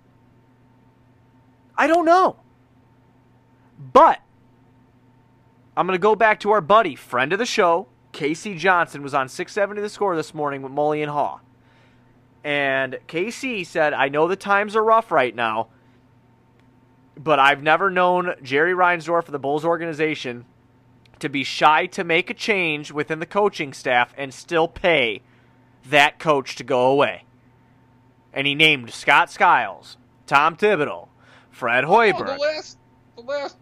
I 1.76 1.86
don't 1.86 2.04
know. 2.04 2.36
But 3.78 4.20
I'm 5.76 5.86
going 5.86 5.96
to 5.96 6.02
go 6.02 6.16
back 6.16 6.40
to 6.40 6.50
our 6.50 6.60
buddy, 6.60 6.96
friend 6.96 7.32
of 7.32 7.38
the 7.38 7.46
show, 7.46 7.86
Casey 8.18 8.56
Johnson, 8.56 9.04
was 9.04 9.14
on 9.14 9.28
670 9.28 9.80
the 9.80 9.88
score 9.88 10.16
this 10.16 10.34
morning 10.34 10.62
with 10.62 10.72
Mully 10.72 11.02
and 11.02 11.12
Haugh. 11.12 11.38
And 12.42 12.98
Casey 13.06 13.62
said, 13.62 13.92
I 13.92 14.08
know 14.08 14.26
the 14.26 14.34
times 14.34 14.74
are 14.74 14.82
rough 14.82 15.12
right 15.12 15.32
now, 15.32 15.68
but 17.16 17.38
I've 17.38 17.62
never 17.62 17.92
known 17.92 18.34
Jerry 18.42 18.72
Reinsdorf 18.72 19.26
of 19.26 19.30
the 19.30 19.38
Bulls 19.38 19.64
organization 19.64 20.46
to 21.20 21.28
be 21.28 21.44
shy 21.44 21.86
to 21.86 22.02
make 22.02 22.28
a 22.28 22.34
change 22.34 22.90
within 22.90 23.20
the 23.20 23.26
coaching 23.26 23.72
staff 23.72 24.12
and 24.18 24.34
still 24.34 24.66
pay 24.66 25.22
that 25.88 26.18
coach 26.18 26.56
to 26.56 26.64
go 26.64 26.86
away. 26.90 27.22
And 28.32 28.48
he 28.48 28.56
named 28.56 28.90
Scott 28.90 29.30
Skiles, 29.30 29.96
Tom 30.26 30.56
Thibodeau, 30.56 31.06
Fred 31.52 31.84
Hoiberg. 31.84 32.30
Oh, 32.30 32.34
the 32.34 32.40
last, 32.40 32.78
the 33.14 33.22
last 33.22 33.56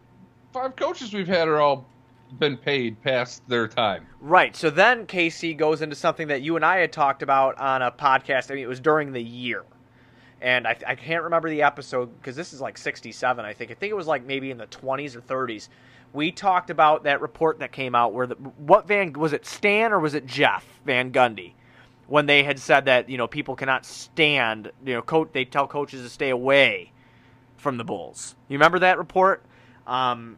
five 0.54 0.74
coaches 0.76 1.12
we've 1.12 1.28
had 1.28 1.46
are 1.46 1.60
all 1.60 1.86
been 2.32 2.56
paid 2.56 3.00
past 3.02 3.46
their 3.48 3.68
time. 3.68 4.06
Right. 4.20 4.54
So 4.56 4.70
then 4.70 5.06
Casey 5.06 5.54
goes 5.54 5.82
into 5.82 5.96
something 5.96 6.28
that 6.28 6.42
you 6.42 6.56
and 6.56 6.64
I 6.64 6.78
had 6.78 6.92
talked 6.92 7.22
about 7.22 7.58
on 7.58 7.82
a 7.82 7.90
podcast. 7.90 8.50
I 8.50 8.54
mean, 8.54 8.64
it 8.64 8.68
was 8.68 8.80
during 8.80 9.12
the 9.12 9.22
year. 9.22 9.64
And 10.40 10.66
I, 10.66 10.76
I 10.86 10.94
can't 10.94 11.24
remember 11.24 11.48
the 11.48 11.62
episode 11.62 12.14
because 12.20 12.36
this 12.36 12.52
is 12.52 12.60
like 12.60 12.76
67, 12.76 13.44
I 13.44 13.52
think. 13.52 13.70
I 13.70 13.74
think 13.74 13.90
it 13.90 13.96
was 13.96 14.06
like 14.06 14.24
maybe 14.24 14.50
in 14.50 14.58
the 14.58 14.66
20s 14.66 15.16
or 15.16 15.20
30s. 15.20 15.68
We 16.12 16.30
talked 16.30 16.70
about 16.70 17.04
that 17.04 17.20
report 17.20 17.60
that 17.60 17.72
came 17.72 17.94
out 17.94 18.12
where 18.12 18.26
the, 18.26 18.34
what 18.34 18.86
Van 18.86 19.12
was 19.14 19.32
it 19.32 19.46
Stan 19.46 19.92
or 19.92 19.98
was 19.98 20.14
it 20.14 20.26
Jeff 20.26 20.64
Van 20.84 21.10
Gundy 21.10 21.52
when 22.06 22.26
they 22.26 22.42
had 22.42 22.58
said 22.58 22.84
that 22.84 23.08
you 23.08 23.18
know 23.18 23.26
people 23.26 23.56
cannot 23.56 23.84
stand 23.84 24.70
you 24.84 24.94
know 24.94 25.02
coach 25.02 25.30
they 25.32 25.44
tell 25.44 25.66
coaches 25.66 26.02
to 26.02 26.08
stay 26.08 26.30
away 26.30 26.92
from 27.56 27.76
the 27.76 27.84
Bulls. 27.84 28.36
You 28.48 28.54
remember 28.58 28.78
that 28.80 28.98
report? 28.98 29.44
Um, 29.86 30.36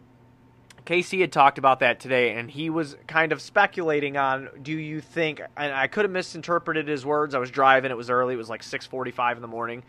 Casey 0.88 1.20
had 1.20 1.30
talked 1.32 1.58
about 1.58 1.80
that 1.80 2.00
today, 2.00 2.30
and 2.30 2.50
he 2.50 2.70
was 2.70 2.96
kind 3.06 3.30
of 3.30 3.42
speculating 3.42 4.16
on, 4.16 4.48
do 4.62 4.72
you 4.72 5.02
think? 5.02 5.38
And 5.54 5.74
I 5.74 5.86
could 5.86 6.06
have 6.06 6.10
misinterpreted 6.10 6.88
his 6.88 7.04
words. 7.04 7.34
I 7.34 7.38
was 7.38 7.50
driving; 7.50 7.90
it 7.90 7.94
was 7.94 8.08
early. 8.08 8.32
It 8.32 8.38
was 8.38 8.48
like 8.48 8.62
6:45 8.62 9.36
in 9.36 9.42
the 9.42 9.48
morning. 9.48 9.82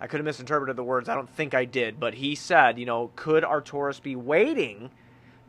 I 0.00 0.06
could 0.06 0.20
have 0.20 0.24
misinterpreted 0.24 0.74
the 0.76 0.82
words. 0.82 1.10
I 1.10 1.14
don't 1.16 1.28
think 1.28 1.52
I 1.52 1.66
did, 1.66 2.00
but 2.00 2.14
he 2.14 2.34
said, 2.34 2.78
you 2.78 2.86
know, 2.86 3.10
could 3.14 3.44
Arturas 3.44 4.02
be 4.02 4.16
waiting 4.16 4.90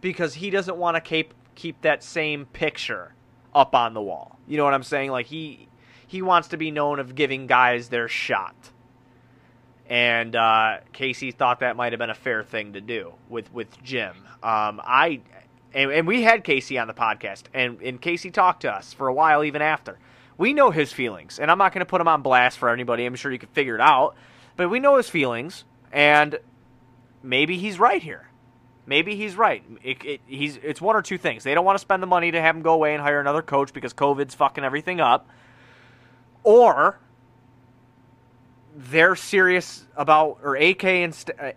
because 0.02 0.34
he 0.34 0.50
doesn't 0.50 0.76
want 0.76 0.96
to 0.96 1.02
keep 1.02 1.34
keep 1.56 1.82
that 1.84 2.04
same 2.04 2.46
picture 2.48 3.14
up 3.56 3.74
on 3.74 3.94
the 3.94 4.02
wall? 4.02 4.38
You 4.50 4.58
know 4.58 4.66
what 4.66 4.74
I'm 4.74 4.84
saying? 4.84 5.12
Like 5.12 5.28
he 5.28 5.70
he 6.08 6.22
wants 6.22 6.50
to 6.50 6.58
be 6.58 6.72
known 6.72 7.00
of 7.00 7.16
giving 7.16 7.48
guys 7.48 7.88
their 7.88 8.10
shot 8.10 8.72
and 9.88 10.36
uh, 10.36 10.80
Casey 10.92 11.32
thought 11.32 11.62
that 11.62 11.78
might 11.78 11.94
have 11.94 12.00
been 12.00 12.10
a 12.10 12.16
fair 12.16 12.44
thing 12.44 12.74
to 12.74 12.82
do 12.82 13.14
with 13.30 13.52
with 13.54 13.82
Jim. 13.82 14.14
Um, 14.42 14.82
I 14.84 15.22
and, 15.74 15.92
and, 15.92 16.08
we 16.08 16.24
had 16.24 16.44
Casey 16.44 16.78
on 16.78 16.88
the 16.88 16.94
podcast, 16.94 17.44
and 17.54 17.82
and 17.82 18.02
Casey 18.02 18.32
talked 18.32 18.62
to 18.62 18.72
us 18.72 18.94
for 18.94 19.08
a 19.08 19.14
while 19.14 19.44
even 19.44 19.62
after. 19.62 20.00
We 20.38 20.54
know 20.54 20.72
his 20.72 20.94
feelings, 20.94 21.40
and 21.40 21.52
I'm 21.52 21.58
not 21.58 21.74
going 21.74 21.82
to 21.82 21.86
put 21.86 22.00
him 22.00 22.08
on 22.08 22.22
blast 22.22 22.58
for 22.58 22.70
anybody. 22.70 23.06
I'm 23.06 23.16
sure 23.16 23.32
you 23.32 23.40
can 23.40 23.50
figure 23.50 23.76
it 23.76 23.82
out, 23.82 24.16
but 24.56 24.70
we 24.70 24.80
know 24.80 24.96
his 24.96 25.10
feelings, 25.10 25.66
and 25.92 26.40
maybe 27.22 27.58
he's 27.58 27.78
right 27.78 28.02
here. 28.02 28.30
Maybe 28.86 29.16
he's 29.16 29.36
right. 29.36 29.62
It, 29.84 30.06
it, 30.06 30.22
he's 30.26 30.58
it's 30.64 30.82
one 30.82 30.96
or 30.96 31.02
two 31.02 31.18
things. 31.18 31.44
They 31.44 31.54
don't 31.54 31.66
want 31.66 31.78
to 31.78 31.82
spend 31.82 32.02
the 32.02 32.08
money 32.08 32.32
to 32.32 32.42
have 32.42 32.56
him 32.56 32.62
go 32.62 32.74
away 32.74 32.94
and 32.94 33.04
hire 33.04 33.20
another 33.20 33.42
coach 33.42 33.74
because 33.74 33.94
COVID's 33.94 34.34
fucking 34.36 34.64
everything 34.64 35.02
up, 35.02 35.28
or 36.44 36.98
they're 38.76 39.16
serious 39.16 39.86
about, 39.96 40.40
or 40.44 40.56
AK 40.56 40.84
and 40.86 41.26
uh, 41.38 41.52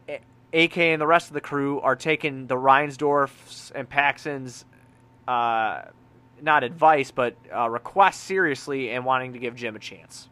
AK 0.53 0.79
and 0.79 1.01
the 1.01 1.07
rest 1.07 1.29
of 1.29 1.35
the 1.35 1.41
crew 1.41 1.81
are 1.81 1.97
taking 1.97 2.47
the 2.47 2.57
Reinsdorfs 2.57 3.73
and 3.75 3.89
Paxson's 3.89 4.65
uh, 5.27 5.83
not 6.43 6.65
advice, 6.65 7.11
but 7.11 7.37
uh, 7.55 7.69
requests 7.69 8.21
seriously 8.21 8.91
and 8.91 9.05
wanting 9.05 9.33
to 9.33 9.39
give 9.39 9.55
Jim 9.55 9.77
a 9.77 9.79
chance. 9.79 10.29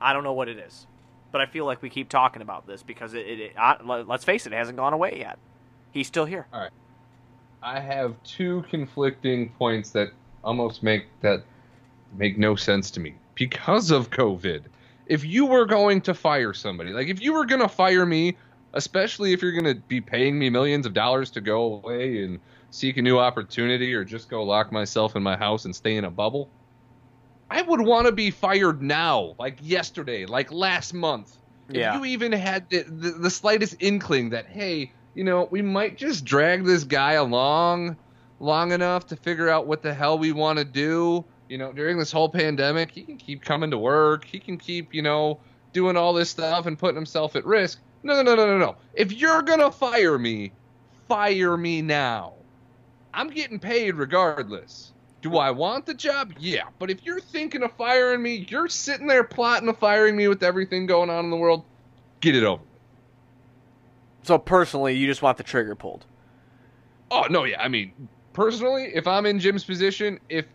I 0.00 0.12
don't 0.12 0.24
know 0.24 0.34
what 0.34 0.48
it 0.48 0.58
is, 0.58 0.86
but 1.32 1.40
I 1.40 1.46
feel 1.46 1.64
like 1.64 1.82
we 1.82 1.90
keep 1.90 2.08
talking 2.08 2.42
about 2.42 2.66
this 2.66 2.82
because 2.82 3.14
it. 3.14 3.26
it, 3.26 3.40
it 3.40 3.52
uh, 3.56 4.04
let's 4.06 4.24
face 4.24 4.46
it, 4.46 4.52
it 4.52 4.56
hasn't 4.56 4.76
gone 4.76 4.92
away 4.92 5.18
yet. 5.18 5.38
He's 5.90 6.06
still 6.06 6.26
here. 6.26 6.46
All 6.52 6.60
right. 6.60 6.70
I 7.62 7.80
have 7.80 8.14
two 8.22 8.64
conflicting 8.70 9.48
points 9.58 9.90
that 9.90 10.08
almost 10.44 10.82
make 10.82 11.06
that 11.22 11.42
make 12.16 12.38
no 12.38 12.54
sense 12.54 12.90
to 12.92 13.00
me 13.00 13.14
because 13.34 13.90
of 13.90 14.10
COVID 14.10 14.64
if 15.06 15.24
you 15.24 15.46
were 15.46 15.64
going 15.64 16.00
to 16.02 16.14
fire 16.14 16.52
somebody, 16.52 16.90
like 16.90 17.08
if 17.08 17.20
you 17.20 17.32
were 17.32 17.46
going 17.46 17.60
to 17.60 17.68
fire 17.68 18.04
me, 18.04 18.36
especially 18.76 19.32
if 19.32 19.42
you're 19.42 19.52
going 19.52 19.64
to 19.64 19.74
be 19.74 20.00
paying 20.00 20.38
me 20.38 20.50
millions 20.50 20.86
of 20.86 20.92
dollars 20.92 21.30
to 21.30 21.40
go 21.40 21.74
away 21.74 22.22
and 22.22 22.38
seek 22.70 22.98
a 22.98 23.02
new 23.02 23.18
opportunity 23.18 23.94
or 23.94 24.04
just 24.04 24.28
go 24.28 24.44
lock 24.44 24.70
myself 24.70 25.16
in 25.16 25.22
my 25.22 25.36
house 25.36 25.64
and 25.64 25.74
stay 25.74 25.96
in 25.96 26.04
a 26.04 26.10
bubble. 26.10 26.48
I 27.50 27.62
would 27.62 27.80
want 27.80 28.06
to 28.06 28.12
be 28.12 28.30
fired 28.30 28.82
now, 28.82 29.34
like 29.38 29.58
yesterday, 29.62 30.26
like 30.26 30.52
last 30.52 30.92
month. 30.92 31.36
Yeah. 31.70 31.94
If 31.94 32.00
you 32.00 32.04
even 32.06 32.32
had 32.32 32.68
the, 32.68 32.82
the, 32.82 33.10
the 33.12 33.30
slightest 33.30 33.76
inkling 33.80 34.30
that, 34.30 34.46
hey, 34.46 34.92
you 35.14 35.24
know, 35.24 35.48
we 35.50 35.62
might 35.62 35.96
just 35.96 36.24
drag 36.24 36.64
this 36.64 36.84
guy 36.84 37.12
along 37.12 37.96
long 38.40 38.72
enough 38.72 39.06
to 39.06 39.16
figure 39.16 39.48
out 39.48 39.66
what 39.66 39.80
the 39.80 39.94
hell 39.94 40.18
we 40.18 40.32
want 40.32 40.58
to 40.58 40.64
do. 40.64 41.24
You 41.48 41.56
know, 41.56 41.72
during 41.72 41.98
this 41.98 42.12
whole 42.12 42.28
pandemic, 42.28 42.90
he 42.90 43.02
can 43.02 43.16
keep 43.16 43.40
coming 43.40 43.70
to 43.70 43.78
work. 43.78 44.24
He 44.24 44.38
can 44.38 44.58
keep, 44.58 44.92
you 44.92 45.00
know, 45.00 45.40
doing 45.72 45.96
all 45.96 46.12
this 46.12 46.28
stuff 46.28 46.66
and 46.66 46.78
putting 46.78 46.96
himself 46.96 47.36
at 47.36 47.46
risk. 47.46 47.80
No, 48.02 48.14
no, 48.14 48.22
no, 48.22 48.34
no, 48.34 48.46
no, 48.46 48.58
no. 48.58 48.76
If 48.94 49.12
you're 49.12 49.42
going 49.42 49.60
to 49.60 49.70
fire 49.70 50.18
me, 50.18 50.52
fire 51.08 51.56
me 51.56 51.82
now. 51.82 52.34
I'm 53.14 53.30
getting 53.30 53.58
paid 53.58 53.96
regardless. 53.96 54.92
Do 55.22 55.38
I 55.38 55.50
want 55.50 55.86
the 55.86 55.94
job? 55.94 56.34
Yeah. 56.38 56.68
But 56.78 56.90
if 56.90 57.04
you're 57.04 57.20
thinking 57.20 57.62
of 57.62 57.72
firing 57.72 58.22
me, 58.22 58.46
you're 58.48 58.68
sitting 58.68 59.06
there 59.06 59.24
plotting 59.24 59.68
of 59.68 59.78
firing 59.78 60.16
me 60.16 60.28
with 60.28 60.42
everything 60.42 60.86
going 60.86 61.10
on 61.10 61.24
in 61.24 61.30
the 61.30 61.36
world, 61.36 61.64
get 62.20 62.36
it 62.36 62.44
over. 62.44 62.62
So 64.22 64.38
personally, 64.38 64.94
you 64.94 65.06
just 65.06 65.22
want 65.22 65.38
the 65.38 65.44
trigger 65.44 65.74
pulled. 65.74 66.04
Oh, 67.10 67.26
no, 67.30 67.44
yeah. 67.44 67.60
I 67.60 67.68
mean, 67.68 67.92
personally, 68.32 68.90
if 68.94 69.06
I'm 69.06 69.24
in 69.24 69.38
Jim's 69.38 69.64
position, 69.64 70.20
if 70.28 70.46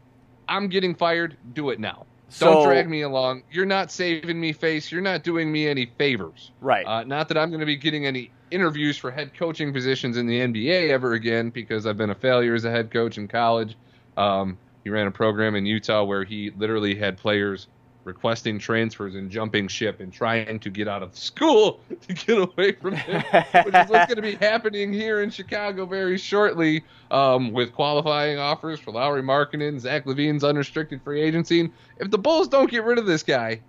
I'm 0.48 0.68
getting 0.68 0.94
fired, 0.94 1.38
do 1.54 1.70
it 1.70 1.80
now. 1.80 2.06
So, 2.32 2.46
Don't 2.46 2.66
drag 2.66 2.90
me 2.90 3.02
along. 3.02 3.44
You're 3.52 3.66
not 3.66 3.92
saving 3.92 4.40
me 4.40 4.54
face. 4.54 4.90
You're 4.90 5.02
not 5.02 5.22
doing 5.22 5.52
me 5.52 5.68
any 5.68 5.86
favors. 5.98 6.52
Right. 6.62 6.86
Uh, 6.86 7.04
not 7.04 7.28
that 7.28 7.38
I'm 7.38 7.50
going 7.50 7.60
to 7.60 7.66
be 7.66 7.76
getting 7.76 8.06
any 8.06 8.32
interviews 8.52 8.98
for 8.98 9.12
head 9.12 9.34
coaching 9.34 9.74
positions 9.74 10.16
in 10.16 10.28
the 10.28 10.40
NBA 10.40 10.92
ever 10.92 11.14
again 11.14 11.50
because 11.50 11.86
I've 11.86 11.98
been 11.98 12.10
a 12.10 12.16
failure 12.16 12.56
as 12.56 12.64
a 12.64 12.72
head 12.72 12.90
coach 12.90 13.18
in 13.18 13.28
college. 13.28 13.76
Um, 14.16 14.58
he 14.86 14.90
ran 14.90 15.08
a 15.08 15.12
program 15.12 15.56
in 15.56 15.66
Utah 15.66 16.06
where 16.06 16.24
he 16.24 16.52
literally 16.52 16.96
had 16.96 17.18
players 17.18 17.68
requesting 18.04 18.58
transfers 18.58 19.16
and 19.16 19.30
jumping 19.30 19.68
ship 19.68 20.00
and 20.00 20.12
trying 20.12 20.60
to 20.60 20.70
get 20.70 20.88
out 20.88 21.04
of 21.04 21.16
school 21.18 21.80
to 22.08 22.14
get 22.14 22.38
away 22.38 22.72
from 22.74 22.96
him, 22.96 23.22
which 23.66 23.76
is 23.76 23.90
what's 23.90 24.14
going 24.14 24.16
to 24.16 24.22
be 24.22 24.36
happening 24.42 24.92
here 24.92 25.22
in 25.22 25.30
Chicago 25.30 25.86
very 25.86 26.18
shortly 26.18 26.84
um, 27.12 27.52
with 27.52 27.74
qualifying 27.74 28.38
offers 28.38 28.80
for 28.80 28.92
Lauri 28.92 29.22
Markkanen, 29.22 29.80
Zach 29.80 30.06
LaVine's 30.06 30.44
unrestricted 30.44 31.02
free 31.04 31.22
agency. 31.22 31.70
If 32.00 32.10
the 32.10 32.18
Bulls 32.18 32.48
don't 32.48 32.70
get 32.70 32.84
rid 32.84 32.98
of 32.98 33.06
this 33.06 33.24
guy, 33.24 33.62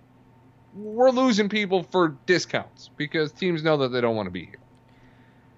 we're 0.75 1.11
losing 1.11 1.49
people 1.49 1.83
for 1.83 2.17
discounts 2.25 2.89
because 2.97 3.31
teams 3.31 3.63
know 3.63 3.77
that 3.77 3.89
they 3.89 4.01
don't 4.01 4.15
want 4.15 4.27
to 4.27 4.31
be 4.31 4.45
here. 4.45 4.59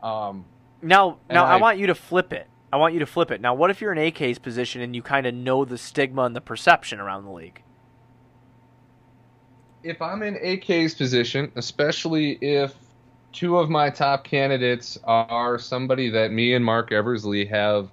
Um, 0.03 0.45
now, 0.81 1.17
now 1.29 1.45
I, 1.45 1.55
I- 1.57 1.61
want 1.61 1.79
you 1.79 1.87
to 1.87 1.95
flip 1.95 2.33
it. 2.33 2.47
I 2.73 2.77
want 2.77 2.93
you 2.93 2.99
to 2.99 3.05
flip 3.05 3.31
it. 3.31 3.39
Now, 3.39 3.53
what 3.53 3.69
if 3.69 3.79
you're 3.79 3.93
in 3.93 3.97
AK's 3.97 4.37
position 4.37 4.81
and 4.81 4.93
you 4.93 5.01
kind 5.01 5.25
of 5.25 5.33
know 5.33 5.63
the 5.63 5.77
stigma 5.77 6.23
and 6.23 6.35
the 6.35 6.41
perception 6.41 6.99
around 6.99 7.23
the 7.23 7.31
league? 7.31 7.61
If 9.85 10.01
I'm 10.01 10.23
in 10.23 10.35
AK's 10.41 10.95
position, 10.95 11.51
especially 11.55 12.39
if 12.41 12.73
two 13.31 13.59
of 13.59 13.69
my 13.69 13.91
top 13.91 14.23
candidates 14.23 14.97
are 15.03 15.59
somebody 15.59 16.09
that 16.09 16.31
me 16.31 16.55
and 16.55 16.65
Marc 16.65 16.91
Eversley 16.91 17.45
have 17.45 17.89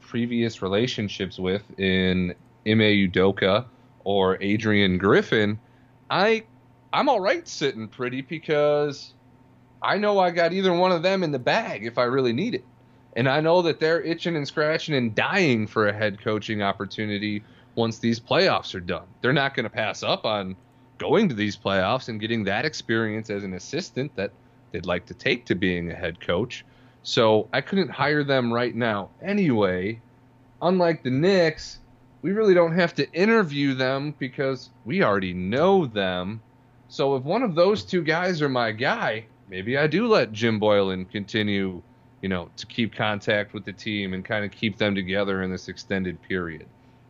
previous 0.00 0.60
relationships 0.60 1.38
with 1.38 1.62
in 1.78 2.34
Ime 2.66 2.80
Udoka 2.80 3.64
or 4.02 4.42
Adrian 4.42 4.98
Griffin, 4.98 5.56
I 6.10 6.42
I'm 6.92 7.08
all 7.08 7.20
right 7.20 7.46
sitting 7.46 7.86
pretty 7.86 8.22
because 8.22 9.14
I 9.80 9.98
know 9.98 10.18
I 10.18 10.32
got 10.32 10.52
either 10.52 10.72
one 10.72 10.90
of 10.90 11.04
them 11.04 11.22
in 11.22 11.30
the 11.30 11.38
bag 11.38 11.86
if 11.86 11.96
I 11.96 12.04
really 12.04 12.32
need 12.32 12.56
it. 12.56 12.64
And 13.14 13.28
I 13.28 13.40
know 13.40 13.62
that 13.62 13.78
they're 13.78 14.02
itching 14.02 14.34
and 14.34 14.48
scratching 14.48 14.96
and 14.96 15.14
dying 15.14 15.68
for 15.68 15.86
a 15.86 15.92
head 15.92 16.20
coaching 16.20 16.60
opportunity 16.60 17.44
once 17.76 18.00
these 18.00 18.18
playoffs 18.18 18.74
are 18.74 18.80
done. 18.80 19.06
They're 19.20 19.32
not 19.32 19.54
going 19.54 19.64
to 19.64 19.70
pass 19.70 20.02
up 20.02 20.24
on 20.24 20.56
going 20.98 21.28
to 21.28 21.34
these 21.34 21.56
playoffs 21.56 22.08
and 22.08 22.20
getting 22.20 22.44
that 22.44 22.64
experience 22.64 23.30
as 23.30 23.44
an 23.44 23.54
assistant 23.54 24.14
that 24.16 24.32
they'd 24.72 24.86
like 24.86 25.06
to 25.06 25.14
take 25.14 25.44
to 25.46 25.54
being 25.54 25.90
a 25.90 25.94
head 25.94 26.20
coach. 26.20 26.64
So 27.02 27.48
I 27.52 27.60
couldn't 27.60 27.90
hire 27.90 28.24
them 28.24 28.52
right 28.52 28.74
now 28.74 29.10
anyway. 29.22 30.00
Unlike 30.60 31.02
the 31.02 31.10
Knicks, 31.10 31.78
we 32.22 32.32
really 32.32 32.54
don't 32.54 32.74
have 32.74 32.94
to 32.94 33.10
interview 33.12 33.74
them 33.74 34.14
because 34.18 34.70
we 34.84 35.02
already 35.02 35.32
know 35.32 35.86
them. 35.86 36.40
So 36.88 37.14
if 37.16 37.22
one 37.22 37.42
of 37.42 37.54
those 37.54 37.84
two 37.84 38.02
guys 38.02 38.42
are 38.42 38.48
my 38.48 38.72
guy, 38.72 39.26
maybe 39.48 39.76
I 39.76 39.86
do 39.86 40.08
let 40.08 40.32
Jim 40.32 40.58
Boylen 40.60 41.08
continue, 41.10 41.82
you 42.22 42.28
know, 42.28 42.50
to 42.56 42.66
keep 42.66 42.94
contact 42.94 43.54
with 43.54 43.64
the 43.64 43.72
team 43.72 44.12
and 44.12 44.24
kind 44.24 44.44
of 44.44 44.50
keep 44.50 44.76
them 44.78 44.94
together 44.94 45.42
in 45.42 45.50
this 45.50 45.68
extended 45.68 46.20
period. 46.22 46.66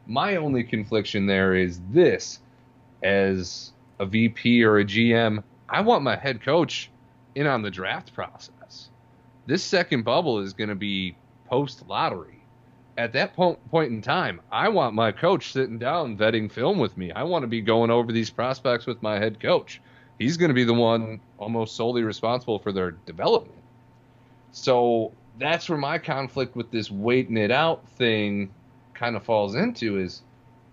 My 0.07 0.37
only 0.37 0.63
confliction 0.63 1.27
there 1.27 1.55
is 1.55 1.81
this 1.91 2.41
as 3.03 3.73
a 3.99 4.07
VP 4.07 4.63
or 4.65 4.79
a 4.79 4.85
GM, 4.85 5.43
I 5.69 5.81
want 5.81 6.03
my 6.05 6.17
head 6.17 6.43
coach 6.43 6.91
in 7.35 7.47
on 7.47 7.63
the 7.63 7.71
draft 7.71 8.15
process. 8.15 8.89
This 9.47 9.63
second 9.63 10.05
bubble 10.05 10.41
is 10.41 10.53
going 10.53 10.71
to 10.71 10.75
be 10.75 11.17
post 11.47 11.87
lottery. 11.89 12.43
At 12.99 13.13
that 13.13 13.37
po- 13.37 13.59
point 13.71 13.93
in 13.93 14.01
time, 14.01 14.41
I 14.51 14.69
want 14.69 14.95
my 14.95 15.13
coach 15.13 15.53
sitting 15.53 15.79
down 15.79 16.17
vetting 16.17 16.51
film 16.51 16.79
with 16.79 16.97
me. 16.97 17.13
I 17.13 17.25
want 17.25 17.43
to 17.43 17.49
be 17.49 17.61
going 17.61 17.91
over 17.91 18.11
these 18.11 18.31
prospects 18.31 18.87
with 18.87 19.03
my 19.03 19.19
head 19.19 19.39
coach. 19.39 19.81
He's 20.19 20.37
going 20.37 20.49
to 20.49 20.55
be 20.55 20.65
the 20.65 20.75
one 20.75 21.21
almost 21.39 21.77
solely 21.77 22.03
responsible 22.03 22.59
for 22.59 22.73
their 22.73 22.93
development. 22.93 23.61
So 24.53 25.13
that's 25.39 25.69
where 25.69 25.79
my 25.79 25.99
conflict 25.99 26.57
with 26.57 26.71
this 26.71 26.91
waiting 26.91 27.37
it 27.37 27.51
out 27.51 27.87
thing 27.91 28.51
kind 28.95 29.15
of 29.15 29.23
falls 29.23 29.55
into 29.55 29.99
is 29.99 30.23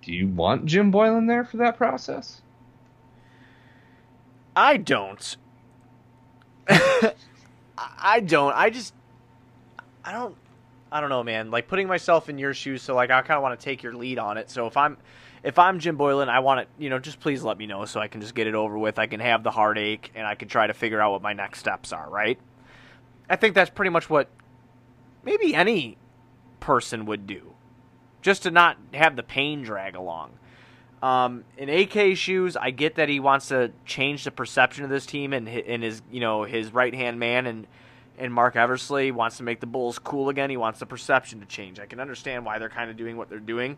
do 0.01 0.13
you 0.13 0.27
want 0.27 0.65
Jim 0.65 0.91
Boylen 0.91 1.27
there 1.27 1.43
for 1.43 1.57
that 1.57 1.77
process? 1.77 2.41
I 4.55 4.77
don't. 4.77 5.37
I 7.77 8.19
don't. 8.19 8.53
I 8.53 8.69
just. 8.69 8.93
I 10.03 10.11
don't. 10.11 10.35
I 10.91 11.01
don't 11.01 11.09
know, 11.09 11.23
man. 11.23 11.49
Like 11.49 11.67
putting 11.67 11.87
myself 11.87 12.29
in 12.29 12.37
your 12.37 12.53
shoes, 12.53 12.83
so 12.83 12.93
like 12.93 13.09
I 13.09 13.21
kind 13.21 13.37
of 13.37 13.43
want 13.43 13.59
to 13.59 13.63
take 13.63 13.81
your 13.81 13.95
lead 13.95 14.19
on 14.19 14.37
it. 14.37 14.51
So 14.51 14.67
if 14.67 14.77
I'm, 14.77 14.97
if 15.41 15.57
I'm 15.57 15.79
Jim 15.79 15.97
Boylen, 15.97 16.29
I 16.29 16.39
want 16.39 16.59
it. 16.61 16.67
You 16.77 16.91
know, 16.91 16.99
just 16.99 17.19
please 17.19 17.41
let 17.41 17.57
me 17.57 17.65
know 17.65 17.85
so 17.85 17.99
I 17.99 18.07
can 18.07 18.21
just 18.21 18.35
get 18.35 18.45
it 18.45 18.53
over 18.53 18.77
with. 18.77 18.99
I 18.99 19.07
can 19.07 19.19
have 19.19 19.43
the 19.43 19.51
heartache 19.51 20.11
and 20.13 20.27
I 20.27 20.35
can 20.35 20.47
try 20.47 20.67
to 20.67 20.73
figure 20.73 21.01
out 21.01 21.11
what 21.11 21.23
my 21.23 21.33
next 21.33 21.59
steps 21.59 21.91
are. 21.91 22.07
Right. 22.09 22.37
I 23.29 23.37
think 23.37 23.55
that's 23.55 23.71
pretty 23.71 23.89
much 23.89 24.09
what 24.09 24.29
maybe 25.23 25.55
any 25.55 25.97
person 26.59 27.05
would 27.07 27.25
do, 27.25 27.53
just 28.21 28.43
to 28.43 28.51
not 28.51 28.77
have 28.93 29.15
the 29.15 29.23
pain 29.23 29.63
drag 29.63 29.95
along. 29.95 30.37
Um, 31.03 31.43
in 31.57 31.69
AK's 31.69 32.17
shoes, 32.17 32.55
I 32.55 32.71
get 32.71 32.95
that 32.95 33.09
he 33.09 33.19
wants 33.19 33.49
to 33.49 33.73
change 33.85 34.23
the 34.23 34.31
perception 34.31 34.85
of 34.85 34.89
this 34.89 35.05
team, 35.05 35.33
and 35.33 35.49
and 35.49 35.83
his 35.83 36.01
you 36.09 36.21
know 36.21 36.43
his 36.43 36.73
right 36.73 36.95
hand 36.95 37.19
man 37.19 37.45
and 37.45 37.67
and 38.17 38.33
Marc 38.33 38.55
Eversley 38.55 39.11
wants 39.11 39.35
to 39.37 39.43
make 39.43 39.59
the 39.59 39.65
Bulls 39.65 39.99
cool 39.99 40.29
again. 40.29 40.49
He 40.49 40.55
wants 40.55 40.79
the 40.79 40.85
perception 40.85 41.41
to 41.41 41.45
change. 41.45 41.77
I 41.77 41.87
can 41.87 41.99
understand 41.99 42.45
why 42.45 42.57
they're 42.57 42.69
kind 42.69 42.89
of 42.89 42.95
doing 42.95 43.17
what 43.17 43.27
they're 43.27 43.39
doing. 43.39 43.77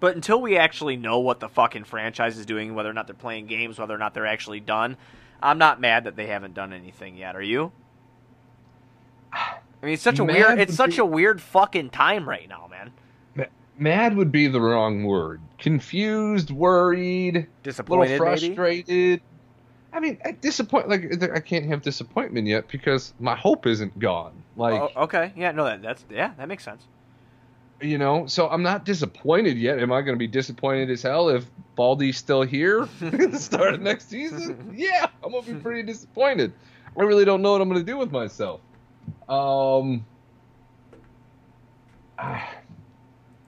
But 0.00 0.16
until 0.16 0.40
we 0.40 0.56
actually 0.56 0.96
know 0.96 1.20
what 1.20 1.38
the 1.38 1.48
fucking 1.48 1.84
franchise 1.84 2.36
is 2.38 2.44
doing, 2.44 2.74
whether 2.74 2.90
or 2.90 2.92
not 2.92 3.06
they're 3.06 3.14
playing 3.14 3.46
games, 3.46 3.78
whether 3.78 3.94
or 3.94 3.98
not 3.98 4.14
they're 4.14 4.26
actually 4.26 4.58
done, 4.58 4.96
I'm 5.40 5.58
not 5.58 5.80
mad 5.80 6.04
that 6.04 6.16
they 6.16 6.26
haven't 6.26 6.54
done 6.54 6.72
anything 6.72 7.16
yet. 7.16 7.36
Are 7.36 7.42
you? 7.42 7.70
I 9.32 9.60
mean, 9.80 9.94
it's 9.94 10.02
such 10.02 10.18
a 10.18 10.24
Mad 10.24 10.34
weird. 10.34 10.58
It's 10.58 10.74
such 10.74 10.98
a 10.98 11.04
weird 11.04 11.40
fucking 11.40 11.90
time 11.90 12.28
right 12.28 12.48
now, 12.48 12.66
man. 12.68 12.90
Mad 13.76 14.16
would 14.16 14.30
be 14.30 14.46
the 14.46 14.60
wrong 14.60 15.04
word. 15.04 15.40
Confused, 15.58 16.50
worried, 16.50 17.36
a 17.36 17.38
little 17.38 17.48
Disappointed, 17.62 18.08
maybe. 18.10 18.18
frustrated. 18.18 19.20
I 19.92 20.00
mean, 20.00 20.18
I 20.24 20.32
disappoint. 20.32 20.88
Like 20.88 21.22
I 21.32 21.40
can't 21.40 21.66
have 21.66 21.82
disappointment 21.82 22.46
yet 22.46 22.68
because 22.68 23.14
my 23.18 23.34
hope 23.36 23.66
isn't 23.66 23.98
gone. 23.98 24.32
Like 24.56 24.80
Oh, 24.80 24.90
okay, 25.04 25.32
yeah, 25.36 25.52
no, 25.52 25.64
that, 25.64 25.82
that's 25.82 26.04
yeah, 26.10 26.32
that 26.36 26.48
makes 26.48 26.64
sense. 26.64 26.82
you 27.80 27.98
know, 27.98 28.26
so 28.26 28.48
I'm 28.48 28.62
not 28.62 28.84
disappointed 28.84 29.56
yet. 29.58 29.78
Am 29.78 29.92
I 29.92 30.02
going 30.02 30.14
to 30.14 30.18
be 30.18 30.26
disappointed 30.26 30.90
as 30.90 31.02
hell 31.02 31.28
if 31.28 31.44
Baldy's 31.76 32.16
still 32.16 32.42
here 32.42 32.82
at 33.02 33.32
the 33.32 33.38
start 33.38 33.74
of 33.74 33.82
next 33.82 34.08
season? 34.08 34.72
Yeah, 34.76 35.06
I'm 35.24 35.30
going 35.32 35.44
to 35.44 35.54
be 35.54 35.60
pretty 35.60 35.82
disappointed. 35.84 36.52
I 36.98 37.02
really 37.02 37.24
don't 37.24 37.42
know 37.42 37.52
what 37.52 37.60
I'm 37.60 37.68
going 37.68 37.80
to 37.80 37.86
do 37.86 37.96
with 37.96 38.10
myself. 38.12 38.60
Um. 39.28 40.04
ah, 42.18 42.48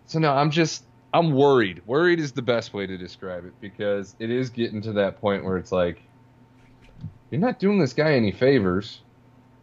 So 0.07 0.19
no, 0.19 0.33
I'm 0.33 0.51
just 0.51 0.85
I'm 1.13 1.33
worried. 1.33 1.83
Worried 1.87 2.21
is 2.21 2.33
the 2.33 2.43
best 2.43 2.75
way 2.75 2.87
to 2.87 2.97
describe 2.97 3.45
it 3.45 3.53
because 3.61 4.15
it 4.19 4.31
is 4.31 4.51
getting 4.51 4.83
to 4.83 4.93
that 4.95 5.21
point 5.21 5.45
where 5.45 5.57
it's 5.57 5.73
like 5.73 6.03
you're 7.31 7.41
not 7.41 7.59
doing 7.59 7.79
this 7.79 7.93
guy 7.93 8.13
any 8.13 8.33
favors. 8.33 9.01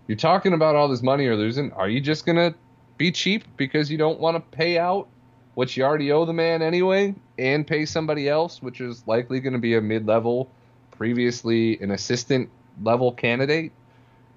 You're 0.08 0.17
talking 0.17 0.53
about 0.53 0.75
all 0.75 0.88
this 0.88 1.01
money 1.01 1.23
you're 1.23 1.36
losing. 1.36 1.71
Are 1.73 1.88
you 1.88 2.01
just 2.01 2.25
gonna 2.25 2.53
be 2.97 3.12
cheap 3.12 3.45
because 3.58 3.89
you 3.89 3.97
don't 3.97 4.19
want 4.19 4.36
to 4.36 4.58
pay 4.58 4.77
out 4.77 5.08
what 5.56 5.75
you 5.77 5.84
already 5.84 6.12
owe 6.12 6.25
the 6.25 6.34
man 6.34 6.62
anyway 6.62 7.15
and 7.38 7.65
pay 7.65 7.86
somebody 7.86 8.27
else, 8.27 8.62
which 8.62 8.82
is 8.82 9.03
likely 9.08 9.39
going 9.39 9.53
to 9.53 9.60
be 9.60 9.75
a 9.75 9.82
mid-level, 9.82 10.49
previously 10.91 11.79
an 11.79 11.91
assistant 11.91 12.49
level 12.82 13.12
candidate? 13.12 13.71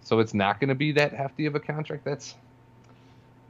so 0.07 0.21
it's 0.21 0.35
not 0.35 0.61
going 0.61 0.69
to 0.69 0.75
be 0.77 0.93
that 0.93 1.13
hefty 1.13 1.47
of 1.47 1.57
a 1.57 1.61
contract. 1.61 2.05
That's 2.05 2.37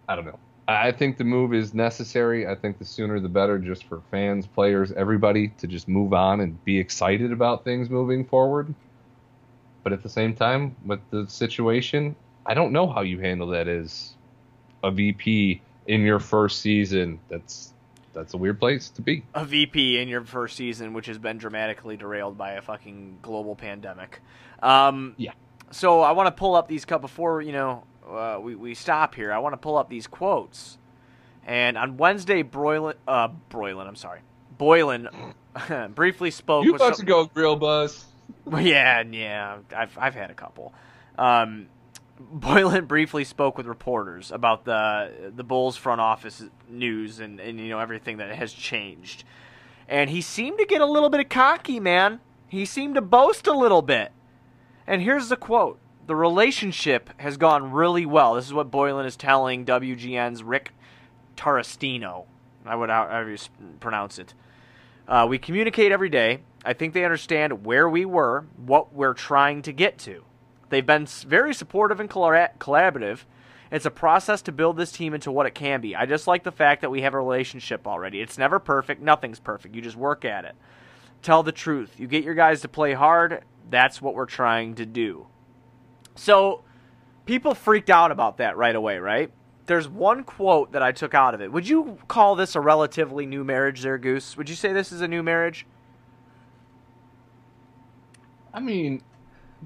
I 0.09 0.17
don't 0.17 0.25
know. 0.25 0.39
I 0.69 0.91
think 0.91 1.17
the 1.17 1.25
move 1.25 1.55
is 1.55 1.75
necessary. 1.75 2.47
I 2.47 2.57
think 2.57 2.79
the 2.79 2.85
sooner 2.85 3.21
the 3.21 3.29
better, 3.29 3.59
just 3.59 3.85
for 3.85 4.03
fans, 4.11 4.47
players, 4.47 4.91
everybody 4.93 5.49
to 5.59 5.67
just 5.69 5.87
move 5.87 6.13
on 6.13 6.41
and 6.41 6.63
be 6.65 6.79
excited 6.79 7.31
about 7.31 7.63
things 7.63 7.89
moving 7.89 8.25
forward. 8.25 8.75
But 9.85 9.93
at 9.93 10.03
the 10.03 10.09
same 10.09 10.35
time, 10.35 10.75
with 10.85 10.99
the 11.11 11.27
situation, 11.29 12.17
I 12.45 12.55
don't 12.55 12.73
know 12.73 12.89
how 12.89 13.03
you 13.03 13.21
handle 13.21 13.47
that 13.49 13.69
as 13.69 14.15
a 14.83 14.91
VP 14.91 15.61
in 15.87 16.03
your 16.03 16.19
first 16.19 16.61
season. 16.61 17.21
That's 17.29 17.73
that's 18.13 18.35
a 18.35 18.37
weird 18.37 18.59
place 18.59 18.89
to 18.91 19.03
be. 19.03 19.23
A 19.35 19.45
VP 19.45 20.01
in 20.01 20.09
your 20.09 20.25
first 20.25 20.57
season, 20.57 20.95
which 20.95 21.07
has 21.07 21.19
been 21.19 21.39
dramatically 21.39 21.97
derailed 21.97 22.37
by 22.37 22.53
a 22.53 22.63
fucking 22.63 23.19
global 23.23 23.55
pandemic. 23.55 24.21
Um, 24.63 25.15
yeah. 25.19 25.33
So 25.71 26.01
I 26.01 26.13
want 26.13 26.27
to 26.29 26.31
pull 26.33 26.55
up 26.55 26.67
these 26.67 26.85
couple 26.85 27.09
before 27.09 27.43
you 27.43 27.53
know 27.53 27.85
uh, 28.09 28.39
we 28.41 28.55
we 28.55 28.75
stop 28.75 29.15
here. 29.15 29.33
I 29.33 29.39
want 29.39 29.53
to 29.53 29.59
pull 29.59 29.77
up 29.77 29.89
these 29.89 30.07
quotes. 30.07 30.79
And 31.45 31.79
on 31.79 31.97
Wednesday, 31.97 32.43
Broylan, 32.43 32.95
uh, 33.07 33.29
Broylan, 33.51 33.87
I'm 33.87 33.97
sorry, 33.97 34.21
Boylen, 34.59 35.35
briefly 35.95 36.31
spoke. 36.31 36.65
You 36.65 36.75
about 36.75 36.97
some, 36.97 37.07
to 37.07 37.11
go 37.11 37.27
grill 37.27 37.57
buzz? 37.57 38.05
Yeah, 38.59 39.03
yeah, 39.03 39.59
I've 39.75 39.97
I've 39.99 40.15
had 40.15 40.31
a 40.31 40.35
couple. 40.35 40.75
Um, 41.19 41.67
Boylen 42.21 42.89
briefly 42.89 43.25
spoke 43.25 43.57
with 43.57 43.67
reporters 43.67 44.33
about 44.33 44.65
the 44.65 45.33
the 45.35 45.45
Bulls 45.45 45.77
front 45.77 46.01
office 46.01 46.43
news 46.69 47.21
and, 47.21 47.39
and 47.41 47.61
you 47.61 47.69
know 47.69 47.79
everything 47.79 48.17
that 48.19 48.35
has 48.35 48.53
changed. 48.53 49.25
And 49.89 50.11
he 50.11 50.21
seemed 50.21 50.59
to 50.59 50.67
get 50.67 50.81
a 50.81 50.87
little 50.87 51.09
bit 51.11 51.29
cocky, 51.31 51.79
man. 51.79 52.21
He 52.49 52.65
seemed 52.65 52.97
to 52.97 53.01
boast 53.01 53.47
a 53.47 53.57
little 53.57 53.83
bit. 53.83 54.13
And 54.87 55.03
here's 55.03 55.29
the 55.29 55.37
quote. 55.37 55.79
The 56.07 56.15
relationship 56.15 57.11
has 57.17 57.37
gone 57.37 57.73
really 57.73 58.07
well. 58.07 58.35
This 58.35 58.47
is 58.47 58.55
what 58.55 58.71
Boylen 58.71 59.07
is 59.07 59.17
telling 59.17 59.65
WGN's 59.65 60.45
Rick 60.45 60.73
Tarastino. 61.37 62.27
I 62.65 62.77
would 62.77 62.91
however 62.91 63.37
pronounce 63.81 64.21
it. 64.21 64.33
Uh, 65.09 65.27
we 65.29 65.39
communicate 65.39 65.91
every 65.91 66.09
day. 66.09 66.43
I 66.65 66.75
think 66.75 66.95
they 66.95 67.05
understand 67.05 67.65
where 67.65 67.89
we 67.89 68.05
were, 68.05 68.47
what 68.57 68.93
we're 68.93 69.15
trying 69.15 69.63
to 69.63 69.73
get 69.73 69.99
to. 69.99 70.25
They've 70.69 70.87
been 70.87 71.07
very 71.07 71.53
supportive 71.53 71.99
and 71.99 72.09
collaborative. 72.09 73.25
It's 73.73 73.87
a 73.87 73.91
process 73.91 74.43
to 74.43 74.53
build 74.53 74.77
this 74.77 74.93
team 74.93 75.13
into 75.13 75.33
what 75.33 75.47
it 75.47 75.57
can 75.57 75.81
be. 75.81 75.97
I 75.97 76.07
just 76.07 76.29
like 76.29 76.45
the 76.45 76.53
fact 76.53 76.83
that 76.83 76.91
we 76.91 77.03
have 77.03 77.15
a 77.15 77.19
relationship 77.19 77.85
already. 77.87 78.21
It's 78.21 78.39
never 78.39 78.61
perfect. 78.61 79.03
Nothing's 79.03 79.41
perfect. 79.41 79.75
You 79.75 79.83
just 79.83 79.97
work 79.97 80.25
at 80.25 80.45
it. 80.45 80.55
Tell 81.23 81.43
the 81.43 81.51
truth. 81.51 81.99
You 81.99 82.07
get 82.07 82.23
your 82.23 82.35
guys 82.35 82.61
to 82.61 82.69
play 82.69 82.93
hard. 82.95 83.43
That's 83.69 84.01
what 84.01 84.15
we're 84.15 84.27
trying 84.27 84.77
to 84.77 84.87
do. 84.87 85.27
So, 86.17 86.63
people 87.25 87.55
freaked 87.55 87.91
out 87.91 88.11
about 88.11 88.39
that 88.39 88.57
right 88.57 88.75
away, 88.75 88.99
right? 88.99 89.31
There's 89.67 89.89
one 89.89 90.25
quote 90.25 90.73
that 90.73 90.83
I 90.83 90.93
took 90.93 91.15
out 91.15 91.35
of 91.35 91.41
it. 91.41 91.53
Would 91.53 91.69
you 91.69 91.99
call 92.09 92.37
this 92.37 92.55
a 92.55 92.61
relatively 92.61 93.27
new 93.27 93.45
marriage 93.45 93.83
there, 93.83 93.99
Goose? 93.99 94.37
Would 94.37 94.49
you 94.49 94.55
say 94.55 94.73
this 94.73 94.93
is 94.93 95.01
a 95.01 95.09
new 95.09 95.23
marriage? 95.23 95.67
I 98.55 98.61
mean, 98.61 99.03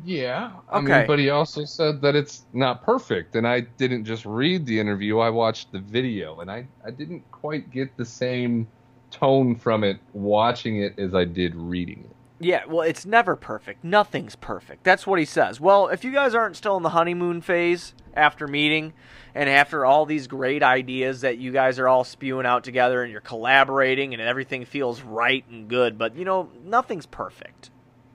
yeah. 0.04 0.52
I 0.68 0.78
okay. 0.78 0.98
mean, 0.98 1.06
but 1.06 1.18
he 1.18 1.30
also 1.30 1.64
said 1.64 2.00
that 2.00 2.16
it's 2.16 2.44
not 2.52 2.82
perfect. 2.82 3.36
And 3.36 3.46
I 3.46 3.60
didn't 3.60 4.04
just 4.04 4.24
read 4.24 4.66
the 4.66 4.80
interview, 4.80 5.18
I 5.18 5.30
watched 5.30 5.70
the 5.70 5.80
video. 5.80 6.40
And 6.40 6.50
I, 6.50 6.66
I 6.84 6.90
didn't 6.90 7.30
quite 7.30 7.70
get 7.70 7.96
the 7.96 8.04
same 8.04 8.66
tone 9.10 9.54
from 9.54 9.84
it 9.84 9.98
watching 10.12 10.82
it 10.82 10.98
as 10.98 11.14
I 11.14 11.24
did 11.24 11.54
reading 11.54 12.04
it. 12.08 12.16
Yeah, 12.42 12.64
well, 12.66 12.80
it's 12.80 13.04
never 13.04 13.36
perfect. 13.36 13.84
Nothing's 13.84 14.34
perfect. 14.34 14.82
That's 14.82 15.06
what 15.06 15.18
he 15.18 15.26
says. 15.26 15.60
Well, 15.60 15.88
if 15.88 16.04
you 16.04 16.10
guys 16.10 16.34
aren't 16.34 16.56
still 16.56 16.78
in 16.78 16.82
the 16.82 16.88
honeymoon 16.88 17.42
phase 17.42 17.94
after 18.14 18.48
meeting 18.48 18.94
and 19.34 19.48
after 19.50 19.84
all 19.84 20.06
these 20.06 20.26
great 20.26 20.62
ideas 20.62 21.20
that 21.20 21.36
you 21.36 21.52
guys 21.52 21.78
are 21.78 21.86
all 21.86 22.02
spewing 22.02 22.46
out 22.46 22.64
together 22.64 23.02
and 23.02 23.12
you're 23.12 23.20
collaborating 23.20 24.14
and 24.14 24.22
everything 24.22 24.64
feels 24.64 25.02
right 25.02 25.44
and 25.50 25.68
good, 25.68 25.98
but 25.98 26.16
you 26.16 26.24
know, 26.24 26.48
nothing's 26.64 27.04
perfect. 27.04 27.70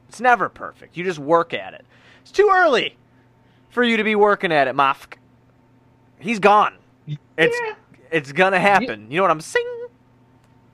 It's 0.09 0.19
never 0.19 0.49
perfect. 0.49 0.97
You 0.97 1.03
just 1.03 1.19
work 1.19 1.53
at 1.53 1.75
it. 1.75 1.85
It's 2.21 2.31
too 2.31 2.49
early 2.51 2.97
for 3.69 3.83
you 3.83 3.97
to 3.97 4.03
be 4.03 4.15
working 4.15 4.51
at 4.51 4.67
it, 4.67 4.75
Mafk. 4.75 5.17
He's 6.17 6.39
gone. 6.39 6.77
It's 7.37 7.55
yeah. 7.63 7.75
it's 8.11 8.31
gonna 8.31 8.59
happen. 8.59 9.11
You 9.11 9.17
know 9.17 9.23
what 9.23 9.31
I'm 9.31 9.41
saying? 9.41 9.65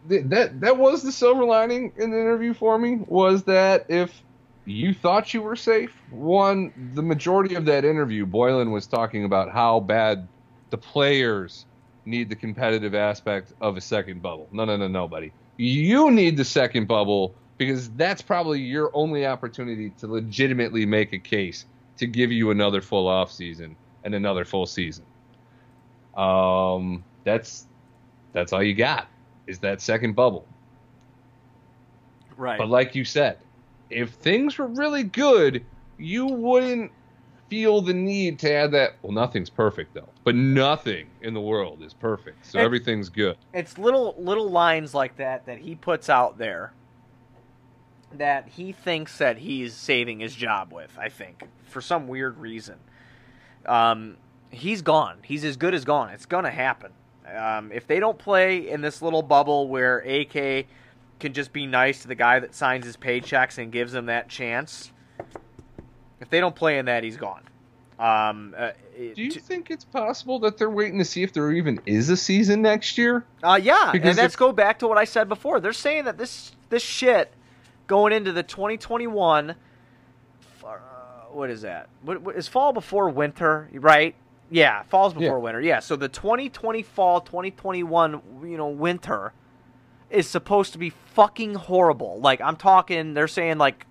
That 0.07 0.61
that 0.61 0.77
was 0.77 1.03
the 1.03 1.11
silver 1.11 1.43
lining 1.43 1.93
in 1.97 2.11
the 2.11 2.19
interview 2.19 2.53
for 2.53 2.77
me 2.77 3.03
was 3.07 3.43
that 3.43 3.85
if 3.89 4.23
you 4.65 4.93
thought 4.93 5.33
you 5.33 5.41
were 5.41 5.55
safe, 5.55 5.91
one 6.09 6.91
the 6.95 7.03
majority 7.03 7.55
of 7.55 7.65
that 7.65 7.85
interview, 7.85 8.25
Boylen 8.25 8.71
was 8.71 8.87
talking 8.87 9.25
about 9.25 9.51
how 9.51 9.79
bad 9.79 10.27
the 10.71 10.77
players 10.77 11.65
need 12.05 12.29
the 12.29 12.35
competitive 12.35 12.95
aspect 12.95 13.53
of 13.61 13.77
a 13.77 13.81
second 13.81 14.21
bubble. 14.21 14.47
No, 14.51 14.65
no, 14.65 14.75
no, 14.75 14.87
no, 14.87 15.07
buddy. 15.07 15.31
You 15.57 16.09
need 16.09 16.37
the 16.37 16.45
second 16.45 16.87
bubble 16.87 17.35
because 17.57 17.91
that's 17.91 18.23
probably 18.23 18.59
your 18.59 18.89
only 18.95 19.27
opportunity 19.27 19.91
to 19.99 20.07
legitimately 20.07 20.85
make 20.87 21.13
a 21.13 21.19
case 21.19 21.65
to 21.97 22.07
give 22.07 22.31
you 22.31 22.49
another 22.49 22.81
full 22.81 23.07
off 23.07 23.31
season 23.31 23.75
and 24.03 24.15
another 24.15 24.45
full 24.45 24.65
season. 24.65 25.05
Um, 26.15 27.03
that's 27.23 27.67
that's 28.33 28.51
all 28.51 28.63
you 28.63 28.73
got 28.73 29.07
is 29.51 29.59
that 29.59 29.81
second 29.81 30.15
bubble. 30.15 30.47
Right. 32.37 32.57
But 32.57 32.69
like 32.69 32.95
you 32.95 33.05
said, 33.05 33.37
if 33.89 34.11
things 34.11 34.57
were 34.57 34.67
really 34.67 35.03
good, 35.03 35.63
you 35.97 36.25
wouldn't 36.25 36.91
feel 37.49 37.81
the 37.81 37.93
need 37.93 38.39
to 38.39 38.51
add 38.51 38.71
that. 38.71 38.95
Well, 39.01 39.11
nothing's 39.11 39.49
perfect 39.49 39.93
though, 39.93 40.07
but 40.23 40.33
nothing 40.35 41.07
in 41.21 41.33
the 41.33 41.41
world 41.41 41.83
is 41.83 41.93
perfect, 41.93 42.45
so 42.45 42.59
everything's 42.59 43.09
good. 43.09 43.37
It's 43.53 43.77
little 43.77 44.15
little 44.17 44.49
lines 44.49 44.93
like 44.95 45.17
that 45.17 45.45
that 45.45 45.59
he 45.59 45.75
puts 45.75 46.09
out 46.09 46.37
there 46.37 46.71
that 48.13 48.47
he 48.47 48.71
thinks 48.71 49.17
that 49.17 49.37
he's 49.37 49.73
saving 49.73 50.19
his 50.21 50.33
job 50.33 50.71
with. 50.71 50.97
I 50.97 51.09
think 51.09 51.43
for 51.65 51.81
some 51.81 52.07
weird 52.07 52.37
reason, 52.37 52.77
um, 53.65 54.17
he's 54.49 54.81
gone. 54.81 55.17
He's 55.23 55.43
as 55.43 55.57
good 55.57 55.73
as 55.73 55.83
gone. 55.83 56.09
It's 56.09 56.25
gonna 56.25 56.51
happen. 56.51 56.93
Um, 57.35 57.71
if 57.71 57.87
they 57.87 57.99
don't 57.99 58.17
play 58.17 58.69
in 58.69 58.81
this 58.81 59.01
little 59.01 59.21
bubble 59.21 59.67
where 59.67 59.99
AK 59.99 60.65
can 61.19 61.33
just 61.33 61.53
be 61.53 61.65
nice 61.67 62.01
to 62.01 62.07
the 62.07 62.15
guy 62.15 62.39
that 62.39 62.53
signs 62.55 62.85
his 62.85 62.97
paychecks 62.97 63.57
and 63.57 63.71
gives 63.71 63.93
him 63.93 64.07
that 64.07 64.27
chance, 64.27 64.91
if 66.19 66.29
they 66.29 66.39
don't 66.39 66.55
play 66.55 66.77
in 66.77 66.85
that, 66.85 67.03
he's 67.03 67.17
gone. 67.17 67.43
Um, 67.99 68.55
uh, 68.57 68.71
Do 68.97 69.21
you 69.21 69.29
t- 69.29 69.39
think 69.39 69.69
it's 69.69 69.85
possible 69.85 70.39
that 70.39 70.57
they're 70.57 70.69
waiting 70.71 70.97
to 70.97 71.05
see 71.05 71.21
if 71.21 71.33
there 71.33 71.51
even 71.51 71.79
is 71.85 72.09
a 72.09 72.17
season 72.17 72.63
next 72.63 72.97
year? 72.97 73.23
Uh, 73.43 73.59
yeah, 73.61 73.91
because 73.93 74.09
and 74.09 74.17
let's 74.17 74.33
if- 74.33 74.39
go 74.39 74.51
back 74.51 74.79
to 74.79 74.87
what 74.87 74.97
I 74.97 75.03
said 75.05 75.29
before. 75.29 75.59
They're 75.59 75.71
saying 75.73 76.05
that 76.05 76.17
this 76.17 76.51
this 76.69 76.81
shit 76.81 77.31
going 77.85 78.11
into 78.13 78.31
the 78.31 78.41
2021. 78.41 79.51
Uh, 80.63 80.77
what 81.31 81.49
is 81.49 81.61
that? 81.61 81.89
What, 82.01 82.21
what 82.21 82.35
is 82.35 82.47
fall 82.47 82.73
before 82.73 83.09
winter? 83.09 83.69
Right? 83.73 84.15
Yeah, 84.51 84.83
falls 84.83 85.13
before 85.13 85.37
yeah. 85.37 85.43
winter. 85.43 85.61
Yeah, 85.61 85.79
so 85.79 85.95
the 85.95 86.09
2020 86.09 86.83
fall, 86.83 87.21
2021, 87.21 88.21
you 88.43 88.57
know, 88.57 88.67
winter 88.67 89.31
is 90.09 90.27
supposed 90.27 90.73
to 90.73 90.77
be 90.77 90.89
fucking 90.89 91.55
horrible. 91.55 92.19
Like 92.19 92.41
I'm 92.41 92.57
talking, 92.57 93.13
they're 93.13 93.29
saying 93.29 93.57
like 93.57 93.87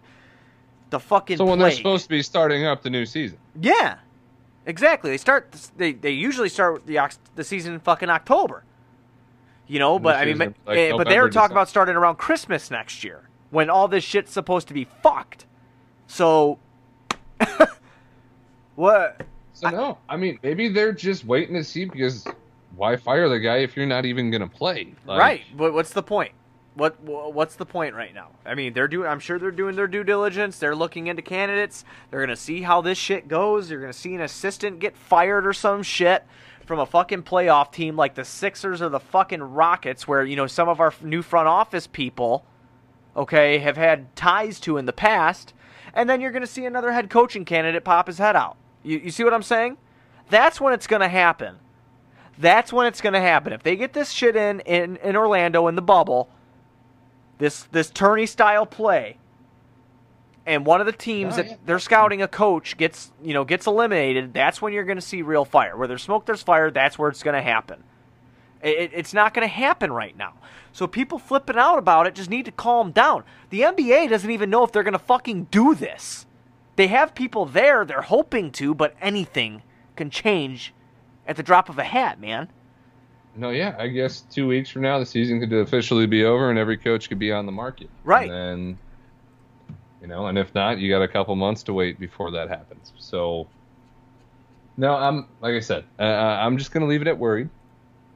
the 0.90 1.00
fucking. 1.00 1.38
So 1.38 1.46
when 1.46 1.58
plague. 1.58 1.70
they're 1.70 1.76
supposed 1.78 2.04
to 2.04 2.08
be 2.10 2.22
starting 2.22 2.66
up 2.66 2.82
the 2.82 2.90
new 2.90 3.06
season. 3.06 3.38
Yeah, 3.58 3.98
exactly. 4.66 5.10
They 5.10 5.16
start. 5.16 5.50
They 5.78 5.92
they 5.92 6.10
usually 6.10 6.50
start 6.50 6.86
the 6.86 7.00
the 7.34 7.44
season 7.44 7.72
in 7.72 7.80
fucking 7.80 8.10
October. 8.10 8.64
You 9.66 9.78
know, 9.78 9.98
but 9.98 10.16
I 10.16 10.26
mean, 10.26 10.38
like 10.38 10.54
eh, 10.66 10.92
but 10.94 11.08
they 11.08 11.20
were 11.20 11.30
talking 11.30 11.52
about 11.52 11.68
starting 11.70 11.96
around 11.96 12.16
Christmas 12.16 12.70
next 12.70 13.02
year 13.02 13.30
when 13.50 13.70
all 13.70 13.88
this 13.88 14.04
shit's 14.04 14.32
supposed 14.32 14.68
to 14.68 14.74
be 14.74 14.86
fucked. 15.02 15.46
So, 16.06 16.58
what? 18.74 19.22
So 19.60 19.70
no, 19.70 19.98
I 20.08 20.16
mean 20.16 20.38
maybe 20.42 20.68
they're 20.68 20.92
just 20.92 21.24
waiting 21.24 21.54
to 21.54 21.64
see 21.64 21.84
because 21.84 22.26
why 22.76 22.96
fire 22.96 23.28
the 23.28 23.38
guy 23.38 23.58
if 23.58 23.76
you're 23.76 23.86
not 23.86 24.04
even 24.04 24.30
gonna 24.30 24.48
play? 24.48 24.94
Like, 25.06 25.20
right, 25.20 25.42
but 25.56 25.72
what's 25.72 25.92
the 25.92 26.02
point? 26.02 26.32
What 26.74 27.00
what's 27.02 27.56
the 27.56 27.66
point 27.66 27.94
right 27.94 28.14
now? 28.14 28.28
I 28.46 28.54
mean, 28.54 28.72
they're 28.72 28.88
doing. 28.88 29.08
I'm 29.08 29.20
sure 29.20 29.38
they're 29.38 29.50
doing 29.50 29.76
their 29.76 29.88
due 29.88 30.04
diligence. 30.04 30.58
They're 30.58 30.76
looking 30.76 31.08
into 31.08 31.22
candidates. 31.22 31.84
They're 32.10 32.20
gonna 32.20 32.36
see 32.36 32.62
how 32.62 32.80
this 32.80 32.96
shit 32.96 33.28
goes. 33.28 33.68
They're 33.68 33.80
gonna 33.80 33.92
see 33.92 34.14
an 34.14 34.20
assistant 34.20 34.78
get 34.78 34.96
fired 34.96 35.46
or 35.46 35.52
some 35.52 35.82
shit 35.82 36.24
from 36.64 36.78
a 36.78 36.86
fucking 36.86 37.24
playoff 37.24 37.72
team 37.72 37.96
like 37.96 38.14
the 38.14 38.24
Sixers 38.24 38.80
or 38.80 38.88
the 38.88 39.00
fucking 39.00 39.42
Rockets, 39.42 40.06
where 40.06 40.24
you 40.24 40.36
know 40.36 40.46
some 40.46 40.68
of 40.68 40.80
our 40.80 40.94
new 41.02 41.22
front 41.22 41.48
office 41.48 41.86
people 41.86 42.46
okay, 43.16 43.58
have 43.58 43.76
had 43.76 44.14
ties 44.16 44.60
to 44.60 44.76
in 44.76 44.86
the 44.86 44.92
past, 44.92 45.52
and 45.94 46.08
then 46.08 46.20
you're 46.20 46.30
to 46.30 46.46
see 46.46 46.64
another 46.64 46.92
head 46.92 47.10
coaching 47.10 47.44
candidate 47.44 47.84
pop 47.84 48.06
his 48.06 48.18
head 48.18 48.36
out. 48.36 48.56
You, 48.82 48.98
you 48.98 49.10
see 49.10 49.24
what 49.24 49.34
I'm 49.34 49.42
saying? 49.42 49.76
That's 50.30 50.60
when 50.60 50.72
it's 50.72 50.86
going 50.86 51.00
to 51.02 51.08
happen. 51.08 51.56
That's 52.38 52.72
when 52.72 52.86
it's 52.86 53.00
going 53.00 53.12
to 53.12 53.20
happen. 53.20 53.52
If 53.52 53.62
they 53.62 53.76
get 53.76 53.92
this 53.92 54.10
shit 54.10 54.34
in, 54.36 54.60
in 54.60 54.96
in 54.98 55.16
Orlando 55.16 55.66
in 55.68 55.74
the 55.74 55.82
bubble, 55.82 56.30
this 57.38 57.64
this 57.64 57.90
tourney 57.90 58.24
style 58.26 58.64
play, 58.64 59.18
and 60.46 60.64
one 60.64 60.80
of 60.80 60.86
the 60.86 60.92
teams 60.92 61.34
Oh, 61.34 61.42
that 61.42 61.66
they're 61.66 61.78
scouting 61.78 62.22
a 62.22 62.28
coach 62.28 62.76
gets 62.76 63.12
you 63.22 63.34
know 63.34 63.44
gets 63.44 63.66
eliminated, 63.66 64.32
that's 64.32 64.62
when 64.62 64.72
you're 64.72 64.84
going 64.84 64.96
to 64.98 65.02
see 65.02 65.20
real 65.22 65.44
fire. 65.44 65.76
Where 65.76 65.86
there's 65.88 66.02
smoke, 66.02 66.24
there's 66.26 66.42
fire. 66.42 66.70
That's 66.70 66.98
where 66.98 67.10
it's 67.10 67.22
going 67.22 67.36
to 67.36 67.42
happen. 67.42 67.82
It, 68.62 68.78
it- 68.78 68.90
it's 68.94 69.12
not 69.12 69.34
going 69.34 69.46
to 69.46 69.52
happen 69.54 69.92
right 69.92 70.16
now. 70.16 70.34
So 70.72 70.86
people 70.86 71.18
flipping 71.18 71.56
out 71.58 71.78
about 71.78 72.06
it 72.06 72.14
just 72.14 72.30
need 72.30 72.44
to 72.44 72.52
calm 72.52 72.92
down. 72.92 73.24
The 73.50 73.62
NBA 73.62 74.08
doesn't 74.08 74.30
even 74.30 74.48
know 74.50 74.62
if 74.64 74.70
they're 74.72 74.84
going 74.84 74.92
to 74.92 74.98
fucking 75.00 75.48
do 75.50 75.74
this. 75.74 76.24
They 76.80 76.86
have 76.86 77.14
people 77.14 77.44
there, 77.44 77.84
they're 77.84 78.00
hoping 78.00 78.52
to, 78.52 78.74
but 78.74 78.96
anything 79.02 79.62
can 79.96 80.08
change 80.08 80.72
at 81.26 81.36
the 81.36 81.42
drop 81.42 81.68
of 81.68 81.78
a 81.78 81.84
hat, 81.84 82.18
man. 82.18 82.48
No, 83.36 83.50
yeah, 83.50 83.76
I 83.78 83.88
guess 83.88 84.22
two 84.22 84.46
weeks 84.48 84.70
from 84.70 84.80
now 84.80 84.98
the 84.98 85.04
season 85.04 85.40
could 85.40 85.52
officially 85.52 86.06
be 86.06 86.24
over 86.24 86.48
and 86.48 86.58
every 86.58 86.78
coach 86.78 87.10
could 87.10 87.18
be 87.18 87.32
on 87.32 87.44
the 87.44 87.52
market. 87.52 87.90
Right. 88.02 88.30
And 88.30 88.78
then, 89.68 89.76
you 90.00 90.06
know, 90.06 90.28
and 90.28 90.38
if 90.38 90.54
not, 90.54 90.78
you 90.78 90.90
got 90.90 91.02
a 91.02 91.08
couple 91.08 91.36
months 91.36 91.64
to 91.64 91.74
wait 91.74 92.00
before 92.00 92.30
that 92.30 92.48
happens. 92.48 92.94
So, 92.96 93.46
no, 94.78 94.94
I'm 94.94 95.26
like 95.42 95.52
I 95.52 95.60
said, 95.60 95.84
uh, 95.98 96.04
I'm 96.04 96.56
just 96.56 96.72
gonna 96.72 96.86
leave 96.86 97.02
it 97.02 97.08
at 97.08 97.18
worried 97.18 97.50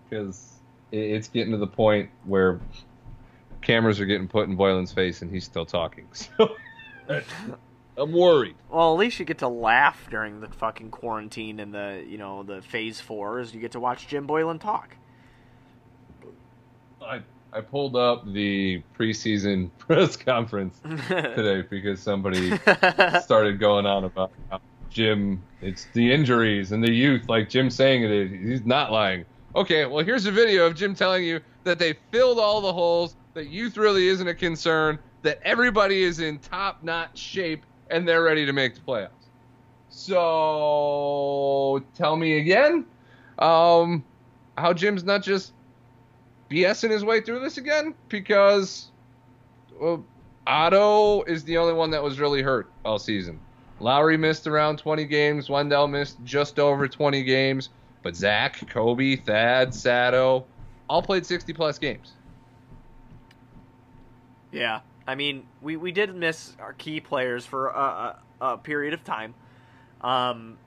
because 0.09 0.55
it, 0.91 1.01
it's 1.01 1.29
getting 1.29 1.53
to 1.53 1.59
the 1.59 1.67
point 1.67 2.09
where 2.25 2.61
cameras 3.61 4.01
are 4.01 4.07
getting 4.07 4.27
put 4.27 4.49
in 4.49 4.57
Boylen's 4.57 4.91
face 4.91 5.21
and 5.21 5.31
he's 5.31 5.45
still 5.45 5.67
talking. 5.67 6.09
So, 6.15 6.57
I'm 7.97 8.13
worried. 8.13 8.57
Well, 8.71 8.93
at 8.93 8.99
least 8.99 9.19
you 9.19 9.25
get 9.25 9.39
to 9.39 9.49
laugh 9.49 10.09
during 10.11 10.41
the 10.41 10.49
fucking 10.49 10.91
quarantine 10.91 11.61
and 11.61 11.73
the, 11.73 12.05
you 12.07 12.19
know, 12.19 12.43
the 12.43 12.61
phase 12.61 13.01
four 13.01 13.39
is 13.41 13.55
you 13.55 13.61
get 13.61 13.73
to 13.73 13.81
watch 13.81 14.09
Jim 14.09 14.27
Boylen 14.27 14.61
talk. 14.61 14.97
I 17.01 17.23
I 17.53 17.61
pulled 17.61 17.95
up 17.95 18.25
the 18.33 18.83
preseason 18.99 19.71
press 19.79 20.17
conference 20.17 20.81
today 21.09 21.63
because 21.63 22.01
somebody 22.01 22.57
started 23.23 23.61
going 23.61 23.87
on 23.87 24.05
about 24.05 24.33
Jim. 24.91 25.41
It's 25.61 25.87
the 25.93 26.13
injuries 26.13 26.73
and 26.73 26.83
the 26.83 26.91
youth. 26.91 27.29
Like 27.29 27.49
Jim 27.49 27.71
saying 27.71 28.03
it, 28.03 28.31
he's 28.31 28.67
not 28.67 28.91
lying. 28.91 29.25
Okay, 29.55 29.87
well 29.87 30.05
here's 30.05 30.27
a 30.27 30.33
video 30.33 30.67
of 30.67 30.75
Jim 30.75 30.97
telling 30.97 31.23
you 31.25 31.41
that 31.63 31.79
they 31.79 31.95
filled 32.11 32.41
all 32.41 32.61
the 32.61 32.73
holes. 32.73 33.15
That 33.35 33.49
youth 33.49 33.77
really 33.77 34.09
isn't 34.09 34.27
a 34.27 34.35
concern. 34.35 34.99
That 35.23 35.41
everybody 35.45 36.03
is 36.03 36.21
in 36.21 36.39
top-notch 36.39 37.17
shape 37.17 37.65
and 37.91 38.07
they're 38.07 38.23
ready 38.23 38.47
to 38.47 38.53
make 38.53 38.75
the 38.75 38.81
playoffs. 38.81 39.11
So 39.91 41.83
tell 41.95 42.17
me 42.17 42.39
again, 42.39 42.85
um, 43.39 44.05
how 44.59 44.73
Jim's 44.73 45.05
not 45.05 45.23
just 45.23 45.53
BSing 46.51 46.91
his 46.91 47.05
way 47.05 47.21
through 47.21 47.41
this 47.41 47.59
again 47.59 47.95
because 48.09 48.91
Otto 50.47 51.23
is 51.23 51.45
the 51.45 51.57
only 51.59 51.75
one 51.75 51.91
that 51.91 52.03
was 52.03 52.19
really 52.19 52.43
hurt 52.43 52.71
all 52.85 52.99
season. 52.99 53.41
Lauri 53.81 54.17
missed 54.17 54.47
around 54.47 54.79
20 54.79 55.05
games. 55.05 55.49
Wendell 55.49 55.89
missed 55.89 56.19
just 56.25 56.59
over 56.59 56.89
20 56.89 57.23
games. 57.23 57.71
But 58.03 58.15
Zach, 58.15 58.57
Coby, 58.69 59.23
Thad, 59.23 59.75
Sato 59.75 60.45
all 60.89 61.03
played 61.03 61.25
60 61.25 61.53
plus 61.53 61.79
games. 61.79 62.13
Yeah, 64.53 64.81
I 65.07 65.15
mean, 65.15 65.47
we, 65.61 65.77
we 65.77 65.93
did 65.93 66.15
miss 66.15 66.57
our 66.59 66.73
key 66.73 67.01
players 67.01 67.45
for 67.45 67.69
a, 67.69 68.17
a, 68.41 68.47
a 68.47 68.59
period 68.59 68.95
of 68.95 69.05
time. 69.05 69.35
Um, 70.01 70.59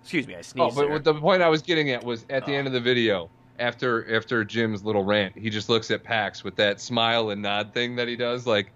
excuse 0.00 0.26
me, 0.26 0.36
I 0.36 0.42
sneezed. 0.42 0.58
Oh, 0.58 0.70
but 0.70 0.88
there. 0.88 0.98
the 0.98 1.14
point 1.14 1.42
I 1.42 1.48
was 1.48 1.62
getting 1.62 1.90
at 1.90 2.04
was 2.04 2.24
at 2.30 2.46
the 2.46 2.54
end 2.54 2.66
of 2.66 2.72
the 2.72 2.80
video, 2.80 3.28
after 3.58 4.14
after 4.14 4.44
Jim's 4.44 4.84
little 4.84 5.04
rant, 5.04 5.36
he 5.36 5.50
just 5.50 5.68
looks 5.68 5.90
at 5.90 6.04
Pax 6.04 6.44
with 6.44 6.56
that 6.56 6.80
smile 6.80 7.30
and 7.30 7.42
nod 7.42 7.72
thing 7.74 7.96
that 7.96 8.06
he 8.06 8.16
does, 8.16 8.46
like, 8.46 8.70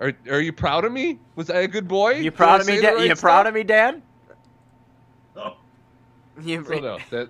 "Are 0.00 0.12
are 0.28 0.40
you 0.40 0.52
proud 0.52 0.84
of 0.84 0.92
me? 0.92 1.18
Was 1.36 1.50
I 1.50 1.60
a 1.60 1.68
good 1.68 1.86
boy? 1.86 2.14
you 2.14 2.30
proud 2.30 2.60
of 2.60 2.66
me, 2.66 2.76
say 2.76 2.82
Dan? 2.82 2.94
right 2.96 3.08
you 3.08 3.14
proud 3.14 3.46
of 3.46 3.54
me, 3.54 3.62
Dan? 3.62 4.02
Oh. 5.36 5.56
You, 6.42 6.64
So 6.64 6.78
no, 6.78 6.98
that 7.10 7.28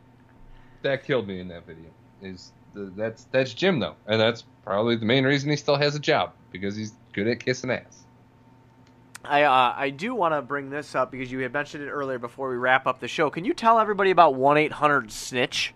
that 0.83 1.05
killed 1.05 1.27
me 1.29 1.41
in 1.41 1.49
that 1.49 1.67
video. 1.67 1.91
Is 2.23 2.53
the, 2.53 2.64
that's 2.75 3.25
that's 3.31 3.55
Jim 3.55 3.79
though, 3.79 3.95
and 4.07 4.21
that's 4.21 4.45
probably 4.65 4.97
the 4.97 5.07
main 5.07 5.25
reason 5.25 5.51
he 5.51 5.57
still 5.57 5.77
has 5.77 5.95
a 5.95 6.01
job 6.01 6.33
because 6.51 6.77
he's 6.77 6.93
good 7.13 7.29
at 7.29 7.41
kissing 7.41 7.71
ass. 7.71 8.05
I 9.25 9.43
uh, 9.45 9.75
I 9.77 9.91
do 9.91 10.15
want 10.15 10.35
to 10.35 10.43
bring 10.43 10.71
this 10.71 10.95
up 10.95 11.11
because 11.11 11.31
you 11.33 11.39
had 11.41 11.53
mentioned 11.53 11.85
it 11.85 11.91
earlier 11.91 12.19
before 12.19 12.51
we 12.51 12.57
wrap 12.57 12.87
up 12.87 13.01
the 13.01 13.09
show. 13.09 13.31
Can 13.31 13.45
you 13.45 13.55
tell 13.55 13.79
everybody 13.79 14.11
about 14.11 14.35
one 14.35 14.59
eight 14.59 14.73
hundred 14.73 15.11
snitch? 15.11 15.75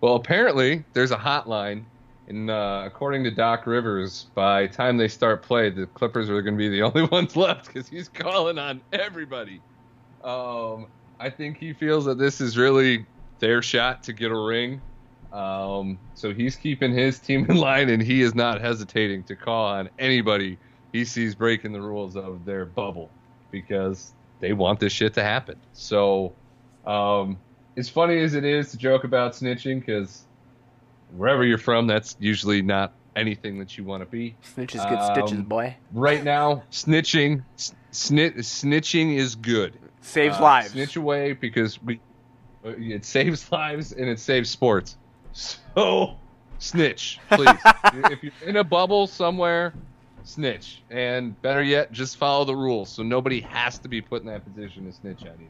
Well, 0.00 0.14
apparently 0.14 0.84
there's 0.92 1.10
a 1.10 1.16
hotline, 1.16 1.84
and 2.28 2.50
uh, 2.50 2.84
according 2.86 3.24
to 3.24 3.30
Doc 3.30 3.66
Rivers, 3.66 4.26
by 4.34 4.62
the 4.62 4.72
time 4.72 4.96
they 4.96 5.08
start 5.08 5.42
play, 5.42 5.70
the 5.70 5.86
Clippers 5.86 6.30
are 6.30 6.40
going 6.42 6.54
to 6.54 6.58
be 6.58 6.68
the 6.68 6.82
only 6.82 7.04
ones 7.04 7.34
left 7.34 7.66
because 7.66 7.88
he's 7.88 8.08
calling 8.08 8.58
on 8.58 8.80
everybody. 8.92 9.60
Um, 10.22 10.86
I 11.18 11.30
think 11.30 11.58
he 11.58 11.72
feels 11.72 12.04
that 12.04 12.18
this 12.18 12.40
is 12.40 12.56
really 12.56 13.06
their 13.38 13.62
shot 13.62 14.02
to 14.04 14.12
get 14.12 14.30
a 14.30 14.38
ring. 14.38 14.80
Um, 15.32 15.98
so 16.14 16.32
he's 16.32 16.56
keeping 16.56 16.92
his 16.92 17.18
team 17.18 17.46
in 17.48 17.56
line, 17.56 17.88
and 17.90 18.02
he 18.02 18.22
is 18.22 18.34
not 18.34 18.60
hesitating 18.60 19.24
to 19.24 19.36
call 19.36 19.66
on 19.66 19.90
anybody 19.98 20.58
he 20.92 21.04
sees 21.04 21.34
breaking 21.34 21.72
the 21.72 21.80
rules 21.82 22.16
of 22.16 22.46
their 22.46 22.64
bubble 22.64 23.10
because 23.50 24.12
they 24.40 24.54
want 24.54 24.80
this 24.80 24.92
shit 24.92 25.12
to 25.14 25.22
happen. 25.22 25.56
So, 25.74 26.32
um, 26.86 27.36
as 27.76 27.90
funny 27.90 28.18
as 28.20 28.34
it 28.34 28.44
is 28.44 28.70
to 28.70 28.78
joke 28.78 29.04
about 29.04 29.32
snitching, 29.32 29.80
because 29.80 30.24
wherever 31.14 31.44
you're 31.44 31.58
from, 31.58 31.86
that's 31.86 32.16
usually 32.18 32.62
not 32.62 32.94
anything 33.16 33.58
that 33.58 33.76
you 33.76 33.84
want 33.84 34.02
to 34.02 34.06
be. 34.08 34.34
Snitches 34.56 34.88
get 34.88 35.04
stitches, 35.04 35.32
Um, 35.40 35.42
boy. 35.44 35.76
Right 35.92 36.24
now, 36.24 36.62
snitching, 36.70 37.42
snit, 37.92 38.36
snitching 38.38 39.14
is 39.14 39.34
good. 39.34 39.74
Saves 40.00 40.38
Uh, 40.38 40.42
lives. 40.42 40.70
Snitch 40.70 40.96
away 40.96 41.34
because 41.34 41.82
we, 41.82 42.00
Uh, 42.64 42.70
it 42.76 43.04
saves 43.04 43.50
lives 43.52 43.92
and 43.92 44.08
it 44.08 44.18
saves 44.18 44.50
sports. 44.50 44.96
So, 45.32 46.16
snitch, 46.58 47.18
please. 47.30 47.58
if 48.10 48.22
you're 48.22 48.32
in 48.46 48.56
a 48.56 48.64
bubble 48.64 49.06
somewhere, 49.06 49.72
snitch. 50.24 50.82
And 50.90 51.40
better 51.42 51.62
yet, 51.62 51.92
just 51.92 52.16
follow 52.16 52.44
the 52.44 52.56
rules 52.56 52.88
so 52.88 53.02
nobody 53.02 53.40
has 53.40 53.78
to 53.78 53.88
be 53.88 54.00
put 54.00 54.22
in 54.22 54.28
that 54.28 54.44
position 54.44 54.86
to 54.86 54.92
snitch 54.92 55.22
on 55.22 55.38
you. 55.40 55.48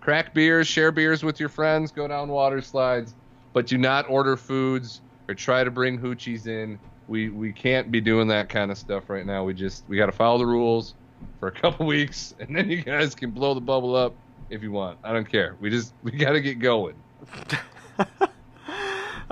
Crack 0.00 0.32
beers, 0.32 0.66
share 0.66 0.92
beers 0.92 1.22
with 1.22 1.38
your 1.38 1.48
friends, 1.48 1.92
go 1.92 2.08
down 2.08 2.28
water 2.28 2.62
slides, 2.62 3.14
but 3.52 3.66
do 3.66 3.76
not 3.76 4.08
order 4.08 4.36
foods 4.36 5.02
or 5.28 5.34
try 5.34 5.62
to 5.62 5.70
bring 5.70 5.98
hoochies 5.98 6.46
in. 6.46 6.78
We 7.06 7.28
we 7.28 7.52
can't 7.52 7.90
be 7.90 8.00
doing 8.00 8.28
that 8.28 8.48
kind 8.48 8.70
of 8.70 8.78
stuff 8.78 9.10
right 9.10 9.26
now. 9.26 9.44
We 9.44 9.52
just 9.52 9.84
we 9.88 9.96
got 9.96 10.06
to 10.06 10.12
follow 10.12 10.38
the 10.38 10.46
rules 10.46 10.94
for 11.38 11.48
a 11.48 11.52
couple 11.52 11.86
weeks, 11.94 12.34
and 12.40 12.54
then 12.54 12.70
you 12.70 12.82
guys 12.82 13.14
can 13.14 13.30
blow 13.30 13.52
the 13.52 13.60
bubble 13.60 13.94
up 13.94 14.14
if 14.50 14.62
you 14.62 14.72
want. 14.72 14.98
I 15.02 15.12
don't 15.12 15.28
care. 15.28 15.56
We 15.60 15.70
just 15.70 15.94
we 16.02 16.12
got 16.12 16.32
to 16.32 16.40
get 16.40 16.58
going. 16.58 16.96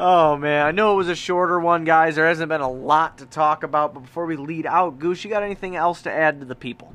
Oh 0.00 0.36
man, 0.36 0.64
I 0.64 0.70
know 0.70 0.92
it 0.92 0.96
was 0.96 1.08
a 1.08 1.16
shorter 1.16 1.58
one, 1.58 1.82
guys. 1.82 2.14
There 2.14 2.28
hasn't 2.28 2.48
been 2.48 2.60
a 2.60 2.70
lot 2.70 3.18
to 3.18 3.26
talk 3.26 3.64
about, 3.64 3.94
but 3.94 4.00
before 4.00 4.26
we 4.26 4.36
lead 4.36 4.64
out, 4.64 5.00
Goose, 5.00 5.24
you 5.24 5.30
got 5.30 5.42
anything 5.42 5.74
else 5.74 6.02
to 6.02 6.12
add 6.12 6.38
to 6.38 6.46
the 6.46 6.54
people? 6.54 6.94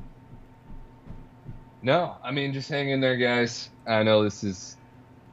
No, 1.82 2.16
I 2.24 2.30
mean 2.30 2.54
just 2.54 2.70
hang 2.70 2.88
in 2.88 3.02
there, 3.02 3.18
guys. 3.18 3.68
I 3.86 4.04
know 4.04 4.24
this 4.24 4.42
is 4.42 4.78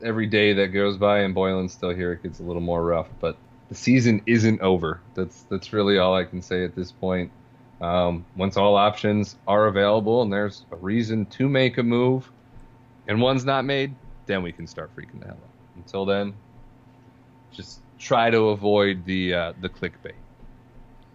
every 0.04 0.28
day 0.28 0.52
that 0.52 0.68
goes 0.68 0.98
by, 0.98 1.20
and 1.20 1.34
Boylen's 1.34 1.72
still 1.72 1.92
here. 1.92 2.12
It 2.12 2.24
gets 2.24 2.42
a 2.42 2.44
little 2.44 2.62
more 2.62 2.84
rough, 2.84 3.08
but 3.22 3.38
the 3.70 3.76
season 3.76 4.22
isn't 4.26 4.60
over. 4.60 5.00
That's 5.16 5.44
that's 5.44 5.72
really 5.72 5.98
all 5.98 6.14
I 6.14 6.26
can 6.26 6.42
say 6.42 6.66
at 6.66 6.76
this 6.76 6.92
point. 6.92 7.32
Um, 7.80 8.26
once 8.36 8.58
all 8.58 8.76
options 8.76 9.38
are 9.48 9.68
available 9.68 10.22
and 10.22 10.32
there's 10.32 10.66
a 10.72 10.76
reason 10.76 11.26
to 11.28 11.48
make 11.50 11.78
a 11.78 11.84
move, 11.84 12.30
and 13.08 13.22
one's 13.22 13.46
not 13.46 13.66
made, 13.66 13.96
then 14.26 14.44
we 14.44 14.52
can 14.52 14.68
start 14.68 14.96
freaking 14.96 15.20
the 15.20 15.28
hell 15.28 15.38
out. 15.38 15.50
Until 15.76 16.06
then, 16.06 16.34
just 17.52 17.82
try 17.98 18.30
to 18.30 18.50
avoid 18.50 19.06
the 19.06 19.34
uh, 19.34 19.54
the 19.62 19.70
clickbait. 19.70 20.14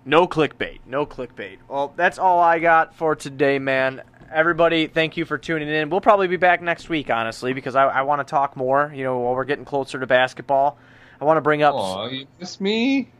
No 0.04 0.26
clickbait. 0.28 0.80
No 0.86 1.04
clickbait. 1.04 1.58
Well, 1.68 1.92
that's 1.96 2.18
all 2.18 2.38
I 2.38 2.58
got 2.60 2.94
for 2.94 3.16
today, 3.16 3.58
man. 3.58 4.02
Everybody, 4.32 4.86
thank 4.86 5.16
you 5.16 5.24
for 5.24 5.38
tuning 5.38 5.68
in. 5.68 5.90
We'll 5.90 6.00
probably 6.00 6.28
be 6.28 6.36
back 6.36 6.62
next 6.62 6.88
week, 6.88 7.10
honestly, 7.10 7.52
because 7.52 7.74
I, 7.74 7.84
I 7.84 8.02
want 8.02 8.20
to 8.20 8.30
talk 8.30 8.56
more. 8.56 8.92
You 8.94 9.04
know, 9.04 9.18
while 9.18 9.34
we're 9.34 9.44
getting 9.44 9.64
closer 9.64 9.98
to 9.98 10.06
basketball, 10.06 10.78
I 11.20 11.24
want 11.24 11.38
to 11.38 11.42
bring 11.42 11.62
up. 11.62 11.74
Aw, 11.74 12.06
you 12.08 12.26
miss 12.38 12.60
me? 12.60 13.10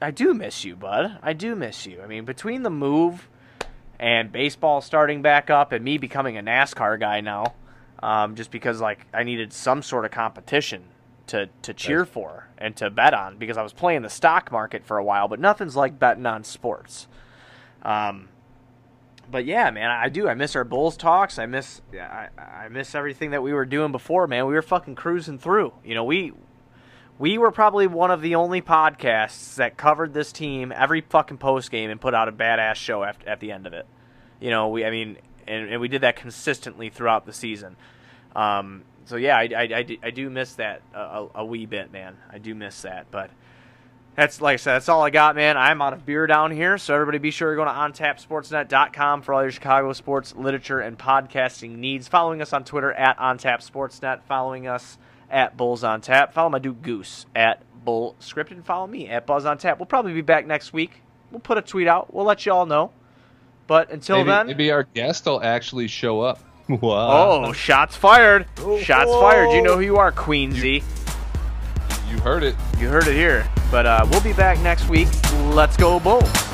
I 0.00 0.10
do 0.10 0.34
miss 0.34 0.64
you, 0.64 0.74
bud. 0.74 1.18
I 1.22 1.32
do 1.32 1.54
miss 1.54 1.86
you. 1.86 2.02
I 2.02 2.06
mean, 2.06 2.24
between 2.24 2.64
the 2.64 2.70
move 2.70 3.28
and 4.00 4.32
baseball 4.32 4.80
starting 4.80 5.22
back 5.22 5.48
up 5.48 5.70
and 5.70 5.84
me 5.84 5.96
becoming 5.96 6.36
a 6.36 6.42
NASCAR 6.42 6.98
guy 6.98 7.20
now, 7.20 7.54
um, 8.02 8.34
just 8.34 8.50
because 8.50 8.80
like 8.80 9.06
I 9.14 9.22
needed 9.22 9.52
some 9.52 9.82
sort 9.82 10.04
of 10.04 10.10
competition 10.10 10.84
to 11.28 11.48
to 11.62 11.72
cheer 11.72 12.04
for 12.04 12.48
and 12.58 12.76
to 12.76 12.90
bet 12.90 13.14
on 13.14 13.38
because 13.38 13.56
I 13.56 13.62
was 13.62 13.72
playing 13.72 14.02
the 14.02 14.10
stock 14.10 14.50
market 14.50 14.84
for 14.84 14.98
a 14.98 15.04
while, 15.04 15.28
but 15.28 15.40
nothing's 15.40 15.76
like 15.76 15.98
betting 15.98 16.26
on 16.26 16.44
sports. 16.44 17.06
Um, 17.82 18.28
but 19.30 19.44
yeah, 19.44 19.70
man, 19.70 19.90
I 19.90 20.08
do. 20.08 20.28
I 20.28 20.34
miss 20.34 20.54
our 20.56 20.64
Bulls 20.64 20.96
talks. 20.96 21.38
I 21.38 21.46
miss 21.46 21.80
I, 21.94 22.28
I 22.38 22.68
miss 22.68 22.94
everything 22.94 23.30
that 23.30 23.42
we 23.42 23.52
were 23.52 23.64
doing 23.64 23.92
before, 23.92 24.26
man. 24.26 24.46
We 24.46 24.54
were 24.54 24.62
fucking 24.62 24.96
cruising 24.96 25.38
through. 25.38 25.72
You 25.84 25.94
know, 25.94 26.04
we 26.04 26.32
we 27.18 27.38
were 27.38 27.52
probably 27.52 27.86
one 27.86 28.10
of 28.10 28.20
the 28.20 28.34
only 28.34 28.60
podcasts 28.60 29.54
that 29.56 29.76
covered 29.76 30.12
this 30.12 30.32
team 30.32 30.72
every 30.74 31.00
fucking 31.02 31.38
post 31.38 31.70
game 31.70 31.88
and 31.88 32.00
put 32.00 32.14
out 32.14 32.28
a 32.28 32.32
badass 32.32 32.74
show 32.74 33.04
at, 33.04 33.16
at 33.26 33.40
the 33.40 33.52
end 33.52 33.66
of 33.66 33.72
it. 33.72 33.86
You 34.40 34.50
know, 34.50 34.68
we 34.68 34.84
I 34.84 34.90
mean, 34.90 35.18
and, 35.52 35.70
and 35.72 35.80
we 35.80 35.88
did 35.88 36.02
that 36.02 36.16
consistently 36.16 36.88
throughout 36.88 37.26
the 37.26 37.32
season. 37.32 37.76
Um, 38.34 38.82
so 39.04 39.16
yeah, 39.16 39.36
I, 39.36 39.48
I, 39.54 39.98
I, 40.02 40.10
do, 40.10 40.30
miss 40.30 40.54
that 40.54 40.82
a, 40.94 41.26
a 41.34 41.44
wee 41.44 41.66
bit, 41.66 41.92
man. 41.92 42.16
I 42.30 42.38
do 42.38 42.54
miss 42.54 42.82
that, 42.82 43.06
but 43.10 43.30
that's 44.14 44.40
like 44.40 44.54
I 44.54 44.56
said, 44.56 44.74
that's 44.74 44.88
all 44.88 45.02
I 45.02 45.10
got, 45.10 45.36
man. 45.36 45.56
I'm 45.56 45.82
out 45.82 45.92
of 45.92 46.06
beer 46.06 46.26
down 46.26 46.50
here, 46.50 46.78
so 46.78 46.94
everybody 46.94 47.18
be 47.18 47.30
sure 47.30 47.50
to 47.50 47.56
go 47.56 47.64
to 47.64 47.70
ontapsportsnet.com 47.70 49.22
for 49.22 49.34
all 49.34 49.42
your 49.42 49.50
Chicago 49.50 49.92
sports 49.92 50.34
literature 50.36 50.80
and 50.80 50.98
podcasting 50.98 51.76
needs. 51.78 52.08
Following 52.08 52.42
us 52.42 52.52
on 52.52 52.64
Twitter 52.64 52.92
at 52.92 53.18
ontapsportsnet, 53.18 54.22
following 54.24 54.66
us 54.66 54.98
at 55.30 55.56
Bulls 55.56 55.82
on 55.82 56.00
Tap. 56.00 56.32
Follow 56.32 56.50
my 56.50 56.58
dude 56.58 56.82
Goose 56.82 57.26
at 57.34 57.62
Bull 57.84 58.14
Scripted, 58.20 58.52
and 58.52 58.64
follow 58.64 58.86
me 58.86 59.08
at 59.08 59.26
Buzz 59.26 59.44
on 59.44 59.58
Tap. 59.58 59.78
We'll 59.78 59.86
probably 59.86 60.12
be 60.12 60.20
back 60.20 60.46
next 60.46 60.72
week. 60.72 61.02
We'll 61.30 61.40
put 61.40 61.58
a 61.58 61.62
tweet 61.62 61.88
out. 61.88 62.12
We'll 62.12 62.26
let 62.26 62.46
you 62.46 62.52
all 62.52 62.66
know. 62.66 62.92
But 63.66 63.90
until 63.90 64.16
maybe, 64.18 64.28
then, 64.28 64.46
maybe 64.48 64.70
our 64.70 64.84
guest 64.84 65.26
will 65.26 65.42
actually 65.42 65.88
show 65.88 66.20
up. 66.20 66.38
Wow. 66.68 67.44
Oh, 67.46 67.52
shots 67.52 67.96
fired! 67.96 68.46
Shots 68.80 69.10
fired! 69.10 69.50
You 69.50 69.62
know 69.62 69.74
who 69.74 69.82
you 69.82 69.96
are, 69.96 70.12
Queensy. 70.12 70.82
You 72.08 72.18
heard 72.20 72.44
it. 72.44 72.54
You 72.78 72.88
heard 72.88 73.08
it 73.08 73.14
here. 73.14 73.46
But 73.70 73.84
uh, 73.84 74.06
we'll 74.10 74.22
be 74.22 74.32
back 74.32 74.58
next 74.60 74.88
week. 74.88 75.08
Let's 75.48 75.76
go, 75.76 75.98
Bulls. 75.98 76.51